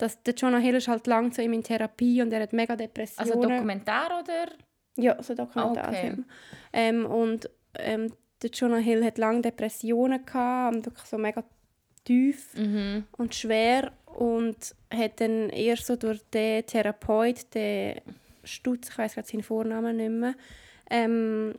dass 0.00 0.22
der 0.22 0.34
Jonah 0.34 0.58
Hill 0.58 0.76
ist 0.76 0.88
halt 0.88 1.06
lang 1.06 1.32
zu 1.32 1.42
ihm 1.42 1.52
in 1.52 1.62
Therapie 1.62 2.22
und 2.22 2.32
er 2.32 2.42
hat 2.42 2.52
mega 2.52 2.76
Depressionen. 2.76 3.32
Also 3.32 3.42
Dokumentar 3.42 4.20
oder? 4.20 4.48
Ja, 4.96 5.22
so 5.22 5.34
Dokumentarfilm. 5.34 6.24
Ähm, 6.72 7.06
und 7.06 7.50
ähm, 7.78 8.12
der 8.42 8.50
Jonah 8.50 8.78
Hill 8.78 9.04
hat 9.04 9.18
lange 9.18 9.42
Depressionen 9.42 10.24
gehabt 10.24 10.74
und 10.76 10.86
wirklich 10.86 11.06
so 11.06 11.18
mega 11.18 11.44
tief 12.04 12.54
Mhm. 12.56 13.04
und 13.18 13.34
schwer 13.34 13.92
und 14.06 14.74
hat 14.92 15.20
dann 15.20 15.50
erst 15.50 15.86
so 15.86 15.96
durch 15.96 16.22
den 16.30 16.64
Therapeut, 16.66 17.54
den 17.54 18.00
Stutz, 18.42 18.88
ich 18.88 18.98
weiß 18.98 19.14
gerade 19.14 19.28
seinen 19.28 19.42
Vornamen 19.42 19.96
nicht 19.96 20.10
mehr, 20.10 20.34
ähm, 20.90 21.54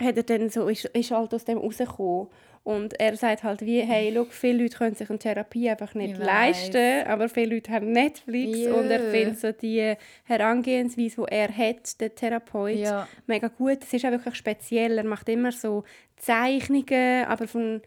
hat 0.00 0.16
er 0.16 0.22
dann 0.22 0.50
so, 0.50 0.68
ist, 0.68 0.84
ist 0.86 1.10
halt 1.10 1.32
aus 1.34 1.44
dem 1.44 1.58
rausgekommen. 1.58 2.28
Und 2.64 3.00
er 3.00 3.16
sagt 3.16 3.42
halt 3.42 3.60
wie, 3.62 3.80
hey, 3.80 4.12
schau, 4.14 4.24
viele 4.30 4.62
Leute 4.62 4.76
können 4.78 4.94
sich 4.94 5.10
eine 5.10 5.18
Therapie 5.18 5.68
einfach 5.68 5.94
nicht 5.96 6.16
leisten, 6.16 7.04
aber 7.08 7.28
viele 7.28 7.56
Leute 7.56 7.72
haben 7.72 7.90
Netflix 7.90 8.56
Jö. 8.60 8.72
und 8.72 8.88
er 8.88 9.00
findet 9.00 9.40
so 9.40 9.50
die 9.50 9.94
Herangehensweise, 10.24 11.22
die 11.26 11.32
er 11.32 11.48
hat, 11.56 12.00
der 12.00 12.14
Therapeut, 12.14 12.76
Ja. 12.78 13.08
mega 13.26 13.48
gut. 13.48 13.78
Es 13.82 13.92
ist 13.92 14.04
auch 14.04 14.12
wirklich 14.12 14.36
speziell. 14.36 14.96
Er 14.96 15.02
macht 15.04 15.28
immer 15.28 15.50
so 15.50 15.82
Zeichnungen, 16.16 17.24
aber 17.26 17.46
von 17.46 17.82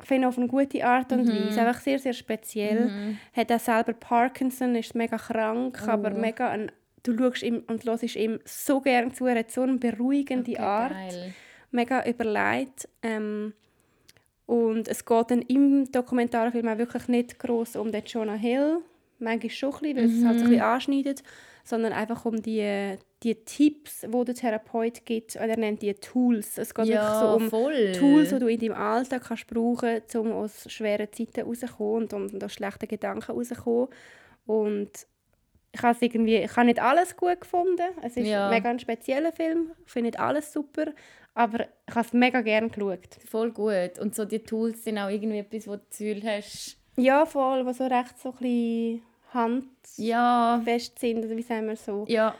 ich 0.00 0.06
finde 0.06 0.28
auf 0.28 0.38
eine 0.38 0.46
gute 0.46 0.84
Art 0.86 1.10
und 1.12 1.24
Mhm. 1.24 1.48
Weise. 1.48 1.60
Einfach 1.60 1.80
sehr, 1.80 1.98
sehr 1.98 2.12
speziell. 2.12 3.16
Hat 3.36 3.50
auch 3.50 3.58
selber 3.58 3.92
Parkinson, 3.92 4.74
ist 4.76 4.94
mega 4.94 5.16
krank, 5.18 5.80
Oh. 5.86 5.90
aber 5.90 6.10
mega 6.10 6.48
ein, 6.50 6.70
du 7.02 7.18
schaust 7.18 7.42
ihm 7.42 7.64
und 7.66 7.84
hörst 7.84 8.14
ihm 8.16 8.38
so 8.44 8.80
gerne 8.80 9.12
zu. 9.12 9.26
Er 9.26 9.40
hat 9.40 9.50
so 9.50 9.62
eine 9.62 9.76
beruhigende 9.76 10.52
Okay, 10.52 10.60
Art, 10.60 10.92
geil. 10.92 11.34
mega 11.72 12.06
überlegt. 12.06 12.88
Ähm, 13.02 13.54
und 14.48 14.88
es 14.88 15.04
geht 15.04 15.30
dann 15.30 15.42
im 15.42 15.92
Dokumentarfilm 15.92 16.66
auch 16.68 16.78
wirklich 16.78 17.06
nicht 17.06 17.38
groß 17.38 17.76
um 17.76 17.92
den 17.92 18.02
Jonah 18.06 18.32
Hill, 18.34 18.78
manchmal 19.18 19.50
schon 19.50 19.74
ein 19.74 19.80
bisschen, 19.80 19.96
weil 19.96 20.04
es 20.06 20.24
halt 20.24 20.38
so 20.38 20.44
ein 20.46 20.48
Mhm. 20.48 20.50
bisschen 20.54 20.62
anschneidet, 20.62 21.22
sondern 21.64 21.92
einfach 21.92 22.24
um 22.24 22.40
die, 22.40 22.96
die 23.22 23.34
Tipps, 23.44 24.00
die 24.00 24.24
der 24.24 24.34
Therapeut 24.34 25.04
gibt. 25.04 25.36
Oder 25.36 25.48
er 25.50 25.58
nennt 25.58 25.82
die 25.82 25.92
Tools. 25.92 26.56
Es 26.56 26.72
geht 26.72 26.88
wirklich 26.88 27.14
so 27.14 27.26
Ja, 27.26 27.34
um 27.36 27.50
voll. 27.50 27.92
Tools, 27.92 28.30
die 28.30 28.38
du 28.38 28.46
in 28.46 28.58
deinem 28.58 28.72
Alltag 28.72 29.24
kannst 29.28 29.48
brauchen 29.48 29.80
kannst, 30.00 30.16
um 30.16 30.32
aus 30.32 30.64
schweren 30.72 31.12
Zeiten 31.12 31.42
rauszukommen 31.42 32.04
und, 32.04 32.32
und 32.32 32.42
aus 32.42 32.54
schlechten 32.54 32.88
Gedanken 32.88 33.30
rauszukommen. 33.30 33.88
Und 34.46 34.90
ich 35.72 35.82
habe 35.82 35.98
irgendwie, 36.00 36.36
ich 36.38 36.56
habe 36.56 36.66
nicht 36.66 36.80
alles 36.80 37.16
gut 37.16 37.42
gefunden. 37.42 37.82
Es 38.02 38.16
ist 38.16 38.28
Ja. 38.28 38.44
ein 38.44 38.48
mega 38.48 38.78
spezieller 38.78 39.32
Film. 39.32 39.72
Ich 39.84 39.92
finde 39.92 40.08
nicht 40.08 40.18
alles 40.18 40.52
super, 40.54 40.86
aber 41.38 41.68
ich 41.88 41.94
habe 41.94 42.04
es 42.06 42.12
mega 42.12 42.40
gerne 42.40 42.68
geschaut. 42.68 43.14
Voll 43.30 43.52
gut. 43.52 43.98
Und 44.00 44.12
so 44.12 44.24
die 44.24 44.40
Tools 44.40 44.82
sind 44.82 44.98
auch 44.98 45.08
irgendwie 45.08 45.38
etwas, 45.38 45.68
wo 45.68 45.76
du 45.76 45.82
das 45.88 45.98
Gefühl 45.98 46.22
hast, 46.24 46.76
Ja, 46.96 47.24
voll, 47.24 47.64
wo 47.64 47.72
so 47.72 47.86
recht 47.86 48.18
so 48.18 48.30
ein 48.30 48.38
bisschen 48.38 49.02
handfest 49.32 49.98
ja, 49.98 50.60
sind, 50.98 51.24
oder 51.24 51.36
wie 51.36 51.42
sagen 51.42 51.68
wir 51.68 51.76
so. 51.76 52.04
ja, 52.08 52.34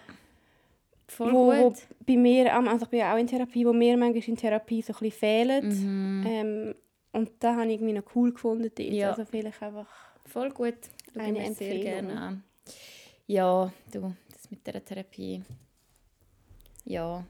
voll 1.07 1.33
wo, 1.33 1.47
wo 1.47 1.69
gut. 1.69 1.77
bei 2.05 2.17
mir, 2.17 2.53
also 2.53 2.87
ich 2.87 2.91
bin 2.91 2.99
ja 2.99 3.15
auch 3.15 3.19
in 3.19 3.29
Therapie, 3.29 3.65
wo 3.65 3.73
mir 3.73 3.97
manchmal 3.97 4.25
in 4.25 4.37
Therapie 4.37 4.83
so 4.83 4.93
ein 4.93 4.99
bisschen 4.99 5.19
fehlen. 5.19 5.69
Mhm. 5.69 6.27
Ähm, 6.27 6.75
und 7.13 7.31
da 7.39 7.55
habe 7.55 7.67
ich 7.67 7.75
irgendwie 7.75 7.93
noch 7.93 8.17
cool 8.17 8.33
gefunden. 8.33 8.65
Dort. 8.65 8.81
Ja. 8.81 9.11
Also 9.11 9.25
vielleicht 9.25 9.63
einfach... 9.63 9.87
Voll 10.27 10.51
gut. 10.51 10.75
Schau 11.15 11.21
Eine 11.21 11.33
mir 11.39 11.53
sehr 11.55 11.71
Empfehlung. 11.71 11.83
gerne 11.83 12.21
an. 12.21 12.45
Ja, 13.27 13.73
du, 13.93 14.13
das 14.33 14.51
mit 14.51 14.67
der 14.67 14.85
Therapie. 14.85 15.43
Ja. 16.85 17.25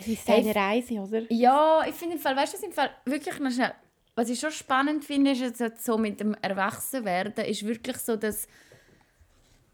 Es 0.00 0.08
ist 0.08 0.26
Hey, 0.26 0.40
eine 0.40 0.54
Reise, 0.54 0.94
oder? 0.94 1.22
Ja, 1.30 1.84
ich 1.86 1.94
finde 1.94 2.16
im 2.16 2.20
Fall, 2.20 2.34
weißt 2.34 2.54
du, 2.54 2.56
was 2.56 2.64
im 2.64 2.72
Fall 2.72 2.90
wirklich 3.04 3.38
noch 3.38 3.50
schnell, 3.50 3.72
was 4.14 4.30
ich 4.30 4.40
schon 4.40 4.50
spannend 4.50 5.04
finde, 5.04 5.32
ist 5.32 5.60
jetzt 5.60 5.84
so 5.84 5.98
mit 5.98 6.20
dem 6.20 6.34
Erwachsenwerden, 6.40 7.44
ist 7.44 7.66
wirklich 7.66 7.98
so, 7.98 8.16
dass 8.16 8.48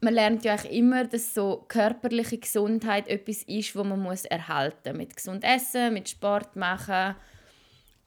man 0.00 0.14
lernt 0.14 0.44
ja 0.44 0.54
auch 0.54 0.64
immer, 0.64 1.04
dass 1.04 1.32
so 1.32 1.64
körperliche 1.68 2.38
Gesundheit 2.38 3.08
etwas 3.08 3.42
ist, 3.44 3.74
wo 3.74 3.82
man 3.82 4.00
muss 4.00 4.24
erhalten 4.24 4.96
mit 4.96 5.16
gesund 5.16 5.42
essen, 5.42 5.94
mit 5.94 6.08
Sport 6.08 6.54
machen. 6.54 7.16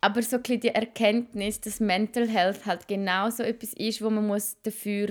Aber 0.01 0.21
so 0.21 0.37
ein 0.37 0.59
die 0.59 0.69
Erkenntnis, 0.69 1.59
dass 1.59 1.79
Mental 1.79 2.27
Health 2.27 2.65
halt 2.65 2.87
genau 2.87 3.29
so 3.29 3.43
etwas 3.43 3.73
ist, 3.73 4.01
wo 4.01 4.09
man 4.09 4.27
muss 4.27 4.61
dafür 4.61 5.09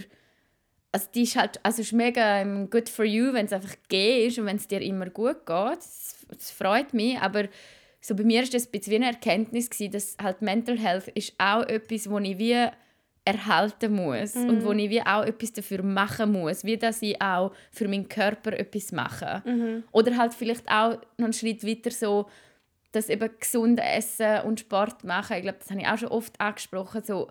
also 0.92 1.08
die 1.14 1.22
ist 1.22 1.36
halt, 1.36 1.60
also 1.62 1.82
es 1.82 1.88
ist 1.88 1.92
mega 1.92 2.42
good 2.66 2.88
for 2.88 3.04
you, 3.04 3.32
wenn 3.32 3.46
es 3.46 3.52
einfach 3.52 3.74
geh 3.88 4.26
ist 4.26 4.38
und 4.38 4.46
wenn 4.46 4.56
es 4.56 4.68
dir 4.68 4.80
immer 4.80 5.10
gut 5.10 5.44
geht. 5.44 5.76
Das, 5.76 6.17
das 6.36 6.50
freut 6.50 6.94
mich, 6.94 7.18
aber 7.18 7.48
so 8.00 8.14
bei 8.14 8.24
mir 8.24 8.42
ist 8.42 8.54
das 8.54 8.66
ein 8.66 8.70
bisschen 8.70 8.92
wie 8.92 8.96
eine 8.96 9.06
Erkenntnis 9.06 9.70
gewesen, 9.70 9.92
dass 9.92 10.16
halt 10.22 10.42
Mental 10.42 10.78
Health 10.78 11.08
ist 11.08 11.34
auch 11.38 11.62
etwas, 11.64 12.08
wo 12.08 12.18
ich 12.18 12.38
wie 12.38 12.66
erhalten 13.24 13.92
muss 13.92 14.34
und 14.36 14.64
wo 14.64 14.72
ich 14.72 14.88
wie 14.88 15.02
auch 15.02 15.24
etwas 15.24 15.52
dafür 15.52 15.82
machen 15.82 16.32
muss, 16.32 16.64
wie 16.64 16.78
dass 16.78 17.02
ich 17.02 17.20
auch 17.20 17.52
für 17.72 17.86
meinen 17.86 18.08
Körper 18.08 18.52
etwas 18.52 18.92
mache. 18.92 19.42
Oder 19.92 20.16
halt 20.16 20.32
vielleicht 20.32 20.66
auch 20.70 20.94
noch 21.18 21.24
einen 21.24 21.32
Schritt 21.32 21.66
weiter 21.66 21.90
so, 21.90 22.26
dass 22.92 23.10
eben 23.10 23.28
gesund 23.38 23.80
essen 23.80 24.40
und 24.46 24.60
Sport 24.60 25.04
machen, 25.04 25.36
ich 25.36 25.42
glaube, 25.42 25.58
das 25.58 25.70
habe 25.70 25.80
ich 25.80 25.86
auch 25.86 25.98
schon 25.98 26.08
oft 26.08 26.40
angesprochen, 26.40 27.02
so 27.04 27.28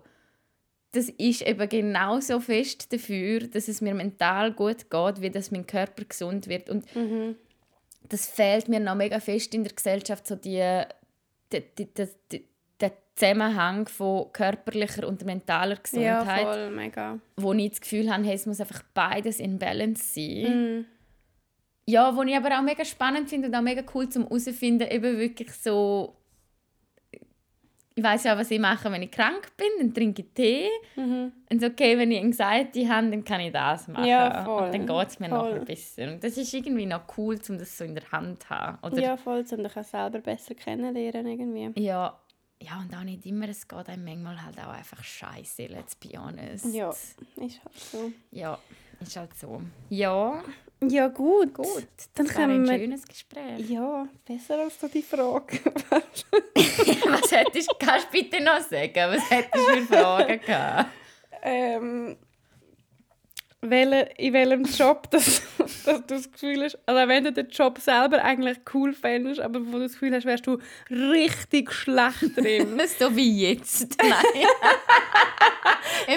das 0.92 1.10
ist 1.10 1.42
eben 1.42 1.68
genauso 1.68 2.40
fest 2.40 2.92
dafür, 2.92 3.40
dass 3.40 3.68
es 3.68 3.80
mir 3.80 3.92
mental 3.92 4.52
gut 4.52 4.88
geht, 4.88 5.20
wie 5.20 5.30
dass 5.30 5.50
mein 5.50 5.66
Körper 5.66 6.04
gesund 6.04 6.48
wird. 6.48 6.70
Und 6.70 6.86
das 8.08 8.26
fehlt 8.26 8.68
mir 8.68 8.80
noch 8.80 8.94
mega 8.94 9.20
fest 9.20 9.54
in 9.54 9.64
der 9.64 9.72
Gesellschaft, 9.72 10.26
so 10.26 10.36
die, 10.36 10.82
die, 11.52 11.62
die, 11.76 11.88
die, 12.32 12.44
der 12.80 12.92
Zusammenhang 13.14 13.88
von 13.88 14.32
körperlicher 14.32 15.06
und 15.06 15.24
mentaler 15.24 15.76
Ja, 15.92 16.20
Gesundheit, 16.20 16.42
voll, 16.42 16.70
mega. 16.70 17.18
wo 17.36 17.52
ich 17.52 17.70
das 17.70 17.80
Gefühl 17.80 18.12
habe, 18.12 18.24
hey, 18.24 18.34
es 18.34 18.46
muss 18.46 18.60
einfach 18.60 18.82
beides 18.94 19.40
in 19.40 19.58
Balance 19.58 20.02
sein. 20.14 20.80
Mm. 20.80 20.86
Ja, 21.86 22.14
wo 22.14 22.22
ich 22.22 22.36
aber 22.36 22.58
auch 22.58 22.62
mega 22.62 22.84
spannend 22.84 23.30
finde 23.30 23.48
und 23.48 23.54
auch 23.54 23.62
mega 23.62 23.82
cool 23.94 24.08
zum 24.08 24.24
herausfinden, 24.24 24.88
eben 24.90 25.18
wirklich 25.18 25.52
so 25.52 26.17
ich 27.98 28.04
weiß 28.04 28.24
ja, 28.24 28.38
was 28.38 28.48
ich 28.52 28.60
mache, 28.60 28.92
wenn 28.92 29.02
ich 29.02 29.10
krank 29.10 29.50
bin, 29.56 29.66
dann 29.80 29.92
trinke 29.92 30.22
ich 30.22 30.28
Tee. 30.32 30.68
Mhm. 30.94 31.32
Und 31.50 31.64
okay, 31.64 31.98
wenn 31.98 32.12
ich 32.12 32.22
Anxiety 32.22 32.86
habe, 32.86 33.10
dann 33.10 33.24
kann 33.24 33.40
ich 33.40 33.52
das 33.52 33.88
machen. 33.88 34.04
Ja, 34.04 34.44
voll. 34.44 34.66
Und 34.66 34.72
dann 34.72 34.86
geht 34.86 35.08
es 35.08 35.18
mir 35.18 35.28
Voll. 35.28 35.50
nachher 35.54 35.64
besser. 35.64 36.12
Und 36.12 36.22
das 36.22 36.36
ist 36.36 36.54
irgendwie 36.54 36.86
noch 36.86 37.02
cool, 37.16 37.40
um 37.48 37.58
das 37.58 37.76
so 37.76 37.82
in 37.82 37.96
der 37.96 38.08
Hand 38.12 38.44
zu 38.44 38.50
haben. 38.50 38.78
Oder 38.82 39.02
Ja, 39.02 39.16
voll, 39.16 39.44
um 39.50 39.64
dich 39.64 39.76
auch 39.76 39.82
selber 39.82 40.20
besser 40.20 40.54
kennenlernen 40.54 41.26
irgendwie. 41.26 41.82
Ja, 41.82 42.16
ja, 42.62 42.78
und 42.78 42.94
auch 42.94 43.02
nicht 43.02 43.26
immer. 43.26 43.48
Es 43.48 43.66
geht 43.66 43.88
einem 43.88 44.04
manchmal 44.04 44.44
halt 44.44 44.58
auch 44.60 44.72
einfach 44.72 45.02
scheiße, 45.02 45.66
let's 45.66 45.96
be 45.96 46.10
honest. 46.16 46.72
Ja, 46.72 46.90
ist 46.90 47.16
halt 47.36 47.74
so. 47.74 48.12
Ja, 48.30 48.58
ist 49.00 49.16
halt 49.16 49.36
so. 49.38 49.62
Ja, 49.88 50.42
Ja, 50.82 51.08
gut. 51.08 51.54
gut. 51.54 51.66
Dann 52.14 52.26
Das 52.26 52.36
war 52.36 52.44
ein 52.44 52.50
kommen 52.50 52.68
wir... 52.68 52.78
schönes 52.78 53.06
Gespräch. 53.06 53.68
Ja, 53.70 54.06
besser 54.26 54.58
als 54.60 54.78
die 54.92 55.02
Frage. 55.02 55.58
was 55.90 57.32
hättest, 57.32 57.70
kannst 57.78 58.06
du 58.08 58.12
bitte 58.12 58.40
noch 58.42 58.60
sagen? 58.60 58.92
Was 58.94 59.30
hättest 59.30 59.54
du 59.54 59.60
für 59.76 59.82
Fragen 59.94 60.40
gehabt? 60.40 60.90
ähm, 61.42 62.16
welche, 63.60 64.08
in 64.16 64.32
welchem 64.32 64.64
Job 64.64 65.10
dass, 65.10 65.42
dass 65.58 66.06
du 66.06 66.14
das 66.14 66.30
Gefühl 66.30 66.64
hast, 66.64 66.78
also 66.86 67.08
wenn 67.08 67.24
du 67.24 67.32
den 67.32 67.48
Job 67.48 67.78
selber 67.78 68.22
eigentlich 68.22 68.58
cool 68.72 68.92
fändest, 68.92 69.40
aber 69.40 69.60
wo 69.66 69.72
du 69.72 69.80
das 69.80 69.92
Gefühl 69.92 70.14
hast, 70.14 70.24
wärst 70.24 70.46
du 70.46 70.58
richtig 70.90 71.72
schlecht 71.72 72.36
drin. 72.36 72.80
so 72.98 73.14
wie 73.14 73.48
jetzt. 73.48 73.96
Nein. 74.02 74.12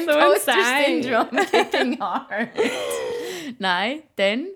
So 0.05 0.11
ein 0.11 0.19
Imposter 0.19 0.53
Sein. 0.53 1.03
Syndrome 1.03 1.45
kicking 1.45 1.99
hard. 1.99 2.49
Nein, 3.59 4.03
dann? 4.15 4.47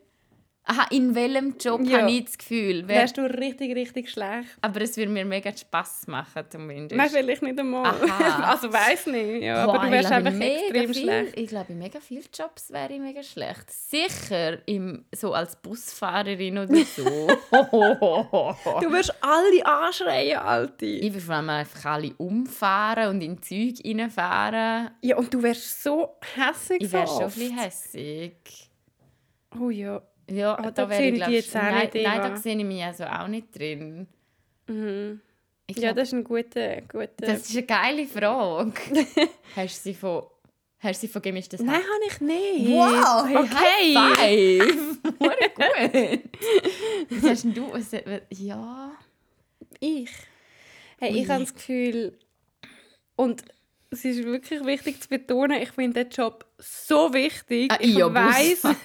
Aha, 0.67 0.87
in 0.89 1.13
welchem 1.13 1.55
Job 1.59 1.81
Ja. 1.83 1.99
habe 1.99 2.11
ich 2.11 2.25
das 2.25 2.37
Gefühl? 2.39 2.83
Wer, 2.87 3.01
wärst 3.01 3.17
du 3.17 3.21
richtig, 3.21 3.75
richtig 3.75 4.09
schlecht. 4.09 4.49
aber 4.61 4.81
es 4.81 4.97
würde 4.97 5.11
mir 5.11 5.23
mega 5.23 5.55
Spass 5.55 6.07
machen, 6.07 6.43
zumindest. 6.49 6.97
Nein, 6.97 7.09
vielleicht 7.11 7.43
nicht 7.43 7.59
einmal. 7.59 7.85
Aha. 7.85 8.43
also 8.51 8.73
weiß 8.73 9.05
nicht, 9.07 9.43
ja, 9.43 9.63
Boah, 9.65 9.75
aber 9.75 9.85
du 9.85 9.91
wärst 9.91 10.09
ich 10.09 10.15
einfach 10.15 10.31
mega 10.31 10.55
extrem 10.61 10.93
viel, 10.93 11.03
schlecht. 11.03 11.37
Ich 11.39 11.47
glaube, 11.47 11.71
in 11.71 11.77
mega 11.77 11.99
vielen 11.99 12.23
Jobs 12.33 12.71
wäre 12.71 12.93
ich 12.93 12.99
mega 12.99 13.21
schlecht. 13.21 13.69
Sicher 13.71 14.67
im, 14.67 15.05
so 15.13 15.33
als 15.33 15.55
Busfahrerin 15.55 16.57
oder 16.57 16.75
so. 16.75 17.03
Du 17.51 18.91
wirst 18.91 19.13
alle 19.21 19.65
anschreien, 19.65 20.39
Alte. 20.39 20.85
ich 20.85 21.13
würde 21.13 21.25
vor 21.25 21.35
allem 21.35 21.49
einfach 21.49 21.85
alle 21.85 22.13
umfahren 22.17 23.09
und 23.09 23.21
in 23.21 23.41
Züge 23.41 23.83
reinfahren. 23.85 24.91
Ja, 25.01 25.17
und 25.17 25.33
du 25.33 25.41
wärst 25.43 25.83
so 25.83 26.17
hässlich 26.35 26.81
Ich 26.81 26.91
wäre 26.91 27.05
so 27.07 27.13
schon 27.13 27.23
ein 27.23 27.29
bisschen 27.31 27.57
hässig. 27.59 28.69
Oh 29.59 29.69
ja. 29.69 30.01
Ja, 30.29 30.53
Aber 30.53 30.71
da 30.71 30.83
da 30.85 30.89
wäre 30.89 30.99
sehe 31.01 31.07
ich, 31.09 31.13
ich 31.13 31.19
glaub, 31.19 31.31
jetzt 31.31 31.55
auch 31.55 31.61
nein, 31.61 31.89
nicht, 31.93 32.03
nein, 32.05 32.21
da 32.21 32.37
sehe 32.37 32.57
ich 32.57 32.63
mich 32.65 32.83
also 32.83 33.03
auch 33.05 33.27
nicht 33.27 33.57
drin. 33.57 34.07
Mhm. 34.67 35.21
Ich 35.67 35.77
Ja, 35.77 35.81
glaub, 35.83 35.95
das 35.97 36.07
ist 36.09 36.13
ein 36.13 36.23
guter... 36.23 36.81
guter... 36.81 37.07
das 37.17 37.49
ist 37.49 37.55
eine 37.55 37.65
geile 37.65 38.05
Frage. 38.07 38.73
hast 39.55 39.77
du 39.77 39.89
sie 39.89 39.93
von, 39.93 40.23
hast 40.79 41.01
du 41.03 41.07
sie 41.07 41.11
von 41.13 41.21
gemischtes 41.21 41.61
Nein, 41.61 41.75
habe 41.75 42.05
ich 42.07 42.21
nicht. 42.21 42.69
Wow, 42.69 43.25
hey, 43.27 43.37
okay. 43.37 43.95
High 43.95 44.61
five. 44.61 45.01
Gut. 45.19 46.21
Was 47.09 47.29
hast 47.29 47.43
denn 47.43 47.53
du? 47.53 47.71
Was, 47.73 47.91
ja. 48.29 48.91
Ich? 49.79 50.11
Hey, 50.99 51.13
Ui. 51.13 51.19
ich 51.21 51.29
habe 51.29 51.41
das 51.43 51.53
Gefühl... 51.53 52.17
Und 53.17 53.45
es 53.91 54.03
ist 54.03 54.23
wirklich 54.25 54.65
wichtig 54.65 55.01
zu 55.01 55.07
betonen, 55.07 55.61
ich 55.61 55.71
finde 55.71 56.03
den 56.03 56.11
Job 56.11 56.45
so 56.57 57.13
wichtig. 57.13 57.71
Ah, 57.71 57.77
ich 57.79 57.95
ja, 57.95 58.13
weiß. 58.13 58.65
Oh. 58.65 58.75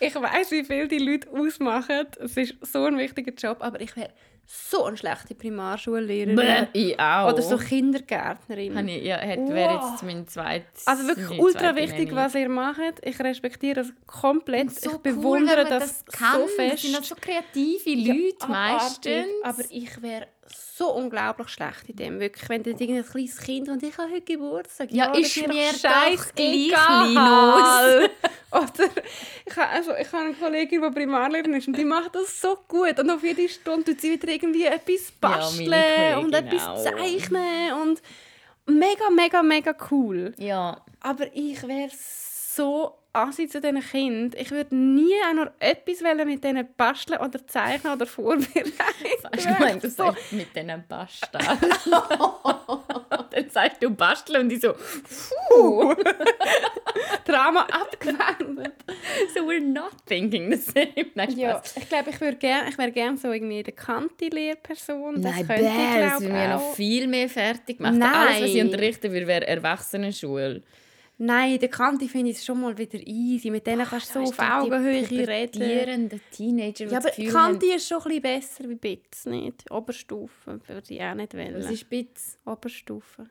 Ich 0.00 0.14
weiß, 0.14 0.50
wie 0.52 0.64
viel 0.64 0.88
die 0.88 0.98
Leute 0.98 1.28
ausmachen. 1.30 2.06
Es 2.20 2.36
ist 2.36 2.54
so 2.62 2.84
ein 2.84 2.96
wichtiger 2.98 3.32
Job, 3.32 3.58
aber 3.60 3.80
ich 3.80 3.94
wäre 3.96 4.10
so 4.50 4.84
eine 4.84 4.96
schlechte 4.96 5.34
Primarschullehrerin. 5.34 6.68
Ich 6.72 6.98
auch. 6.98 7.32
Oder 7.32 7.42
so 7.42 7.58
Kindergärtnerin. 7.58 8.76
Habe 8.78 8.90
ich, 8.90 9.04
ja, 9.04 9.16
hätte, 9.18 9.52
wäre 9.52 9.74
Wow. 9.74 9.90
jetzt 9.90 10.02
mein 10.02 10.26
zweites. 10.26 10.86
Also 10.86 11.06
wirklich 11.06 11.38
ultra 11.38 11.76
wichtig, 11.76 12.14
was 12.14 12.34
ihr 12.34 12.48
macht. 12.48 12.80
Ich 13.02 13.18
respektiere 13.20 13.74
das 13.82 13.92
komplett. 14.06 14.70
So 14.70 14.88
ich 14.90 14.94
cool, 14.96 15.00
bewundere 15.02 15.64
wenn 15.64 15.68
man 15.70 15.80
das, 15.80 16.04
kann. 16.06 16.40
so 16.40 16.46
fest. 16.46 16.72
Das 16.72 16.82
sind 16.82 16.96
auch 16.98 17.04
so 17.04 17.14
kreative 17.20 17.90
Ja, 17.90 18.14
Leute 18.14 18.44
abartig. 18.44 19.12
meistens. 19.12 19.44
Aber 19.44 19.62
ich 19.70 20.02
wäre 20.02 20.26
so 20.54 20.92
unglaublich 20.94 21.48
schlecht 21.48 21.88
in 21.88 21.96
dem. 21.96 22.20
Wirklich, 22.20 22.48
wenn 22.48 22.62
du 22.62 22.70
irgendein 22.70 23.04
kleines 23.04 23.38
Kind 23.38 23.68
und 23.68 23.82
ich 23.82 23.96
habe 23.98 24.10
heute 24.10 24.22
Geburtstag. 24.22 24.90
Ja, 24.92 25.08
das 25.08 25.18
ist 25.20 25.36
mir 25.36 25.72
doch 25.72 25.80
gleich, 25.80 26.20
scheissegal. 26.70 28.10
Oder 28.50 28.90
ich 29.44 29.56
habe, 29.56 29.68
also, 29.68 29.94
ich 29.94 30.12
habe 30.12 30.24
eine 30.24 30.34
Kollegin, 30.34 30.82
die 30.82 30.90
Primarlehrerin 30.90 31.54
ist 31.54 31.68
und 31.68 31.76
die 31.76 31.84
macht 31.84 32.14
das 32.14 32.40
so 32.40 32.56
gut. 32.68 32.98
Und 32.98 33.10
auf 33.10 33.22
jede 33.22 33.48
Stunde 33.48 33.84
tut 33.84 34.00
sie 34.00 34.12
wieder 34.12 34.28
irgendwie 34.28 34.64
etwas 34.64 35.12
basteln 35.20 36.18
und 36.18 36.32
Kollegin 36.32 36.34
etwas 36.34 36.66
auch. 36.66 36.82
zeichnen. 36.82 37.72
Und 37.82 38.02
mega, 38.66 39.10
mega, 39.10 39.42
mega 39.42 39.74
cool. 39.90 40.34
Ja, 40.38 40.80
Aber 41.00 41.26
ich 41.34 41.62
wäre 41.66 41.90
so 41.92 42.97
assi 43.12 43.48
zu 43.48 43.60
diesen 43.60 43.80
Kindern. 43.80 44.38
Ich 44.40 44.50
würde 44.50 44.74
nie 44.76 45.14
auch 45.28 45.34
nur 45.34 45.52
etwas 45.58 46.00
mit 46.24 46.44
denen 46.44 46.68
basteln 46.76 47.20
oder 47.20 47.46
zeichnen 47.46 47.92
oder 47.94 48.06
vorbereiten. 48.06 48.72
Weißt 49.32 49.46
du, 49.46 49.60
wenn 49.60 49.80
du 49.80 49.90
sagst, 49.90 50.32
mit 50.32 50.54
diesen 50.54 50.84
Pasta. 50.88 51.38
Dann 53.30 53.50
sagst 53.50 53.82
du 53.82 53.90
basteln 53.90 54.42
und 54.42 54.52
ich 54.52 54.60
so, 54.60 54.74
Puh. 55.48 55.94
Drama 57.24 57.60
abgewendet. 57.62 58.74
so 59.34 59.40
we're 59.40 59.60
not 59.60 59.92
thinking 60.06 60.50
the 60.50 60.56
same. 60.58 61.10
Nein, 61.14 61.36
Ja, 61.36 61.62
ich 61.76 61.88
glaube, 61.88 62.10
ich, 62.10 62.38
gern, 62.38 62.68
ich 62.68 62.78
wäre 62.78 62.90
gerne 62.92 63.16
so 63.18 63.30
irgendwie 63.32 63.56
eine 63.56 63.64
bekannte 63.64 64.26
Lehrperson. 64.26 65.20
Das 65.22 65.34
Nein, 65.34 65.46
könnte 65.46 65.62
ich, 65.62 65.68
bäh, 65.68 66.00
das 66.00 66.08
glaub, 66.08 66.20
würde 66.22 66.32
mir 66.32 66.48
noch 66.48 66.74
viel 66.74 67.06
mehr 67.06 67.28
fertig 67.28 67.80
machen. 67.80 68.02
Alles, 68.02 68.40
was 68.42 68.48
ich 68.48 68.54
Nein. 68.56 68.66
unterrichten 68.66 69.12
würde, 69.12 69.26
wäre 69.26 69.46
Erwachsenenschule. 69.46 70.62
Nein, 71.20 71.58
der 71.58 71.68
Kante 71.68 72.08
finde 72.08 72.30
ich 72.30 72.42
schon 72.42 72.60
mal 72.60 72.78
wieder 72.78 72.98
easy. 73.04 73.50
Mit 73.50 73.66
denen 73.66 73.84
kannst 73.84 74.14
du 74.14 74.24
so 74.24 74.30
auf 74.30 74.38
Augenhöhe 74.38 75.02
reden. 75.02 75.50
pubertierenden 75.50 76.20
Teenager, 76.30 76.86
die 76.86 76.92
Ja, 76.92 76.98
aber 76.98 77.10
Kante 77.10 77.66
haben, 77.66 77.76
ist 77.76 77.88
schon 77.88 77.98
ein 77.98 78.04
bisschen 78.04 78.22
besser 78.22 78.68
wie 78.68 78.74
Bitz, 78.76 79.26
nicht? 79.26 79.68
Oberstufe 79.70 80.60
würde 80.68 80.94
ich 80.94 81.02
auch 81.02 81.14
nicht 81.14 81.34
wählen. 81.34 81.56
was 81.62 81.70
ist 81.70 81.80
Spitz? 81.80 82.38
Oberstufe. 82.44 83.26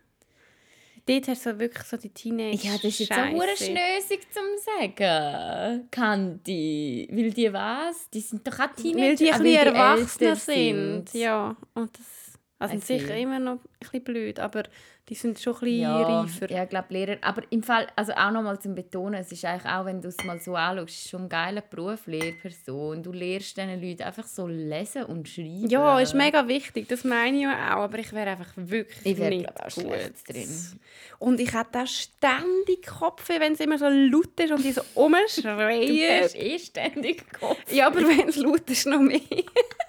Dort 1.05 1.29
hast 1.29 1.45
du 1.45 1.57
wirklich 1.57 1.83
so 1.83 1.95
die 1.95 2.09
Teenager. 2.09 2.61
Ja, 2.61 2.73
das 2.73 2.83
ist 2.83 2.99
jetzt 2.99 3.13
auch 3.13 3.55
schnösig 3.55 4.27
zum 4.33 4.43
sagen. 4.65 5.87
Kanti. 5.89 7.07
Weil 7.09 7.31
die 7.31 7.53
was? 7.53 8.09
Die 8.09 8.19
sind 8.19 8.45
doch 8.45 8.59
auch 8.59 8.75
Teenager. 8.75 9.07
Weil 9.07 9.15
die 9.15 9.31
ah, 9.31 9.35
ein 9.35 9.43
bisschen 9.43 9.67
älter 9.67 9.73
erwachsener 9.73 10.35
sind. 10.35 11.13
Ja, 11.13 11.55
und 11.75 11.97
das 11.97 12.27
also 12.59 12.77
see. 12.79 12.99
sicher 12.99 13.15
immer 13.15 13.39
noch 13.39 13.53
ein 13.53 13.59
bisschen 13.79 14.03
blöd, 14.03 14.39
aber 14.39 14.63
die 15.09 15.15
sind 15.15 15.39
schon 15.39 15.53
ein 15.55 15.59
bisschen 15.61 15.79
Ja, 15.79 16.01
reifer. 16.21 16.51
ja, 16.51 16.63
ich 16.63 16.69
glaube 16.69 16.87
Lehrer. 16.89 17.17
Aber 17.21 17.41
im 17.49 17.63
Fall, 17.63 17.87
also 17.95 18.11
auch 18.13 18.31
nochmal 18.31 18.59
zum 18.59 18.75
Betonen, 18.75 19.15
es 19.21 19.31
ist 19.31 19.45
eigentlich 19.45 19.71
auch, 19.71 19.85
wenn 19.85 20.01
du 20.01 20.09
es 20.09 20.17
mal 20.25 20.37
so 20.39 20.55
anschaust, 20.55 20.89
ist 20.89 21.09
schon 21.09 21.23
ein 21.23 21.29
geiler 21.29 21.61
Beruf, 21.61 22.07
Lehrperson. 22.07 23.01
Du 23.03 23.11
lehrst 23.13 23.55
diesen 23.55 23.81
Leuten 23.81 24.03
einfach 24.03 24.25
so 24.27 24.47
lesen 24.47 25.03
und 25.05 25.29
schreiben. 25.29 25.69
Ja, 25.69 25.99
ist 25.99 26.13
mega 26.13 26.45
wichtig, 26.47 26.89
das 26.89 27.03
meine 27.05 27.37
ich 27.37 27.43
ja 27.43 27.75
auch, 27.77 27.83
aber 27.83 27.99
ich 27.99 28.11
wäre 28.11 28.31
einfach 28.31 28.51
wirklich 28.55 29.05
Ich 29.05 29.17
wäre, 29.17 29.29
nicht 29.29 29.45
glaube 29.47 29.65
auch 29.65 29.73
gut. 29.75 30.35
drin. 30.35 30.79
Und 31.19 31.39
ich 31.39 31.53
hatte 31.53 31.79
auch 31.79 31.87
ständig 31.87 32.85
Kopfweh, 32.85 33.39
wenn 33.39 33.53
es 33.53 33.59
immer 33.61 33.77
so 33.77 33.85
laut 33.87 34.37
ist 34.39 34.51
und 34.51 34.63
die 34.63 34.71
so 34.73 34.81
rumschreien. 34.95 35.87
Du 36.17 36.23
hast 36.23 36.35
eh 36.35 36.59
ständig 36.59 37.23
Kopf. 37.39 37.71
Ja, 37.71 37.87
aber 37.87 38.01
wenn 38.01 38.27
es 38.27 38.35
laut 38.35 38.69
ist, 38.69 38.85
noch 38.85 38.99
mehr. 38.99 39.19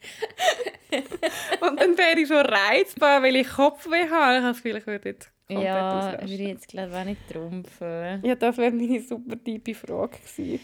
und 1.60 1.80
dann 1.80 1.96
wäre 1.98 2.18
ich 2.20 2.28
so 2.28 2.34
reizbar, 2.34 3.22
weil 3.22 3.36
ich 3.36 3.48
Kopfweh 3.48 4.08
habe. 4.10 4.36
Ich 4.38 4.42
habe 4.42 4.48
das 4.48 4.56
Gefühl, 4.62 4.76
ich 4.76 4.86
würde 4.86 5.08
jetzt 5.10 5.30
komplett 5.46 5.66
Ja, 5.66 5.98
ausrasten. 5.98 6.28
würde 6.30 6.42
ich 6.42 6.48
jetzt 6.48 6.68
glaube 6.68 6.96
auch 6.98 7.04
nicht 7.04 7.28
trumpfen. 7.30 8.20
Ja, 8.24 8.34
das 8.34 8.56
wäre 8.56 8.72
meine 8.72 9.00
super 9.00 9.36
tiefe 9.42 9.74
Frage 9.74 10.18
gewesen. 10.18 10.60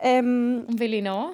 Ähm, 0.00 0.64
Und 0.68 0.78
will 0.80 0.94
ich 0.94 1.02
noch? 1.02 1.32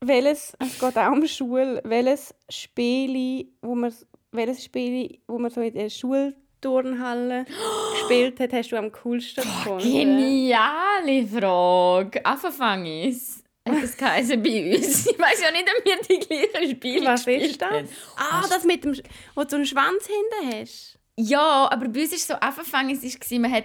welches, 0.00 0.56
es 0.60 0.78
geht 0.78 0.96
auch 0.96 1.10
um 1.10 1.26
Schule, 1.26 1.80
welches 1.84 2.32
Spiel, 2.48 3.48
wo 3.62 3.74
man, 3.74 3.92
welches 4.30 4.64
Spiel, 4.64 5.18
wo 5.26 5.38
man 5.40 5.50
so 5.50 5.60
in 5.60 5.74
der 5.74 5.90
Schulturnhalle 5.90 7.44
gespielt 7.92 8.38
hat, 8.38 8.52
hast 8.52 8.70
du 8.70 8.76
am 8.76 8.92
coolsten 8.92 9.42
gefunden? 9.42 9.82
Geniale 9.82 11.26
Frage. 11.26 12.24
Anfangis. 12.24 13.38
Hat 13.38 13.47
das 13.80 13.96
geheißen 13.96 14.42
bei 14.42 14.74
uns? 14.76 15.06
Ich 15.06 15.18
weiß 15.18 15.42
ja 15.42 15.50
nicht, 15.50 15.68
ob 15.78 15.84
wir 15.84 15.96
die 16.08 16.26
gleichen 16.26 16.70
Spiele 16.76 17.06
Was 17.06 17.24
gespielt 17.24 17.50
ist 17.52 17.62
das? 17.62 17.70
haben. 17.70 17.88
Ah, 18.16 18.44
das 18.48 18.64
mit 18.64 18.84
dem, 18.84 18.94
wo 19.34 19.44
du 19.44 19.56
einen 19.56 19.66
Schwanz 19.66 20.06
hinten 20.06 20.60
hast. 20.60 20.98
Ja, 21.16 21.68
aber 21.70 21.88
bei 21.88 22.02
uns 22.02 22.12
war 22.12 22.18
so 22.18 22.34
Anfangis, 22.60 23.02
war, 23.02 23.38
man 23.40 23.52
hat, 23.52 23.64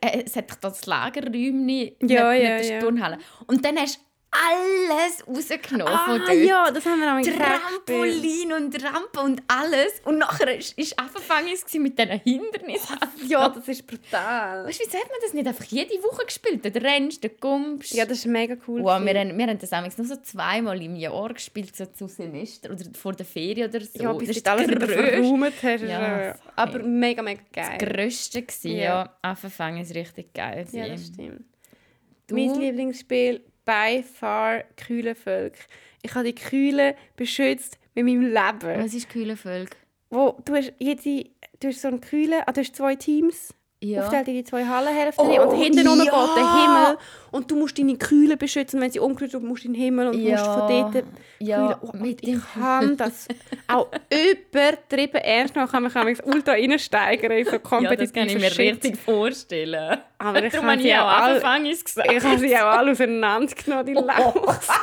äh, 0.00 0.22
es 0.24 0.34
hat 0.36 0.46
das 0.62 0.86
Lagerräumchen 0.86 1.68
Ja, 1.68 2.30
mit 2.30 2.42
ja, 2.42 2.58
der 2.58 2.64
ja. 2.64 2.80
Turnhalle. 2.80 3.18
Und 3.46 3.64
dann 3.64 3.76
hast 3.78 4.00
alles 4.30 5.26
rausgenommen 5.26 5.94
Ah, 5.94 6.32
ja, 6.32 6.70
das 6.70 6.84
haben 6.84 7.00
wir 7.00 7.12
auch 7.12 7.16
gespielt. 7.18 7.38
Trampolin 7.38 8.52
und 8.52 8.84
Rampe 8.84 9.20
und 9.20 9.42
alles. 9.48 10.00
Und 10.04 10.18
nachher 10.18 10.46
war 10.46 10.54
es 10.54 10.98
Affenfangis 10.98 11.64
mit 11.74 11.98
diesen 11.98 12.20
Hindernissen. 12.20 12.96
Ja, 13.26 13.48
das 13.48 13.66
ist 13.68 13.86
brutal. 13.86 14.64
Weißt 14.64 14.80
du, 14.80 14.84
wieso 14.86 14.98
hat 14.98 15.08
man 15.08 15.18
das 15.22 15.34
nicht 15.34 15.46
einfach 15.46 15.64
jede 15.64 15.94
Woche 16.02 16.24
gespielt? 16.24 16.64
Du 16.64 16.80
rennst, 16.82 17.22
du 17.24 17.28
kommst. 17.30 17.92
Ja, 17.92 18.04
das 18.06 18.18
ist 18.18 18.26
mega 18.26 18.56
cool. 18.66 18.82
Wow, 18.82 19.04
wir, 19.04 19.18
haben, 19.18 19.36
wir 19.36 19.46
haben 19.46 19.58
das 19.58 19.72
amigs 19.72 19.98
nur 19.98 20.06
so 20.06 20.16
zweimal 20.16 20.80
im 20.82 20.94
Jahr 20.96 21.32
gespielt, 21.34 21.74
so 21.76 21.86
zu 21.86 22.06
Semester 22.08 22.70
oder 22.70 22.84
vor 22.94 23.12
der 23.14 23.26
Ferien 23.26 23.68
oder 23.68 23.80
so. 23.80 24.02
ja, 24.02 24.12
bis 24.12 24.28
das 24.28 24.42
du 24.42 24.50
alles 24.50 24.66
verräumt 24.66 25.52
hast. 25.62 25.82
Ja, 25.82 26.34
aber 26.56 26.78
mega, 26.82 27.22
mega 27.22 27.42
geil. 27.52 27.76
das 27.78 27.88
Grösste 27.88 28.40
war, 28.42 28.70
Ja. 28.70 28.78
ja. 28.80 29.16
Affenfang 29.22 29.78
ist 29.78 29.94
richtig 29.94 30.32
geil. 30.32 30.66
Ja, 30.72 30.88
das 30.88 31.06
stimmt. 31.06 31.44
Du? 32.28 32.34
Mein 32.34 32.54
Lieblingsspiel 32.60 33.42
by 33.68 34.02
far 34.02 34.64
Kühlenvölk. 34.76 35.54
Ich 36.00 36.14
habe 36.14 36.24
die 36.24 36.34
Kühle 36.34 36.96
beschützt 37.16 37.78
mit 37.94 38.06
meinem 38.06 38.22
Leben. 38.22 38.82
Was 38.82 38.94
ist 38.94 39.10
Kühlenvölk? 39.10 39.76
Wo, 40.08 40.38
du, 40.46 40.54
hast 40.54 40.72
jede, 40.78 41.28
du 41.60 41.68
hast 41.68 41.82
so 41.82 41.88
eine 41.88 42.00
Kühle, 42.00 42.48
ah, 42.48 42.52
du 42.52 42.60
hast 42.62 42.74
zwei 42.74 42.96
Teams. 42.96 43.52
Ja. 43.80 44.02
Aufteilt 44.02 44.26
in 44.26 44.34
die 44.34 44.42
zwei 44.44 44.64
Hallenhälften 44.66 45.24
Oh, 45.24 45.42
und 45.50 45.56
hinten 45.56 45.86
ja. 45.86 45.94
geht 45.94 46.12
der 46.36 46.54
Himmel 46.62 46.98
und 47.30 47.48
du 47.48 47.54
musst 47.54 47.78
deine 47.78 47.96
Kühle 47.96 48.36
beschützen. 48.36 48.80
Wenn 48.80 48.90
sie 48.90 48.98
umgerührt 48.98 49.32
wird, 49.34 49.44
musst 49.44 49.62
du 49.62 49.68
in 49.68 49.74
den 49.74 49.80
Himmel 49.82 50.08
und 50.08 50.20
Ja. 50.20 50.32
musst 50.32 50.46
von 50.46 50.68
dort 50.92 51.04
Ja, 51.38 51.78
oh, 51.80 51.90
mit 51.96 52.20
ich 52.26 52.38
kann 52.54 52.96
das 52.96 53.28
auch 53.68 53.86
übertrieben 54.12 55.18
ernst 55.18 55.54
machen. 55.54 55.88
kann 55.92 56.06
mich 56.06 56.18
ultra 56.26 56.52
reinsteigern 56.52 57.30
in 57.30 57.44
so 57.44 57.52
ja, 57.52 57.58
kompetitive 57.58 58.02
das 58.04 58.12
kann 58.12 58.26
ich 58.28 58.34
mir 58.40 58.50
Shit. 58.50 58.58
richtig 58.84 58.98
vorstellen. 58.98 59.98
Aber 60.18 60.42
ich 60.42 60.52
habe 60.60 60.78
sie 60.80 60.94
auch 60.96 61.02
auch 61.02 61.22
alle, 61.22 61.34
gesagt. 61.84 62.10
ich 62.12 62.24
habe 62.24 62.38
sie 62.38 62.56
auch 62.56 62.62
alle 62.62 62.90
auseinandergenommen, 62.90 63.86
die 63.86 63.92
Lauchs. 63.94 64.68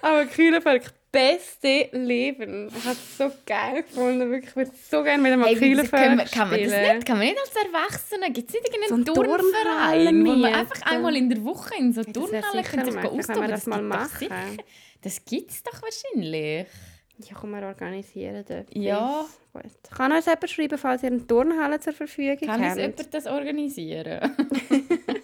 Aber 0.00 0.24
Kühlenvölk, 0.26 0.84
beste 1.10 1.88
Leben. 1.92 2.68
Ich 2.68 2.84
habe 2.84 2.92
es 2.92 3.18
so 3.18 3.30
geil 3.46 3.82
gefunden. 3.82 4.30
Wirklich, 4.30 4.50
ich 4.50 4.56
würde 4.56 4.70
so 4.90 5.02
gerne 5.02 5.24
wieder 5.24 5.36
mal 5.36 5.46
Hey, 5.48 5.56
wieso 5.60 5.82
Kühlenvölk 5.82 6.02
kann, 6.02 6.16
man, 6.16 6.26
kann 6.26 6.50
man 6.50 6.60
das 6.62 6.70
nicht? 6.94 7.06
Kann 7.06 7.18
man 7.18 7.26
nicht 7.26 7.38
als 7.38 7.56
Erwachsener? 7.56 8.30
Gibt 8.30 8.48
es 8.48 8.54
nicht 8.54 8.68
irgendeinen 8.68 9.06
So 9.06 9.14
Turnverein, 9.14 10.26
wo 10.26 10.32
man 10.36 10.54
einfach 10.54 10.82
einmal 10.92 11.16
in 11.16 11.28
der 11.28 11.44
Woche 11.44 11.74
in 11.78 11.92
so 11.92 12.02
Das 12.02 12.12
Turnhalle 12.12 12.62
könnte 12.62 12.92
sich 12.92 13.04
austoben? 13.04 13.42
wir 13.42 13.48
das 13.48 13.66
mal 13.66 13.80
gibt 13.80 13.92
doch 13.92 13.98
machen. 13.98 14.58
Das 15.02 15.24
gibt 15.24 15.50
es 15.50 15.62
doch 15.62 15.80
wahrscheinlich. 15.82 16.66
Ja, 17.18 17.34
kann 17.36 17.50
man 17.50 17.64
organisieren 17.64 18.44
dort. 18.48 18.66
Ja. 18.76 19.26
Gut. 19.52 19.64
Kann 19.96 20.12
uns 20.12 20.26
jemand 20.26 20.50
schreiben, 20.50 20.78
falls 20.78 21.02
ihr 21.02 21.08
eine 21.10 21.26
Turnhalle 21.26 21.80
zur 21.80 21.92
Verfügung 21.92 22.46
Kann 22.48 22.60
uns 22.60 22.70
habt? 22.70 22.78
jemand 22.78 23.14
das 23.14 23.26
organisieren? 23.26 24.36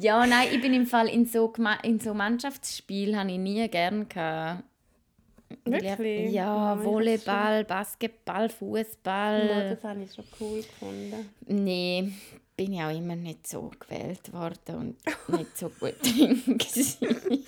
ja, 0.00 0.26
nein, 0.26 0.48
ich 0.52 0.60
bin 0.60 0.72
im 0.74 0.86
Fall 0.86 1.08
in 1.08 1.26
so, 1.26 1.52
in 1.82 2.00
so 2.00 2.14
Mannschaftsspielen 2.14 3.18
habe 3.18 3.30
ich 3.32 3.38
nie 3.38 3.68
gern 3.68 4.08
gehabt. 4.08 4.64
Wirklich? 5.64 6.32
Ja, 6.32 6.76
ich 6.78 6.84
Volleyball, 6.84 7.64
Basketball, 7.64 8.42
Ja, 8.44 8.48
Fußball. 8.50 9.70
das 9.70 9.84
habe 9.84 10.02
ich 10.02 10.14
schon 10.14 10.24
cool 10.40 10.58
gefunden. 10.62 11.28
Nee, 11.46 12.12
bin 12.56 12.72
ich 12.72 12.80
auch 12.82 12.96
immer 12.96 13.16
nicht 13.16 13.46
so 13.48 13.70
gewählt 13.80 14.32
worden 14.32 14.76
und 14.76 15.38
nicht 15.38 15.58
so 15.58 15.68
gut 15.70 15.94
drin 16.02 16.40
gewesen. 16.46 17.44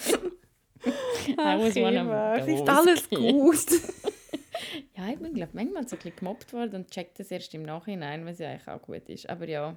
I 1.28 1.36
was 1.36 1.76
one 1.76 2.00
of 2.00 2.40
es 2.40 2.48
ist 2.48 2.66
those 2.66 2.72
alles 2.72 3.08
gut. 3.10 3.66
Ja, 4.96 5.08
ich 5.08 5.18
bin 5.18 5.32
glaube 5.34 5.52
manchmal 5.54 5.88
so 5.88 5.96
ein 5.96 5.98
bisschen 6.02 6.16
gemobbt 6.16 6.52
worden 6.52 6.74
und 6.76 6.90
checkt 6.90 7.18
das 7.18 7.30
erst 7.30 7.54
im 7.54 7.62
Nachhinein, 7.62 8.26
was 8.26 8.38
ja 8.38 8.50
eigentlich 8.50 8.68
auch 8.68 8.82
gut 8.82 9.08
ist. 9.08 9.28
Aber 9.28 9.48
ja, 9.48 9.74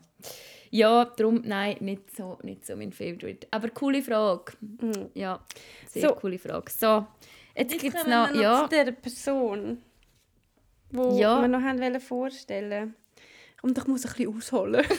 ja, 0.70 1.06
darum, 1.06 1.42
nein, 1.46 1.78
nicht 1.80 2.16
so, 2.16 2.38
nicht 2.44 2.66
so 2.66 2.76
mein 2.76 2.92
Favorite. 2.92 3.48
Aber 3.52 3.70
coole 3.70 4.02
Frage. 4.02 4.54
Ja, 5.14 5.40
sehr 5.88 6.10
So. 6.10 6.16
coole 6.16 6.38
Frage. 6.38 6.70
So, 6.72 7.06
jetzt 7.56 7.80
gibt 7.80 7.96
es 7.96 8.06
noch, 8.06 8.34
wir 8.34 8.42
ja, 8.42 8.64
zu 8.64 8.70
der 8.70 8.92
Person, 8.92 9.82
die 10.92 11.20
Ja. 11.20 11.42
wir 11.42 11.48
noch 11.48 11.62
haben 11.62 12.00
vorstellen 12.02 12.96
Und 13.62 13.78
ich 13.78 13.88
muss 13.88 14.06
ein 14.06 14.12
bisschen 14.14 14.36
ausholen. 14.38 14.86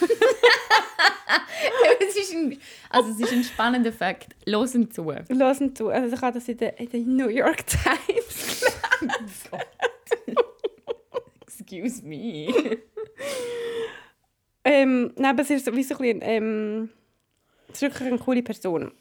es 2.08 2.16
ist 2.16 2.32
ein, 2.34 2.58
also 2.90 3.10
es 3.10 3.20
ist 3.20 3.32
ein 3.32 3.44
spannender 3.44 3.92
Fakt. 3.92 4.34
Losen 4.46 4.90
zu. 4.90 5.12
Hören 5.12 5.74
zu. 5.76 5.88
Also 5.88 6.14
ich 6.16 6.22
habe 6.22 6.34
das 6.38 6.48
in 6.48 6.56
der, 6.58 6.78
in 6.80 6.88
der 6.88 7.00
New 7.00 7.28
York 7.28 7.64
Times. 7.66 8.76
Excuse 11.46 12.04
me. 12.04 12.48
ähm, 14.64 15.12
nein, 15.16 15.32
aber 15.32 15.42
es 15.42 15.50
ist 15.50 15.66
wie 15.74 15.82
so 15.82 15.94
ein 15.94 15.98
bisschen, 15.98 16.20
ähm, 16.22 16.90
es 17.68 17.76
ist 17.76 17.82
wirklich 17.82 18.08
eine 18.08 18.18
coole 18.18 18.42
Person. 18.42 18.92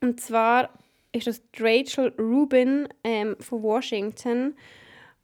Und 0.00 0.20
zwar 0.20 0.70
ist 1.12 1.26
das 1.26 1.42
Rachel 1.58 2.12
Rubin 2.18 2.88
ähm, 3.04 3.36
von 3.40 3.62
Washington, 3.62 4.56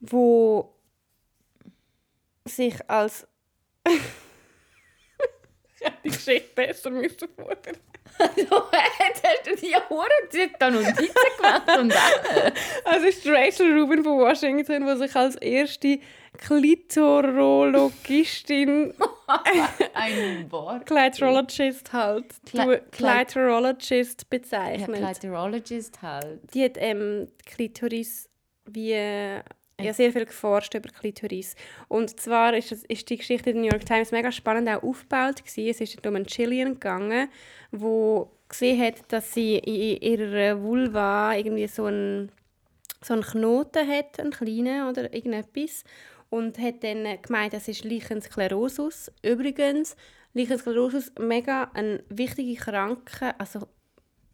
wo 0.01 0.75
sich 2.45 2.75
als 2.89 3.27
ich 5.83 5.85
hätte 5.91 5.99
die 6.05 6.11
Geschichte 6.11 6.55
besser 6.55 6.91
müssen 6.91 7.29
vorbereiten. 7.35 7.79
so, 8.19 8.33
jetzt 8.43 9.23
hast 9.25 9.47
du 9.47 9.57
die 9.57 9.75
Hure 9.89 10.07
da 10.59 10.71
Notizen 10.71 11.15
gemacht 11.37 11.63
und 11.79 11.93
alles. 11.93 12.53
Also 12.85 13.07
ist 13.07 13.27
Rachel 13.27 13.79
Rubin 13.81 14.05
von 14.05 14.19
Washington, 14.19 14.87
die 14.87 14.97
sich 14.97 15.17
als 15.17 15.37
erste 15.37 15.99
Klitorologistin, 16.39 18.95
Ein 19.95 20.51
Wort. 20.51 20.87
Clitorologist 20.87 21.93
halt, 21.93 22.25
Cli- 22.51 22.81
Clitorologist 22.91 24.23
Ja, 24.23 24.27
bezeichnet. 24.31 24.97
Clitorologist 24.97 26.01
halt. 26.03 26.41
Die 26.55 26.65
hat 26.65 26.73
ähm, 26.77 27.29
Klitoris 27.47 28.29
wie 28.67 28.95
äh, 29.83 29.87
ja, 29.87 29.93
sehr 29.93 30.13
viel 30.13 30.27
geforscht 30.27 30.75
über 30.75 30.89
Klitoris. 30.89 31.55
Und 31.89 32.19
zwar 32.21 32.55
ist, 32.55 32.73
es, 32.73 32.85
ist 32.85 33.09
die 33.11 33.17
Geschichte 33.17 33.51
in 33.51 33.57
der 33.57 33.65
New 33.65 33.71
York 33.71 33.87
Times 33.87 34.13
mega 34.13 34.33
spannend 34.33 34.69
auch 34.69 34.83
aufgebaut 34.83 35.45
gewesen. 35.45 35.69
Es 35.69 35.81
ist 35.81 36.07
um 36.07 36.17
einen 36.17 36.27
Chilean 36.27 36.75
gegangen, 36.75 37.29
wo 37.71 38.31
gesehen 38.49 38.83
hat, 38.83 39.01
dass 39.09 39.33
sie 39.33 39.57
in 39.57 40.01
ihrer 40.03 40.63
Vulva 40.63 41.35
irgendwie 41.35 41.67
so 41.67 41.87
einen, 41.87 42.31
so 43.03 43.15
einen 43.15 43.23
Knoten 43.23 43.89
hat, 43.89 44.21
einen 44.21 44.31
kleinen 44.31 44.89
oder 44.89 45.13
irgendetwas. 45.13 45.85
Und 46.31 46.59
hat 46.59 46.83
dann 46.83 47.21
gemeint, 47.21 47.53
das 47.53 47.69
ist 47.69 47.85
Lichensklerosus. 47.85 49.13
Übrigens, 49.23 49.97
Lichensklerosus 50.33 51.13
mega 51.19 51.71
eine 51.75 52.03
wichtige 52.09 52.55
Krankheit, 52.59 53.35
also 53.39 53.69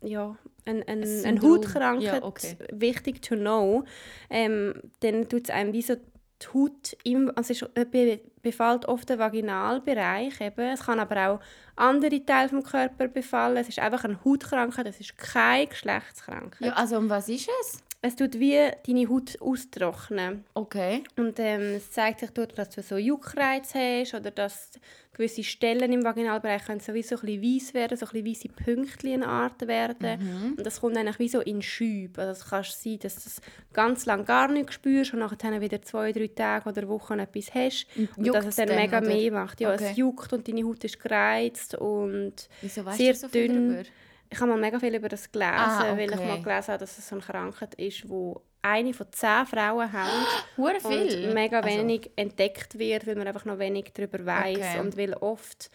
ja, 0.02 0.36
ein, 0.64 0.82
ein, 0.86 1.24
Ein. 1.24 1.42
Hautkrankheit, 1.42 2.22
Ja, 2.22 2.22
okay. 2.22 2.56
wichtig 2.72 3.22
to 3.22 3.36
know. 3.36 3.84
Ähm, 4.30 4.74
dann 5.00 5.28
tut 5.28 5.44
es 5.44 5.50
einem 5.50 5.72
wie 5.72 5.82
so 5.82 5.94
die 5.96 6.48
Haut, 6.54 6.96
im, 7.04 7.32
also 7.34 7.52
es 7.52 7.62
äh, 7.74 7.84
be, 7.84 8.20
befällt 8.42 8.86
oft 8.86 9.08
den 9.08 9.18
Vaginalbereich. 9.18 10.40
Eben. 10.40 10.60
Es 10.72 10.84
kann 10.84 11.00
aber 11.00 11.28
auch 11.28 11.40
andere 11.74 12.24
Teile 12.24 12.48
des 12.48 12.64
Körpers 12.64 13.12
befallen. 13.12 13.56
Es 13.56 13.68
ist 13.68 13.78
einfach 13.78 14.04
eine 14.04 14.22
Hautkrankheit, 14.24 14.86
es 14.86 15.00
ist 15.00 15.16
keine 15.16 15.66
Geschlechtskrankheit. 15.66 16.60
Ja, 16.60 16.72
also 16.74 16.98
um 16.98 17.08
was 17.10 17.28
ist 17.28 17.48
es? 17.60 17.82
Es 18.00 18.14
tut 18.14 18.38
wie 18.38 18.56
deine 18.86 19.08
Haut 19.08 19.40
austrocknen. 19.40 20.44
Okay. 20.54 21.02
Und 21.16 21.40
ähm, 21.40 21.74
es 21.76 21.90
zeigt 21.90 22.20
sich 22.20 22.30
dort, 22.30 22.56
dass 22.56 22.70
du 22.70 22.80
so 22.80 22.96
Juckreiz 22.96 23.74
hast 23.74 24.14
oder 24.14 24.30
dass 24.30 24.70
gewisse 25.12 25.42
Stellen 25.42 25.92
im 25.92 26.04
Vaginalbereich 26.04 26.64
können 26.64 26.78
sowieso 26.78 27.16
ein 27.16 27.22
bisschen 27.22 27.42
weiss 27.42 27.74
werden, 27.74 27.98
so 27.98 28.06
ein 28.06 28.22
bisschen 28.22 28.50
weisse 28.52 28.64
Pünktchen 28.64 29.24
Art 29.24 29.66
werden. 29.66 30.54
Und 30.56 30.64
das 30.64 30.80
kommt 30.80 30.96
eigentlich 30.96 31.18
wie 31.18 31.28
so 31.28 31.40
in 31.40 31.60
Schübe. 31.60 32.22
Also 32.22 32.40
es 32.40 32.48
kann 32.48 32.62
sein, 32.62 33.00
dass 33.00 33.16
du 33.16 33.20
das 33.24 33.40
ganz 33.72 34.06
lange 34.06 34.22
gar 34.22 34.46
nicht 34.46 34.72
spürst 34.72 35.12
und 35.12 35.18
nachher 35.18 35.60
wieder 35.60 35.82
zwei, 35.82 36.12
drei 36.12 36.28
Tage 36.28 36.68
oder 36.68 36.86
Wochen 36.86 37.18
etwas 37.18 37.52
hast. 37.52 37.88
Und, 37.96 38.08
dass 38.16 38.26
juckt's 38.26 38.46
es 38.46 38.56
dann 38.56 38.68
mega 38.76 38.98
oder? 38.98 39.08
mehr 39.08 39.32
macht. 39.32 39.60
Ja, 39.60 39.72
Okay. 39.74 39.88
es 39.90 39.96
juckt 39.96 40.32
und 40.32 40.46
deine 40.46 40.62
Haut 40.64 40.84
ist 40.84 41.00
gereizt 41.00 41.74
und 41.74 42.48
Wieso 42.60 42.84
sehr 42.92 43.12
du 43.14 43.18
so 43.18 43.28
viel 43.28 43.48
dünn. 43.48 43.70
darüber? 43.72 43.88
Ich 44.30 44.38
habe 44.40 44.50
mal 44.50 44.58
mega 44.60 44.78
viel 44.78 44.94
über 44.94 45.08
das 45.08 45.30
gelesen, 45.32 45.52
Ah, 45.54 45.96
weil 45.96 46.10
ich 46.10 46.16
okay. 46.18 46.26
mal 46.26 46.42
gelesen 46.42 46.68
habe, 46.68 46.78
dass 46.78 46.98
es 46.98 47.08
so 47.08 47.14
eine 47.16 47.24
Krankheit 47.24 47.74
ist, 47.76 48.08
wo 48.08 48.42
eine 48.62 48.92
von 48.92 49.06
zehn 49.12 49.46
Frauen 49.46 49.92
haben 49.92 50.26
Hure 50.56 50.74
und 50.82 50.92
viel. 50.92 51.32
mega 51.32 51.60
Also, 51.60 51.68
wenig 51.78 52.10
entdeckt 52.16 52.78
wird, 52.78 53.06
weil 53.06 53.14
man 53.16 53.26
einfach 53.28 53.44
noch 53.44 53.58
wenig 53.58 53.92
darüber 53.94 54.24
weiß 54.26 54.56
Okay. 54.58 54.80
und 54.80 54.96
weil 54.96 55.14
oft 55.14 55.70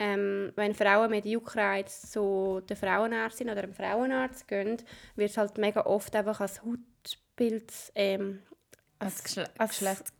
ähm, 0.00 0.52
wenn 0.54 0.76
Frauen 0.76 1.10
mit 1.10 1.24
Juckreiz 1.26 2.10
zu 2.12 2.62
der 2.68 2.76
Frauenärztin 2.76 3.50
oder 3.50 3.62
dem 3.62 3.74
Frauenarzt 3.74 4.46
gehen, 4.46 4.76
wird 5.16 5.30
es 5.30 5.36
halt 5.36 5.58
mega 5.58 5.80
oft 5.86 6.14
einfach 6.14 6.40
als 6.40 6.62
Hautpilz, 6.62 7.90
ähm, 7.96 8.40
als 9.00 9.24
Geschle 9.24 9.50
als- 9.58 9.70
Geschlecht. 9.70 10.12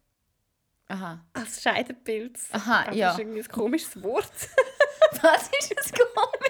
Aha. 0.88 1.24
als 1.34 1.62
Scheidenpilz. 1.62 2.48
Aha, 2.52 2.86
Das 2.86 2.96
ja. 2.96 3.10
ist 3.12 3.18
irgendwie 3.20 3.40
ein 3.40 3.48
komisches 3.48 4.02
Wort. 4.02 4.32
Was 5.22 5.48
ist 5.60 5.74
das 5.78 5.92
komisch? 5.92 6.47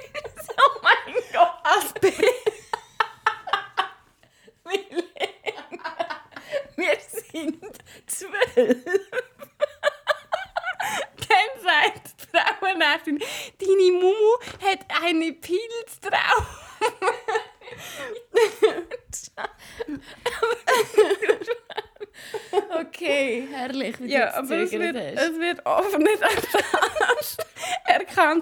Oh 0.61 0.81
mein 0.83 1.15
Gott. 1.33 1.55
Aspen. 1.65 2.13
Wir 6.77 6.97
sind 7.11 7.79
zwölf. 8.07 8.85
Dann 11.29 11.63
sagt 11.63 12.17
die 12.33 12.39
Frauenärztin, 12.61 13.19
deine 13.59 13.93
Mumu 13.93 14.39
hat 14.63 14.81
eine 15.03 15.33
Pilz 15.33 16.01
drauf. 16.01 16.69
okay, 22.81 23.49
herrlich, 23.51 24.01
wie 24.01 24.09
du 24.09 24.13
ja, 24.13 24.35
aber 24.35 24.57
es 24.57 24.73
wird, 24.73 24.97
es 24.97 25.39
wird 25.39 25.67
offen 25.67 26.03
nicht 26.03 26.23
einfach 26.23 26.78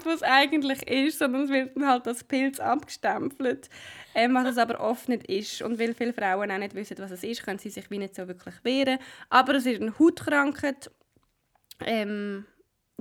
was 0.06 0.22
eigentlich 0.22 0.82
ist, 0.88 1.18
sondern 1.18 1.42
es 1.42 1.50
wird 1.50 1.76
dann 1.76 1.86
halt 1.88 2.06
als 2.06 2.24
Pilz 2.24 2.60
abgestempelt, 2.60 3.68
ähm, 4.14 4.34
was 4.34 4.46
es 4.48 4.58
aber 4.58 4.80
oft 4.80 5.08
nicht 5.08 5.26
ist. 5.28 5.62
Und 5.62 5.78
weil 5.78 5.94
viele 5.94 6.12
Frauen 6.12 6.50
auch 6.50 6.58
nicht 6.58 6.74
wissen, 6.74 6.96
was 6.98 7.10
es 7.10 7.22
ist, 7.22 7.44
können 7.44 7.58
sie 7.58 7.70
sich 7.70 7.90
wie 7.90 7.98
nicht 7.98 8.14
so 8.14 8.26
wirklich 8.28 8.54
wehren. 8.62 8.98
Aber 9.30 9.54
es 9.54 9.66
ist 9.66 9.80
eine 9.80 9.98
Hautkrankheit. 9.98 10.90
Ähm, 11.84 12.46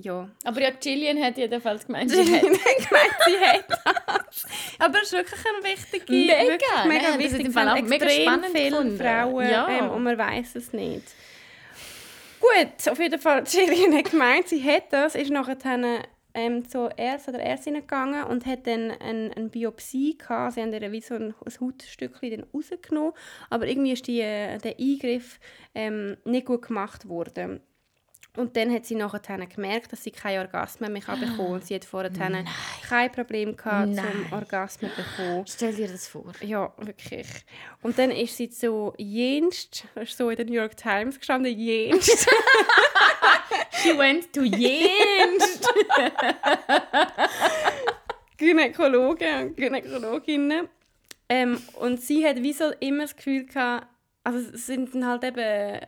ja. 0.02 0.28
Aber 0.44 0.62
ja, 0.62 0.72
Gillian 0.72 1.22
hat 1.24 1.38
jedenfalls 1.38 1.86
gemeint, 1.88 2.12
Sie 2.12 2.18
hat 2.36 2.42
gemeint, 2.42 3.16
sie 3.26 3.40
hat 3.40 3.66
das. 4.08 4.46
Aber 4.80 4.98
es 4.98 5.04
ist 5.04 5.14
wirklich 5.14 5.40
eine 5.46 5.64
wichtige, 5.74 6.12
Mega, 6.12 6.34
wirklich 6.44 6.86
mega 6.86 7.08
das 7.12 7.18
wichtig. 7.20 7.56
haben 7.56 7.70
auch 7.70 7.82
mega 7.82 8.10
spannend 8.10 8.48
viele. 8.54 8.98
Frauen 8.98 9.50
Ja. 9.50 9.70
ähm, 9.70 9.90
und 9.92 10.04
man 10.04 10.18
weiß 10.18 10.56
es 10.56 10.74
nicht. 10.74 11.04
Gut, 12.42 12.92
auf 12.92 13.00
jeden 13.00 13.20
Fall, 13.20 13.44
Gillian 13.44 13.96
hat 13.98 14.12
gemeint, 14.12 14.50
sie 14.50 14.62
hat 14.62 14.92
das, 14.92 15.16
ist 15.16 15.32
nachher 15.32 15.58
ähm, 16.36 16.68
zur 16.68 16.98
Ärztin 17.00 17.36
oder 17.36 17.44
Ärztin 17.44 17.74
gegangen 17.76 18.24
und 18.26 18.46
hat 18.46 18.68
dann 18.68 18.92
eine, 18.92 19.32
eine 19.36 19.50
Biopsie 19.50 20.18
gehabt. 20.18 20.54
Sie 20.54 20.62
haben 20.62 20.72
ihr 20.72 20.92
wie 20.92 21.02
so 21.02 21.16
ein, 21.16 21.34
ein 21.46 21.60
Hautstückchen 21.60 22.32
dann 22.32 22.46
rausgenommen, 22.54 23.14
aber 23.50 23.68
irgendwie 23.68 23.94
ist 23.94 24.08
die, 24.08 24.22
äh, 24.22 24.58
der 24.60 24.76
Eingriff 24.80 25.40
ähm, 25.74 26.18
nicht 26.26 26.46
gut 26.46 26.68
gemacht 26.68 27.08
worden. 27.08 27.62
Und 28.36 28.56
dann 28.58 28.74
hat 28.74 28.86
sie 28.86 28.96
nachher 28.96 29.46
gemerkt, 29.46 29.92
dass 29.92 30.04
sie 30.04 30.12
keine 30.12 30.42
Orgasmen 30.42 30.92
mehr 30.92 31.02
bekommen 31.02 31.38
kann. 31.38 31.46
Und 31.48 31.66
sie 31.66 31.76
hat 31.76 31.86
vorher 31.86 32.12
kein 32.88 33.12
Problem 33.12 33.56
gehabt, 33.56 33.90
Nein. 33.90 34.06
zum 34.30 34.34
Orgasmen 34.34 34.92
zu 34.92 34.98
bekommen. 34.98 35.46
Stell 35.48 35.74
dir 35.74 35.88
das 35.88 36.08
vor. 36.08 36.32
Ja, 36.42 36.74
wirklich. 36.78 37.28
Und 37.82 37.98
dann 37.98 38.12
ist 38.12 38.38
sie 38.38 38.50
zu 38.50 38.94
jenst, 38.98 39.86
ist 39.96 40.18
so 40.18 40.30
in 40.30 40.36
der 40.36 40.46
New 40.46 40.54
York 40.54 40.76
Times 40.76 41.18
gestanden, 41.18 41.58
jenst. 41.58 42.28
She 43.82 43.98
went 43.98 44.34
to 44.34 44.44
Jenst. 44.44 45.68
Gynäkologen 48.38 49.50
und 49.50 49.58
Gynäkologinnen. 49.58 50.68
Ähm, 51.30 51.62
und 51.80 52.02
sie 52.02 52.26
hat 52.26 52.42
wie 52.42 52.54
so 52.54 52.72
immer 52.80 53.04
das 53.04 53.16
Gefühl 53.16 53.46
gehabt, 53.46 53.88
also 54.24 54.40
es 54.40 54.66
sind 54.66 54.94
dann 54.94 55.08
halt 55.08 55.24
eben 55.24 55.80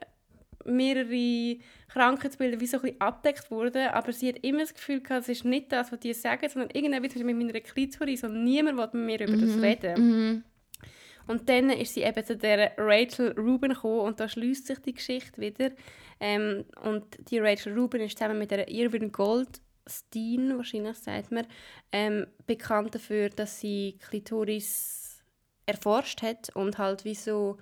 mehrere 0.68 1.57
Krankheitsbilder 1.89 2.59
wie 2.59 2.68
so 2.68 2.78
ein 2.78 2.82
bisschen 2.82 3.01
abdeckt 3.01 3.49
worden, 3.49 3.88
aber 3.88 4.11
sie 4.11 4.30
hat 4.30 4.43
immer 4.43 4.59
das 4.59 4.74
Gefühl 4.74 5.01
gehabt, 5.01 5.24
es 5.24 5.30
ist 5.30 5.45
nicht 5.45 5.72
das, 5.72 5.91
was 5.91 5.99
die 5.99 6.13
sagen, 6.13 6.47
sondern 6.49 6.70
Beispiel 7.01 7.24
mit 7.24 7.38
meiner 7.38 7.59
Klitoris 7.59 8.24
und 8.24 8.43
niemand 8.43 8.78
will 8.78 9.01
mit 9.01 9.20
mir 9.20 9.28
über 9.28 9.38
das 9.38 9.61
reden. 9.61 10.43
Und 11.28 11.49
dann 11.49 11.70
ist 11.70 11.93
sie 11.93 12.03
eben 12.03 12.26
zu 12.26 12.38
der 12.38 12.72
Rachel 12.78 13.34
Rubin 13.38 13.74
gekommen 13.74 13.99
und 13.99 14.20
da 14.20 14.30
schließt 14.30 14.68
sich 14.68 14.80
die 14.80 14.93
Geschichte 14.93 15.41
wieder. 15.41 15.72
Ähm, 16.20 16.65
und 16.84 17.03
die 17.30 17.39
Rachel 17.39 17.78
Rubin 17.78 18.01
ist 18.01 18.18
zusammen 18.18 18.39
mit 18.39 18.51
der 18.51 18.70
Irwin 18.70 19.11
Goldstein, 19.11 20.55
wahrscheinlich 20.55 20.97
sagt 20.97 21.32
man, 21.32 21.45
ähm, 21.91 22.28
bekannt 22.45 22.95
dafür, 22.95 23.30
dass 23.30 23.59
sie 23.59 23.97
Klitoris 24.07 25.22
erforscht 25.65 26.22
hat 26.22 26.55
und 26.55 26.78
halt 26.78 27.03
wie 27.03 27.15
so 27.15 27.57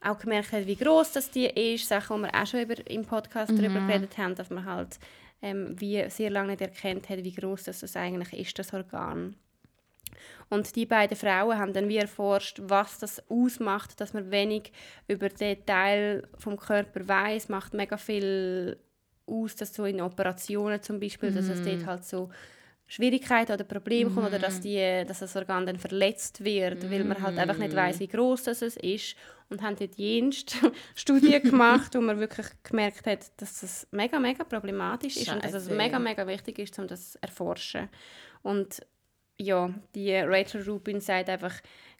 auch 0.00 0.18
gemerkt 0.18 0.52
hat, 0.52 0.66
wie 0.66 0.76
groß 0.76 1.12
das 1.12 1.30
die 1.30 1.46
ist. 1.46 1.88
Sachen, 1.88 2.18
die 2.18 2.22
wir 2.24 2.34
auch 2.34 2.46
schon 2.46 2.60
über, 2.60 2.90
im 2.90 3.04
Podcast 3.04 3.50
darüber 3.50 3.80
geredet 3.80 4.16
haben, 4.18 4.34
dass 4.34 4.50
man 4.50 4.64
halt 4.64 4.98
ähm, 5.42 5.74
wie 5.78 6.08
sehr 6.10 6.30
lange 6.30 6.48
nicht 6.48 6.60
erkannt 6.60 7.08
hat, 7.08 7.22
wie 7.24 7.34
groß 7.34 7.64
das, 7.64 7.80
das 7.80 7.96
eigentlich 7.96 8.32
ist, 8.32 8.58
das 8.58 8.72
Organ. 8.72 9.36
Und 10.50 10.76
die 10.76 10.86
beiden 10.86 11.16
Frauen 11.16 11.58
haben 11.58 11.72
dann 11.72 11.88
wie 11.88 11.98
erforscht, 11.98 12.60
was 12.62 12.98
das 12.98 13.22
ausmacht, 13.28 14.00
dass 14.00 14.14
man 14.14 14.30
wenig 14.30 14.72
über 15.06 15.28
den 15.28 15.64
Teil 15.66 16.26
vom 16.38 16.56
Körper 16.56 17.06
weiß, 17.06 17.50
macht 17.50 17.74
mega 17.74 17.98
viel 17.98 18.78
aus, 19.26 19.56
dass 19.56 19.74
so 19.74 19.84
in 19.84 20.00
Operationen 20.00 20.82
zum 20.82 21.00
Beispiel, 21.00 21.30
dass 21.32 21.48
es 21.48 21.62
dort 21.62 21.84
halt 21.84 22.04
so 22.04 22.30
Schwierigkeiten 22.88 23.52
oder 23.52 23.64
Probleme 23.64 24.10
kommt 24.10 24.28
oder 24.28 24.38
dass, 24.38 24.60
die, 24.60 25.04
dass 25.06 25.18
das 25.18 25.36
Organ 25.36 25.66
dann 25.66 25.78
verletzt 25.78 26.42
wird, 26.42 26.90
weil 26.90 27.04
man 27.04 27.22
halt 27.22 27.38
einfach 27.38 27.58
nicht 27.58 27.76
weiß, 27.76 28.00
wie 28.00 28.08
groß 28.08 28.44
das 28.44 28.62
es 28.62 28.76
ist 28.78 29.14
und 29.50 29.62
haben 29.62 29.76
dort 29.76 29.94
jenst 29.96 30.56
Studien 30.94 31.42
gemacht, 31.42 31.94
wo 31.94 32.00
man 32.00 32.18
wirklich 32.18 32.46
gemerkt 32.62 33.06
hat, 33.06 33.30
dass 33.36 33.60
das 33.60 33.86
mega 33.90 34.18
mega 34.18 34.42
problematisch 34.42 35.18
ist 35.18 35.28
und 35.28 35.44
dass 35.44 35.52
es 35.52 35.68
mega 35.68 35.98
mega 35.98 36.26
wichtig 36.26 36.58
ist, 36.58 36.78
um 36.78 36.86
das 36.86 37.12
zu 37.12 37.22
erforschen. 37.22 37.90
Und 38.42 38.80
ja, 39.38 39.72
die 39.94 40.14
Rachel 40.14 40.62
Rubin 40.62 41.00
sagt 41.00 41.28
einfach, 41.28 41.54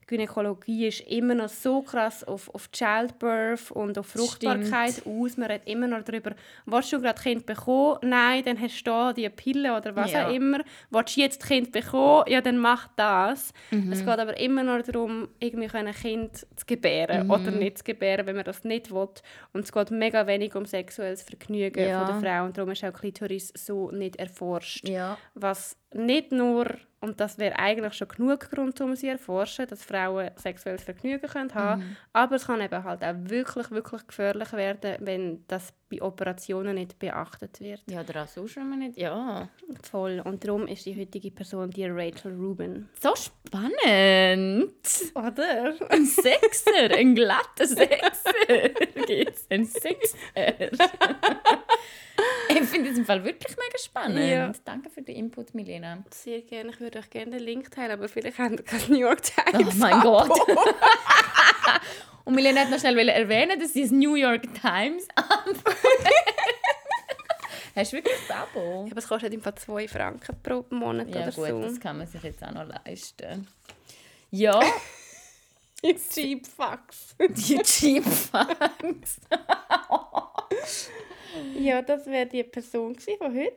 Gynäkologie 0.09 0.89
ist 0.89 1.01
immer 1.03 1.35
noch 1.35 1.49
so 1.51 1.83
krass 1.83 2.25
auf, 2.25 2.53
auf 2.55 2.71
Childbirth 2.73 3.71
und 3.71 3.97
auf 3.99 4.07
Fruchtbarkeit 4.07 5.03
aus. 5.07 5.37
Man 5.37 5.51
redet 5.51 5.69
immer 5.69 5.87
noch 5.87 6.03
darüber, 6.03 6.33
willst 6.67 6.93
du 6.93 7.01
gerade 7.01 7.21
Kind 7.21 7.45
bekommen? 7.47 7.99
Nein, 8.03 8.43
dann 8.45 8.61
hast 8.61 8.81
du 8.81 8.91
da 8.91 9.13
die 9.13 9.29
Pille 9.29 9.77
oder 9.77 9.95
was 9.95 10.11
Ja. 10.13 10.27
auch 10.27 10.33
immer. 10.33 10.61
Willst 10.91 11.17
du 11.17 11.21
jetzt 11.21 11.47
Kind 11.47 11.73
bekommen? 11.73 12.25
Ja, 12.27 12.41
dann 12.41 12.59
mach 12.59 12.89
das. 12.97 13.53
Mhm. 13.71 13.93
Es 13.93 14.01
geht 14.01 14.09
aber 14.19 14.39
immer 14.41 14.63
noch 14.63 14.83
darum, 14.83 15.29
irgendwie 15.41 15.69
ein 15.77 15.93
Kind 15.95 16.39
zu 16.57 16.67
gebären 16.67 17.27
Mhm. 17.27 17.31
oder 17.31 17.51
nicht 17.51 17.79
zu 17.79 17.85
gebären, 17.85 18.27
wenn 18.27 18.37
man 18.37 18.45
das 18.47 18.65
nicht 18.65 18.91
will. 18.91 19.09
Und 19.53 19.61
es 19.65 19.71
geht 19.73 19.91
mega 19.91 20.27
wenig 20.27 20.55
um 20.55 20.65
sexuelles 20.65 21.23
Vergnügen 21.23 21.87
Ja. 21.87 22.07
von 22.07 22.21
der 22.23 22.31
Frau 22.33 22.45
und 22.47 22.57
darum 22.57 22.71
ist 22.73 22.83
auch 22.83 22.93
Klitoris 22.95 23.53
so 23.55 23.91
nicht 23.91 24.17
erforscht 24.17 24.89
Ja. 24.89 25.19
was 25.35 25.77
nicht 25.95 26.33
nur, 26.33 26.67
und 27.01 27.21
das 27.21 27.39
wäre 27.39 27.59
eigentlich 27.59 27.95
schon 27.95 28.09
genug 28.09 28.51
Grund, 28.51 28.81
um 28.81 28.95
sie 28.95 29.07
zu 29.07 29.13
erforschen, 29.13 29.67
dass 29.67 29.85
Frauen 29.85 30.31
sexuelles 30.37 30.83
Vergnügen 30.83 31.27
können 31.29 31.55
haben 31.55 31.97
aber 32.13 32.37
es 32.37 32.47
kann 32.47 32.61
eben 32.61 32.85
halt 32.85 33.03
auch 33.05 33.15
wirklich, 33.17 33.71
wirklich 33.71 34.07
gefährlich 34.07 34.53
werden, 34.53 34.97
wenn 35.01 35.45
das 35.47 35.73
bei 35.89 36.03
Operationen 36.03 36.75
nicht 36.75 36.99
beachtet 36.99 37.61
wird. 37.61 37.83
Ja, 37.89 38.01
oder 38.01 38.25
auch 38.25 38.29
sonst, 38.29 38.57
man 38.57 38.81
nicht... 38.81 38.99
Ja. 38.99 39.49
Voll. 39.89 40.21
Und 40.25 40.45
darum 40.45 40.67
ist 40.67 40.85
die 40.85 40.99
heutige 40.99 41.31
Person 41.31 41.71
die 41.71 41.87
Rachel 41.87 42.35
Rubin. 42.35 42.89
So 43.01 43.15
spannend. 43.15 44.75
Oder? 45.15 45.75
Ein 45.89 46.05
Sechser, 46.05 46.91
ein 46.95 47.15
glatter 47.15 47.67
Sechser. 47.67 48.33
Geht's? 49.07 49.47
Ein 49.49 49.65
Sechser. 49.65 50.17
ich 52.61 52.69
finde 52.69 52.91
es 52.91 52.99
im 52.99 53.05
Fall 53.05 53.25
wirklich 53.25 53.57
mega 53.57 53.79
spannend. 53.79 54.19
Ja. 54.31 54.53
Danke 54.65 54.91
für 54.91 55.03
den 55.03 55.17
Input, 55.17 55.55
Milena. 55.55 56.05
Sehr 56.11 56.43
gerne. 56.43 56.71
Ich 56.71 56.81
würde 56.81 56.99
euch 56.99 57.11
gerne 57.11 57.33
den 57.33 57.41
Link 57.41 57.71
teilen, 57.71 57.93
aber 57.93 58.09
vielleicht 58.09 58.39
haben 58.39 58.59
wir 58.59 58.65
kein 58.65 58.81
New 58.89 58.99
York 58.99 59.23
Times. 59.23 59.75
Oh 59.75 59.79
mein 59.79 60.01
Gott. 60.01 60.31
Und 62.25 62.35
Milena 62.35 62.61
hat 62.63 62.71
noch 62.71 62.79
schnell 62.79 62.97
wollen 62.97 63.09
erwähnen, 63.09 63.59
dass 63.59 63.73
sie 63.73 63.83
das 63.83 63.91
New 63.91 64.15
York 64.15 64.43
Times 64.61 65.09
Hast 67.75 67.93
du 67.93 67.97
wirklich 67.97 68.17
das 68.27 68.37
Abo? 68.37 68.87
Aber 68.91 68.99
es 68.99 69.09
kostet 69.09 69.33
im 69.33 69.41
Fall 69.41 69.55
2 69.55 69.89
Franken 69.89 70.37
pro 70.43 70.65
Monat 70.71 71.09
Ja 71.09 71.23
oder 71.23 71.33
gut, 71.33 71.49
so. 71.49 71.63
das 71.63 71.81
kann 71.81 71.97
man 71.97 72.07
sich 72.07 72.23
jetzt 72.23 72.43
auch 72.43 72.51
noch 72.53 72.67
leisten. 72.67 73.47
Ja, 74.31 74.61
Cheap 75.81 76.47
Fucks. 76.47 77.15
die 77.19 77.63
Cheap 77.63 78.05
Facts. 78.05 79.21
Ja, 81.59 81.83
das 81.83 82.07
wäre 82.07 82.27
die 82.27 82.43
Person 82.45 82.95
von 82.97 83.35
heute. 83.35 83.53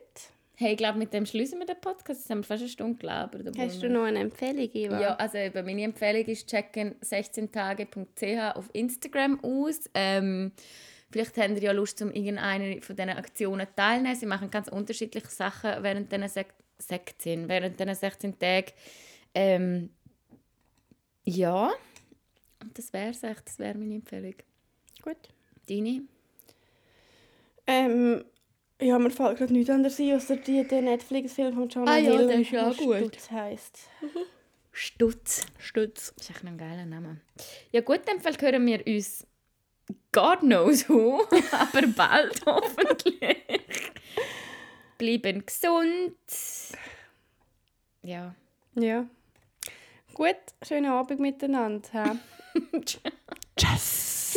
Hey, 0.54 0.72
ich 0.72 0.76
glaube, 0.76 0.98
mit 0.98 1.12
dem 1.12 1.26
schließen 1.26 1.58
wir 1.58 1.66
den 1.66 1.80
Podcast. 1.80 2.20
Jetzt 2.20 2.30
haben 2.30 2.38
wir 2.38 2.44
fast 2.44 2.62
eine 2.62 2.68
Stunde 2.68 2.98
gelabert. 2.98 3.56
Hast 3.58 3.82
du 3.82 3.88
noch 3.88 4.04
eine 4.04 4.20
Empfehlung, 4.20 4.68
Eva? 4.72 5.00
Ja, 5.00 5.14
also 5.16 5.38
eben, 5.38 5.64
meine 5.64 5.82
Empfehlung 5.82 6.24
ist 6.26 6.48
checken 6.48 6.94
16tage.ch 7.00 8.56
auf 8.56 8.68
Instagram 8.72 9.42
aus. 9.42 9.90
Ähm, 9.94 10.52
vielleicht 11.10 11.36
habt 11.36 11.50
ihr 11.50 11.62
ja 11.62 11.72
Lust, 11.72 12.00
um 12.02 12.12
irgendeine 12.12 12.80
von 12.82 12.94
diesen 12.94 13.10
Aktionen 13.10 13.66
teilzunehmen. 13.74 14.16
Sie 14.16 14.26
machen 14.26 14.50
ganz 14.50 14.68
unterschiedliche 14.68 15.28
Sachen 15.28 15.82
während 15.82 16.12
diesen 16.12 16.28
Sek 16.28 16.54
16, 16.78 17.48
während 17.48 17.80
diesen 17.80 17.94
16 17.94 18.38
Tagen. 18.38 18.72
Ähm, 19.34 19.90
ja, 21.24 21.72
und 22.62 22.78
das 22.78 22.92
wäre 22.92 23.10
es 23.10 23.22
echt. 23.22 23.46
Das 23.46 23.58
wäre 23.58 23.76
meine 23.76 23.94
Empfehlung. 23.96 24.34
Gut. 25.02 25.16
Deine? 25.68 26.02
Ähm, 27.72 28.24
ja, 28.82 28.98
mir 28.98 29.10
fällt 29.10 29.38
gerade 29.38 29.52
nichts 29.52 29.70
anderes 29.70 29.98
ein, 29.98 30.14
außer 30.14 30.36
die, 30.36 30.66
der 30.66 30.82
Netflix-Film 30.82 31.54
von 31.54 31.68
Jonah 31.70 31.92
Ah 31.92 31.96
ja, 31.96 32.12
Hill, 32.12 32.26
der 32.26 32.40
ist 32.40 32.50
ja 32.50 32.68
auch 32.70 32.76
gut. 32.76 32.96
Stutz 32.98 33.30
heisst. 33.30 33.78
Stutz. 34.72 35.46
Stutz. 35.58 36.12
Das 36.16 36.24
ist 36.26 36.30
echt 36.30 36.44
ein 36.44 36.58
geiler 36.58 36.84
Name. 36.84 37.20
Ja 37.70 37.80
gut, 37.80 38.00
in 38.00 38.16
dem 38.16 38.20
Fall 38.20 38.34
hören 38.38 38.66
wir 38.66 38.86
uns 38.86 39.26
God 40.12 40.40
knows 40.40 40.86
who, 40.88 41.22
aber 41.52 41.86
bald 41.86 42.42
hoffentlich. 42.46 43.38
Bleiben 44.98 45.46
gesund. 45.46 46.16
Ja. 48.02 48.34
Ja. 48.74 49.06
Gut, 50.12 50.36
schönen 50.66 50.90
Abend 50.90 51.20
miteinander. 51.20 51.88
hä? 51.92 52.18
Tschüss. 53.56 54.36